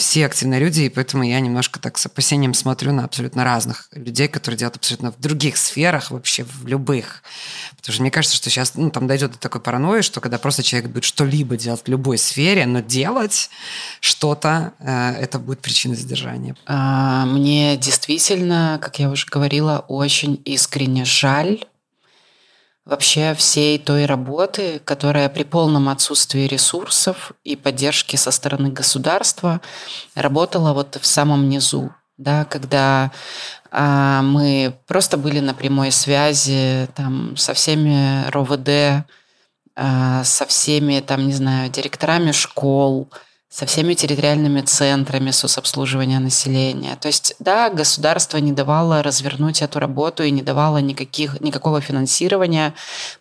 все 0.01 0.25
активные 0.25 0.59
люди, 0.59 0.81
и 0.81 0.89
поэтому 0.89 1.23
я 1.23 1.39
немножко 1.39 1.79
так 1.79 1.99
с 1.99 2.05
опасением 2.07 2.55
смотрю 2.55 2.91
на 2.91 3.05
абсолютно 3.05 3.43
разных 3.43 3.87
людей, 3.93 4.27
которые 4.27 4.57
делают 4.57 4.75
абсолютно 4.77 5.11
в 5.11 5.19
других 5.19 5.57
сферах, 5.57 6.09
вообще 6.09 6.43
в 6.43 6.65
любых. 6.65 7.21
Потому 7.77 7.93
что 7.93 8.01
мне 8.01 8.11
кажется, 8.11 8.35
что 8.35 8.49
сейчас 8.49 8.73
ну, 8.73 8.89
там 8.89 9.05
дойдет 9.05 9.33
до 9.33 9.37
такой 9.37 9.61
паранойи, 9.61 10.01
что 10.01 10.19
когда 10.19 10.39
просто 10.39 10.63
человек 10.63 10.89
будет 10.89 11.03
что-либо 11.03 11.55
делать 11.55 11.83
в 11.85 11.87
любой 11.87 12.17
сфере, 12.17 12.65
но 12.65 12.79
делать 12.79 13.51
что-то, 13.99 14.73
э, 14.79 15.11
это 15.19 15.37
будет 15.37 15.59
причиной 15.59 15.95
задержания. 15.95 16.55
А, 16.65 17.25
мне 17.27 17.77
действительно, 17.77 18.79
как 18.81 18.97
я 18.97 19.09
уже 19.09 19.27
говорила, 19.29 19.85
очень 19.87 20.41
искренне 20.45 21.05
жаль 21.05 21.63
вообще 22.85 23.33
всей 23.35 23.77
той 23.77 24.05
работы, 24.05 24.79
которая 24.83 25.29
при 25.29 25.43
полном 25.43 25.89
отсутствии 25.89 26.47
ресурсов 26.47 27.31
и 27.43 27.55
поддержки 27.55 28.15
со 28.15 28.31
стороны 28.31 28.69
государства 28.69 29.61
работала 30.15 30.73
вот 30.73 30.97
в 30.99 31.05
самом 31.05 31.49
низу, 31.49 31.93
да, 32.17 32.45
когда 32.45 33.11
а, 33.71 34.21
мы 34.21 34.73
просто 34.87 35.17
были 35.17 35.39
на 35.39 35.53
прямой 35.53 35.91
связи 35.91 36.89
там 36.95 37.37
со 37.37 37.53
всеми 37.53 38.29
РОВД, 38.29 39.05
а, 39.75 40.23
со 40.23 40.45
всеми 40.45 40.99
там, 40.99 41.27
не 41.27 41.33
знаю, 41.33 41.69
директорами 41.69 42.31
школ, 42.31 43.09
со 43.51 43.65
всеми 43.65 43.95
территориальными 43.95 44.61
центрами 44.61 45.31
соцобслуживания 45.31 46.19
населения. 46.19 46.95
То 46.95 47.09
есть, 47.09 47.35
да, 47.39 47.69
государство 47.69 48.37
не 48.37 48.53
давало 48.53 49.03
развернуть 49.03 49.61
эту 49.61 49.79
работу 49.79 50.23
и 50.23 50.31
не 50.31 50.41
давало 50.41 50.77
никаких, 50.77 51.41
никакого 51.41 51.81
финансирования 51.81 52.73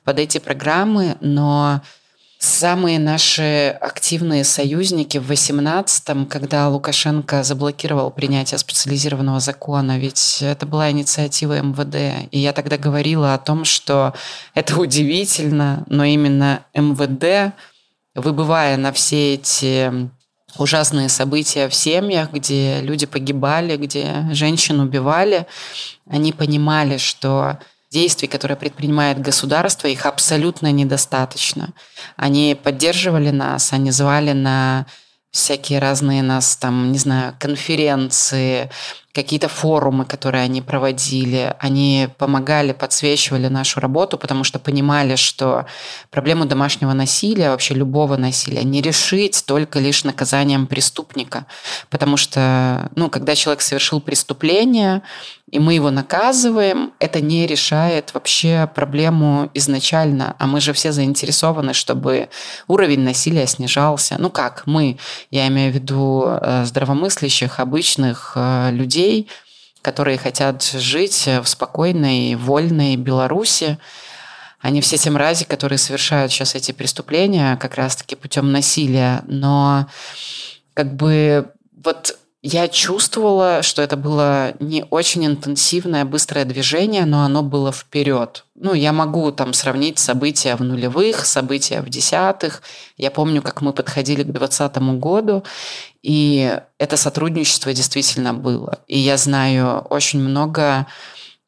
под 0.05 0.20
эти 0.20 0.39
программы, 0.39 1.16
но 1.20 1.81
самые 2.39 3.01
наши 3.01 3.76
активные 3.81 4.45
союзники 4.45 5.18
в 5.18 5.28
18-м, 5.28 6.26
когда 6.26 6.68
Лукашенко 6.68 7.43
заблокировал 7.43 8.12
принятие 8.12 8.59
специализированного 8.59 9.41
закона, 9.41 9.99
ведь 9.99 10.39
это 10.43 10.64
была 10.64 10.93
инициатива 10.93 11.61
МВД. 11.61 12.28
И 12.31 12.39
я 12.39 12.53
тогда 12.53 12.78
говорила 12.78 13.35
о 13.35 13.39
том, 13.39 13.64
что 13.64 14.14
это 14.55 14.78
удивительно, 14.78 15.83
но 15.89 16.05
именно 16.05 16.64
МВД, 16.72 17.53
выбывая 18.14 18.76
на 18.76 18.93
все 18.93 19.35
эти 19.35 20.11
ужасные 20.59 21.09
события 21.09 21.69
в 21.69 21.75
семьях, 21.75 22.33
где 22.33 22.81
люди 22.81 23.07
погибали, 23.07 23.77
где 23.77 24.27
женщин 24.33 24.81
убивали, 24.81 25.47
они 26.09 26.33
понимали, 26.33 26.99
что 26.99 27.59
действий, 27.91 28.29
которые 28.29 28.57
предпринимает 28.57 29.21
государство, 29.21 29.89
их 29.89 30.07
абсолютно 30.07 30.71
недостаточно. 30.71 31.71
Они 32.17 32.57
поддерживали 32.61 33.31
нас, 33.31 33.73
они 33.73 33.91
звали 33.91 34.33
на 34.33 34.87
всякие 35.31 35.79
разные 35.79 36.23
нас 36.23 36.57
там, 36.57 36.93
не 36.93 36.99
знаю, 36.99 37.35
конференции, 37.39 38.71
какие-то 39.13 39.49
форумы, 39.49 40.05
которые 40.05 40.45
они 40.45 40.63
проводили, 40.63 41.55
они 41.59 42.09
помогали, 42.17 42.73
подсвечивали 42.73 43.49
нашу 43.49 43.81
работу, 43.81 44.19
потому 44.19 44.45
что 44.45 44.59
понимали, 44.59 45.17
что 45.17 45.67
проблему 46.11 46.45
домашнего 46.45 46.93
насилия, 46.93 47.51
вообще 47.51 47.75
любого 47.75 48.17
насилия, 48.17 48.63
не 48.63 48.81
решить 48.81 49.45
только 49.47 49.81
лишь 49.81 50.05
наказанием 50.05 50.67
преступника. 50.67 51.47
Потому 51.89 52.17
что, 52.17 52.91
ну, 52.95 53.11
когда 53.11 53.35
человек 53.35 53.63
совершил 53.63 54.01
преступление, 54.01 55.03
и 55.51 55.59
мы 55.59 55.75
его 55.75 55.91
наказываем, 55.91 56.93
это 57.01 57.21
не 57.21 57.47
решает 57.47 58.15
вообще 58.15 58.71
проблему 58.73 59.51
изначально. 59.55 60.37
А 60.39 60.47
мы 60.47 60.61
же 60.61 60.73
все 60.73 60.93
заинтересованы, 60.93 61.75
чтобы 61.75 62.29
уровень 62.69 63.01
насилия 63.01 63.47
снижался. 63.47 64.17
Ну 64.19 64.31
как, 64.31 64.63
мы, 64.67 64.99
я 65.31 65.49
имею 65.49 65.73
в 65.73 65.75
виду 65.75 66.25
э, 66.27 66.65
здравомыслящих, 66.67 67.59
обычных 67.59 68.33
э, 68.37 68.71
людей, 68.71 69.00
людей, 69.01 69.29
которые 69.83 70.19
хотят 70.19 70.63
жить 70.63 71.27
в 71.27 71.47
спокойной, 71.47 72.35
вольной 72.35 72.97
Беларуси, 72.97 73.79
не 74.63 74.83
все 74.83 74.99
те 74.99 75.11
мрази, 75.11 75.47
которые 75.47 75.79
совершают 75.79 76.31
сейчас 76.33 76.55
эти 76.55 76.73
преступления 76.73 77.57
как 77.57 77.77
раз-таки 77.77 78.15
путем 78.15 78.53
насилия. 78.53 79.23
Но 79.27 79.87
как 80.75 80.95
бы 80.95 81.51
вот 81.83 82.19
я 82.43 82.68
чувствовала, 82.68 83.62
что 83.62 83.82
это 83.82 83.99
было 83.99 84.55
не 84.61 84.84
очень 84.88 85.26
интенсивное, 85.26 86.07
быстрое 86.07 86.47
движение, 86.47 87.05
но 87.05 87.22
оно 87.24 87.43
было 87.43 87.70
вперед. 87.70 88.47
Ну, 88.55 88.72
я 88.72 88.95
могу 88.95 89.30
там 89.30 89.53
сравнить 89.53 89.99
события 89.99 90.57
в 90.57 90.61
нулевых, 90.61 91.26
события 91.26 91.82
в 91.82 91.91
десятых. 91.91 92.62
Я 92.97 93.11
помню, 93.11 93.43
как 93.43 93.61
мы 93.61 93.74
подходили 93.74 94.22
к 94.22 94.32
двадцатому 94.32 94.99
году, 94.99 95.45
и 96.03 96.59
это 96.78 96.97
сотрудничество 96.97 97.74
действительно 97.74 98.32
было. 98.32 98.78
И 98.86 98.99
я 98.99 99.18
знаю 99.18 99.80
очень 99.91 100.20
много 100.20 100.86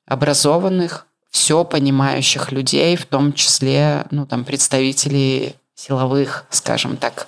образованных, 0.06 1.06
все 1.30 1.64
понимающих 1.64 2.52
людей, 2.52 2.96
в 2.96 3.06
том 3.06 3.32
числе 3.32 4.04
ну, 4.10 4.26
там, 4.26 4.44
представителей 4.44 5.54
силовых, 5.82 6.44
скажем 6.50 6.96
так, 6.96 7.26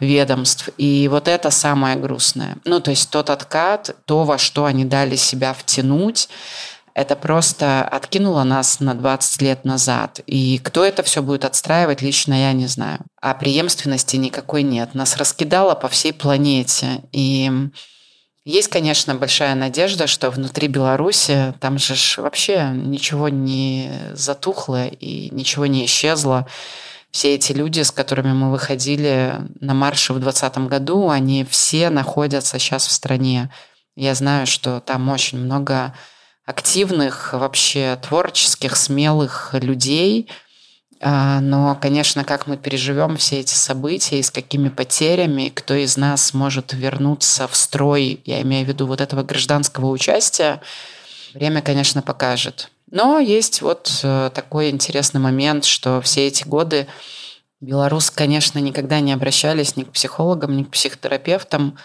ведомств. 0.00 0.70
И 0.76 1.08
вот 1.08 1.28
это 1.28 1.50
самое 1.50 1.96
грустное. 1.96 2.56
Ну, 2.64 2.80
то 2.80 2.90
есть 2.90 3.10
тот 3.10 3.30
откат, 3.30 3.94
то, 4.06 4.24
во 4.24 4.38
что 4.38 4.64
они 4.64 4.84
дали 4.84 5.16
себя 5.16 5.52
втянуть, 5.52 6.28
это 6.94 7.16
просто 7.16 7.82
откинуло 7.82 8.42
нас 8.42 8.80
на 8.80 8.94
20 8.94 9.40
лет 9.42 9.64
назад. 9.64 10.20
И 10.26 10.58
кто 10.62 10.84
это 10.84 11.02
все 11.02 11.22
будет 11.22 11.44
отстраивать, 11.44 12.02
лично 12.02 12.34
я 12.34 12.52
не 12.52 12.66
знаю. 12.66 12.98
А 13.20 13.34
преемственности 13.34 14.16
никакой 14.16 14.62
нет. 14.62 14.94
Нас 14.94 15.16
раскидало 15.16 15.74
по 15.74 15.88
всей 15.88 16.12
планете. 16.12 17.02
И 17.12 17.50
есть, 18.44 18.68
конечно, 18.68 19.14
большая 19.14 19.54
надежда, 19.54 20.06
что 20.06 20.30
внутри 20.30 20.68
Беларуси 20.68 21.54
там 21.60 21.78
же 21.78 21.94
вообще 22.20 22.72
ничего 22.74 23.28
не 23.28 23.90
затухло 24.12 24.86
и 24.86 25.30
ничего 25.30 25.66
не 25.66 25.86
исчезло 25.86 26.46
все 27.12 27.34
эти 27.34 27.52
люди, 27.52 27.82
с 27.82 27.90
которыми 27.90 28.32
мы 28.32 28.50
выходили 28.50 29.34
на 29.60 29.74
марши 29.74 30.14
в 30.14 30.18
2020 30.18 30.68
году, 30.68 31.10
они 31.10 31.44
все 31.44 31.90
находятся 31.90 32.58
сейчас 32.58 32.86
в 32.86 32.90
стране. 32.90 33.50
Я 33.94 34.14
знаю, 34.14 34.46
что 34.46 34.80
там 34.80 35.10
очень 35.10 35.38
много 35.38 35.94
активных, 36.46 37.34
вообще 37.34 37.98
творческих, 38.02 38.76
смелых 38.76 39.50
людей. 39.52 40.30
А, 41.00 41.40
но, 41.40 41.76
конечно, 41.80 42.24
как 42.24 42.46
мы 42.46 42.56
переживем 42.56 43.18
все 43.18 43.40
эти 43.40 43.54
события 43.54 44.18
и 44.18 44.22
с 44.22 44.30
какими 44.30 44.70
потерями, 44.70 45.52
кто 45.54 45.74
из 45.74 45.98
нас 45.98 46.26
сможет 46.26 46.72
вернуться 46.72 47.46
в 47.46 47.54
строй, 47.54 48.22
я 48.24 48.40
имею 48.40 48.64
в 48.64 48.68
виду 48.68 48.86
вот 48.86 49.02
этого 49.02 49.22
гражданского 49.22 49.90
участия, 49.90 50.62
время, 51.34 51.60
конечно, 51.60 52.00
покажет. 52.00 52.71
Но 52.92 53.18
есть 53.18 53.62
вот 53.62 54.00
э, 54.02 54.30
такой 54.34 54.68
интересный 54.68 55.18
момент, 55.18 55.64
что 55.64 56.02
все 56.02 56.26
эти 56.26 56.46
годы 56.46 56.86
белорусы, 57.58 58.12
конечно, 58.14 58.58
никогда 58.58 59.00
не 59.00 59.14
обращались 59.14 59.76
ни 59.76 59.84
к 59.84 59.92
психологам, 59.92 60.54
ни 60.58 60.62
к 60.62 60.70
психотерапевтам. 60.70 61.78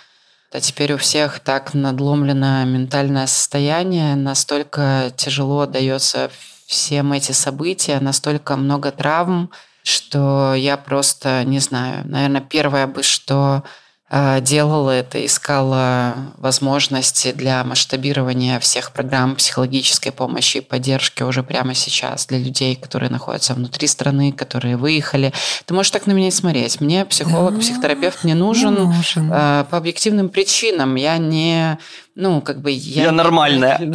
А 0.51 0.59
теперь 0.59 0.91
у 0.91 0.97
всех 0.97 1.39
так 1.39 1.73
надломлено 1.73 2.65
ментальное 2.65 3.25
состояние, 3.27 4.15
настолько 4.15 5.13
тяжело 5.15 5.65
дается 5.65 6.29
всем 6.65 7.13
эти 7.13 7.31
события, 7.31 8.01
настолько 8.01 8.57
много 8.57 8.91
травм, 8.91 9.49
что 9.83 10.55
я 10.55 10.75
просто 10.75 11.45
не 11.45 11.59
знаю. 11.59 12.05
Наверное, 12.05 12.41
первое 12.41 12.85
бы, 12.85 13.01
что 13.01 13.63
делала 14.09 14.91
это, 14.91 15.25
искала 15.25 16.15
возможности 16.37 17.33
для 17.33 17.63
масштабирования 17.65 18.59
всех 18.59 18.93
программ 18.93 19.35
психологической 19.35 20.13
помощи 20.13 20.57
и 20.57 20.61
поддержки 20.61 21.23
уже 21.23 21.43
прямо 21.43 21.73
сейчас 21.73 22.25
для 22.25 22.37
людей, 22.37 22.75
которые 22.75 23.09
находятся 23.09 23.53
внутри 23.53 23.87
страны, 23.87 24.31
которые 24.31 24.77
выехали. 24.77 25.33
Ты 25.65 25.73
можешь 25.73 25.91
так 25.91 26.07
на 26.07 26.13
меня 26.13 26.27
не 26.27 26.31
смотреть. 26.31 26.79
Мне 26.79 27.03
психолог, 27.05 27.55
да, 27.55 27.59
психотерапевт 27.59 28.23
не 28.23 28.33
нужен, 28.33 28.75
не 28.75 28.95
нужен. 28.95 29.29
А, 29.33 29.65
по 29.65 29.77
объективным 29.77 30.29
причинам. 30.29 30.95
Я 30.95 31.17
не 31.17 31.77
ну, 32.19 32.41
как 32.41 32.61
бы 32.61 32.71
я... 32.71 33.03
Я 33.03 33.11
нормальная. 33.11 33.79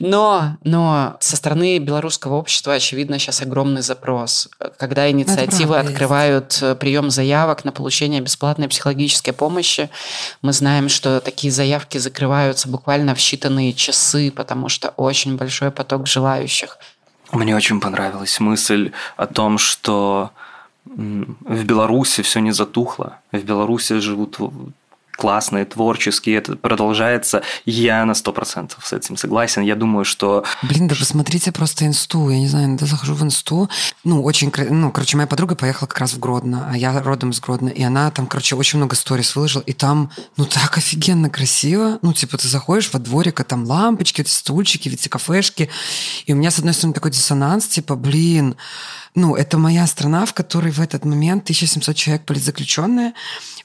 Но, 0.00 0.56
но 0.64 1.16
со 1.20 1.36
стороны 1.36 1.78
белорусского 1.78 2.34
общества, 2.36 2.74
очевидно, 2.74 3.18
сейчас 3.18 3.42
огромный 3.42 3.82
запрос. 3.82 4.48
Когда 4.78 5.10
инициативы 5.10 5.78
открывают. 5.78 6.58
Э, 6.62 6.74
прием 6.74 7.10
заявок 7.10 7.47
на 7.64 7.72
получение 7.72 8.20
бесплатной 8.20 8.68
психологической 8.68 9.32
помощи, 9.32 9.90
мы 10.42 10.52
знаем, 10.52 10.88
что 10.88 11.20
такие 11.20 11.52
заявки 11.52 11.98
закрываются 11.98 12.68
буквально 12.68 13.14
в 13.14 13.18
считанные 13.18 13.72
часы, 13.72 14.30
потому 14.30 14.68
что 14.68 14.90
очень 14.96 15.36
большой 15.36 15.70
поток 15.70 16.06
желающих. 16.06 16.78
Мне 17.32 17.56
очень 17.56 17.80
понравилась 17.80 18.40
мысль 18.40 18.92
о 19.16 19.26
том, 19.26 19.58
что 19.58 20.30
в 20.86 21.64
Беларуси 21.64 22.22
все 22.22 22.40
не 22.40 22.52
затухло. 22.52 23.18
В 23.32 23.42
Беларуси 23.42 23.98
живут 23.98 24.38
классные, 25.18 25.64
творческие, 25.64 26.36
это 26.36 26.54
продолжается. 26.54 27.42
Я 27.66 28.04
на 28.04 28.14
сто 28.14 28.32
процентов 28.32 28.86
с 28.86 28.92
этим 28.92 29.16
согласен. 29.16 29.62
Я 29.62 29.74
думаю, 29.74 30.04
что... 30.04 30.44
Блин, 30.62 30.86
да 30.86 30.94
посмотрите 30.94 31.50
просто 31.50 31.86
инсту. 31.86 32.30
Я 32.30 32.38
не 32.38 32.46
знаю, 32.46 32.66
иногда 32.66 32.86
захожу 32.86 33.14
в 33.14 33.22
инсту. 33.24 33.68
Ну, 34.04 34.22
очень... 34.22 34.52
Ну, 34.70 34.92
короче, 34.92 35.16
моя 35.16 35.26
подруга 35.26 35.56
поехала 35.56 35.88
как 35.88 35.98
раз 35.98 36.12
в 36.12 36.20
Гродно, 36.20 36.68
а 36.70 36.76
я 36.76 37.02
родом 37.02 37.30
из 37.30 37.40
Гродно. 37.40 37.68
И 37.68 37.82
она 37.82 38.12
там, 38.12 38.28
короче, 38.28 38.54
очень 38.54 38.78
много 38.78 38.94
сторис 38.94 39.34
выложила. 39.34 39.62
И 39.62 39.72
там, 39.72 40.12
ну, 40.36 40.44
так 40.46 40.78
офигенно 40.78 41.28
красиво. 41.28 41.98
Ну, 42.00 42.12
типа, 42.12 42.38
ты 42.38 42.46
заходишь 42.46 42.92
во 42.92 43.00
дворик, 43.00 43.40
а 43.40 43.44
там 43.44 43.64
лампочки, 43.64 44.20
эти 44.20 44.30
стульчики, 44.30 44.88
эти 44.88 45.08
кафешки. 45.08 45.68
И 46.26 46.32
у 46.32 46.36
меня, 46.36 46.52
с 46.52 46.60
одной 46.60 46.74
стороны, 46.74 46.94
такой 46.94 47.10
диссонанс, 47.10 47.66
типа, 47.66 47.96
блин, 47.96 48.54
ну, 49.16 49.34
это 49.34 49.58
моя 49.58 49.84
страна, 49.88 50.26
в 50.26 50.32
которой 50.32 50.70
в 50.70 50.80
этот 50.80 51.04
момент 51.04 51.42
1700 51.42 51.96
человек 51.96 52.24
политзаключенные, 52.24 53.14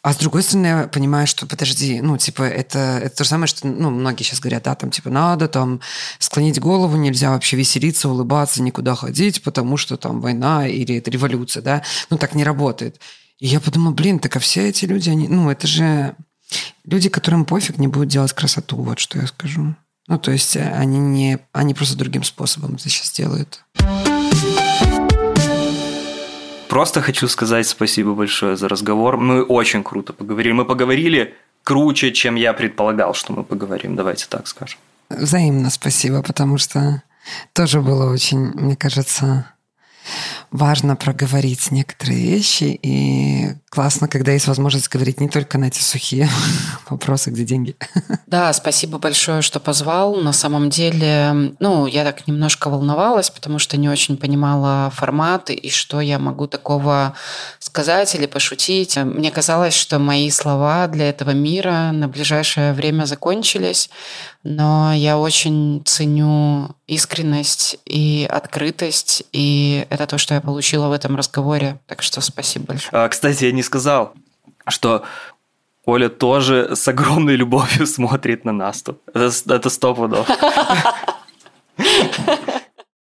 а 0.01 0.12
с 0.12 0.18
другой 0.18 0.43
стороны, 0.43 0.68
я 0.68 0.88
понимаю, 0.88 1.28
что 1.28 1.43
подожди, 1.48 2.02
ну, 2.02 2.18
типа, 2.18 2.44
это, 2.44 3.00
это 3.04 3.18
то 3.18 3.24
же 3.24 3.30
самое, 3.30 3.48
что, 3.48 3.68
ну, 3.68 3.89
многие 3.89 4.24
сейчас 4.24 4.39
говорят, 4.39 4.64
да, 4.64 4.76
там, 4.76 4.91
типа, 4.91 5.10
надо 5.10 5.48
там 5.48 5.82
склонить 6.20 6.60
голову, 6.60 6.98
нельзя 6.98 7.32
вообще 7.32 7.58
веселиться, 7.58 8.10
улыбаться, 8.10 8.62
никуда 8.62 8.96
ходить, 8.96 9.44
потому 9.44 9.78
что 9.78 9.98
там 9.98 10.22
война 10.22 10.68
или 10.68 10.98
это 10.98 11.12
революция, 11.12 11.64
да, 11.64 11.84
ну, 12.10 12.18
так 12.18 12.36
не 12.36 12.44
работает. 12.44 13.00
И 13.39 13.48
я 13.48 13.60
подумала, 13.60 13.94
блин, 13.94 14.20
так 14.20 14.36
а 14.36 14.39
все 14.39 14.70
эти 14.70 14.86
люди, 14.86 15.10
они, 15.10 15.28
ну, 15.28 15.50
это 15.50 15.68
же 15.68 16.16
люди, 16.86 17.10
которым 17.10 17.46
пофиг, 17.46 17.78
не 17.78 17.88
будут 17.88 18.10
делать 18.10 18.34
красоту, 18.34 18.78
вот 18.78 19.00
что 19.00 19.20
я 19.20 19.28
скажу. 19.28 19.76
Ну, 20.08 20.20
то 20.20 20.32
есть 20.32 20.58
они 20.58 21.00
не, 21.00 21.39
они 21.54 21.74
просто 21.74 21.98
другим 21.98 22.24
способом 22.24 22.76
это 22.76 22.89
сейчас 22.89 23.12
делают. 23.12 23.64
Просто 26.74 27.04
хочу 27.04 27.28
сказать 27.28 27.68
спасибо 27.68 28.16
большое 28.16 28.58
за 28.58 28.68
разговор. 28.68 29.18
Мы 29.18 29.44
очень 29.44 29.84
круто 29.84 30.12
поговорили. 30.12 30.54
Мы 30.54 30.66
поговорили 30.66 31.36
круче, 31.64 32.12
чем 32.12 32.34
я 32.34 32.52
предполагал, 32.54 33.14
что 33.14 33.32
мы 33.32 33.44
поговорим. 33.44 33.96
Давайте 33.96 34.26
так 34.28 34.48
скажем. 34.48 34.80
Взаимно 35.08 35.70
спасибо, 35.70 36.24
потому 36.24 36.58
что 36.58 37.04
тоже 37.54 37.80
было 37.80 38.12
очень, 38.12 38.40
мне 38.56 38.76
кажется, 38.76 39.54
важно 40.50 40.96
проговорить 40.96 41.70
некоторые 41.70 42.20
вещи, 42.20 42.80
и 42.82 43.50
классно, 43.74 44.08
когда 44.08 44.34
есть 44.34 44.46
возможность 44.46 44.88
говорить 44.88 45.20
не 45.20 45.28
только 45.28 45.58
на 45.58 45.66
эти 45.66 45.80
сухие 45.80 46.30
вопросы, 46.90 47.32
где 47.32 47.44
деньги. 47.44 47.76
Да, 48.28 48.52
спасибо 48.54 48.98
большое, 48.98 49.44
что 49.44 49.60
позвал. 49.60 50.16
На 50.16 50.34
самом 50.34 50.72
деле, 50.72 51.54
ну, 51.60 51.86
я 51.86 52.04
так 52.04 52.26
немножко 52.26 52.68
волновалась, 52.68 53.30
потому 53.30 53.60
что 53.60 53.78
не 53.78 53.90
очень 53.90 54.18
понимала 54.18 54.90
форматы 54.90 55.54
и 55.54 55.70
что 55.70 56.02
я 56.02 56.18
могу 56.18 56.48
такого 56.48 57.14
сказать 57.60 58.16
или 58.16 58.26
пошутить. 58.26 58.98
Мне 58.98 59.30
казалось, 59.30 59.76
что 59.76 60.00
мои 60.00 60.32
слова 60.32 60.88
для 60.88 61.10
этого 61.10 61.30
мира 61.30 61.92
на 61.94 62.08
ближайшее 62.08 62.74
время 62.74 63.06
закончились, 63.06 63.92
но 64.44 64.94
я 64.94 65.18
очень 65.18 65.84
ценю 65.86 66.76
искренность 66.88 67.78
и 67.86 68.28
открытость, 68.30 69.24
и 69.32 69.86
это 69.90 70.06
то, 70.06 70.18
что 70.18 70.34
я 70.34 70.42
получила 70.42 70.90
в 70.90 70.92
этом 70.92 71.16
разговоре. 71.16 71.80
Так 71.88 72.02
что 72.04 72.20
спасибо 72.20 72.66
большое. 72.66 72.90
А, 72.92 73.08
кстати, 73.08 73.46
я 73.46 73.52
не 73.52 73.62
не 73.64 73.66
сказал, 73.66 74.14
что 74.68 75.03
Оля 75.86 76.09
тоже 76.09 76.76
с 76.76 76.88
огромной 76.88 77.38
любовью 77.38 77.88
смотрит 77.95 78.45
на 78.45 78.51
нас 78.51 78.82
тут. 78.82 79.01
Это, 79.14 79.32
это 79.55 79.70
сто. 79.70 80.26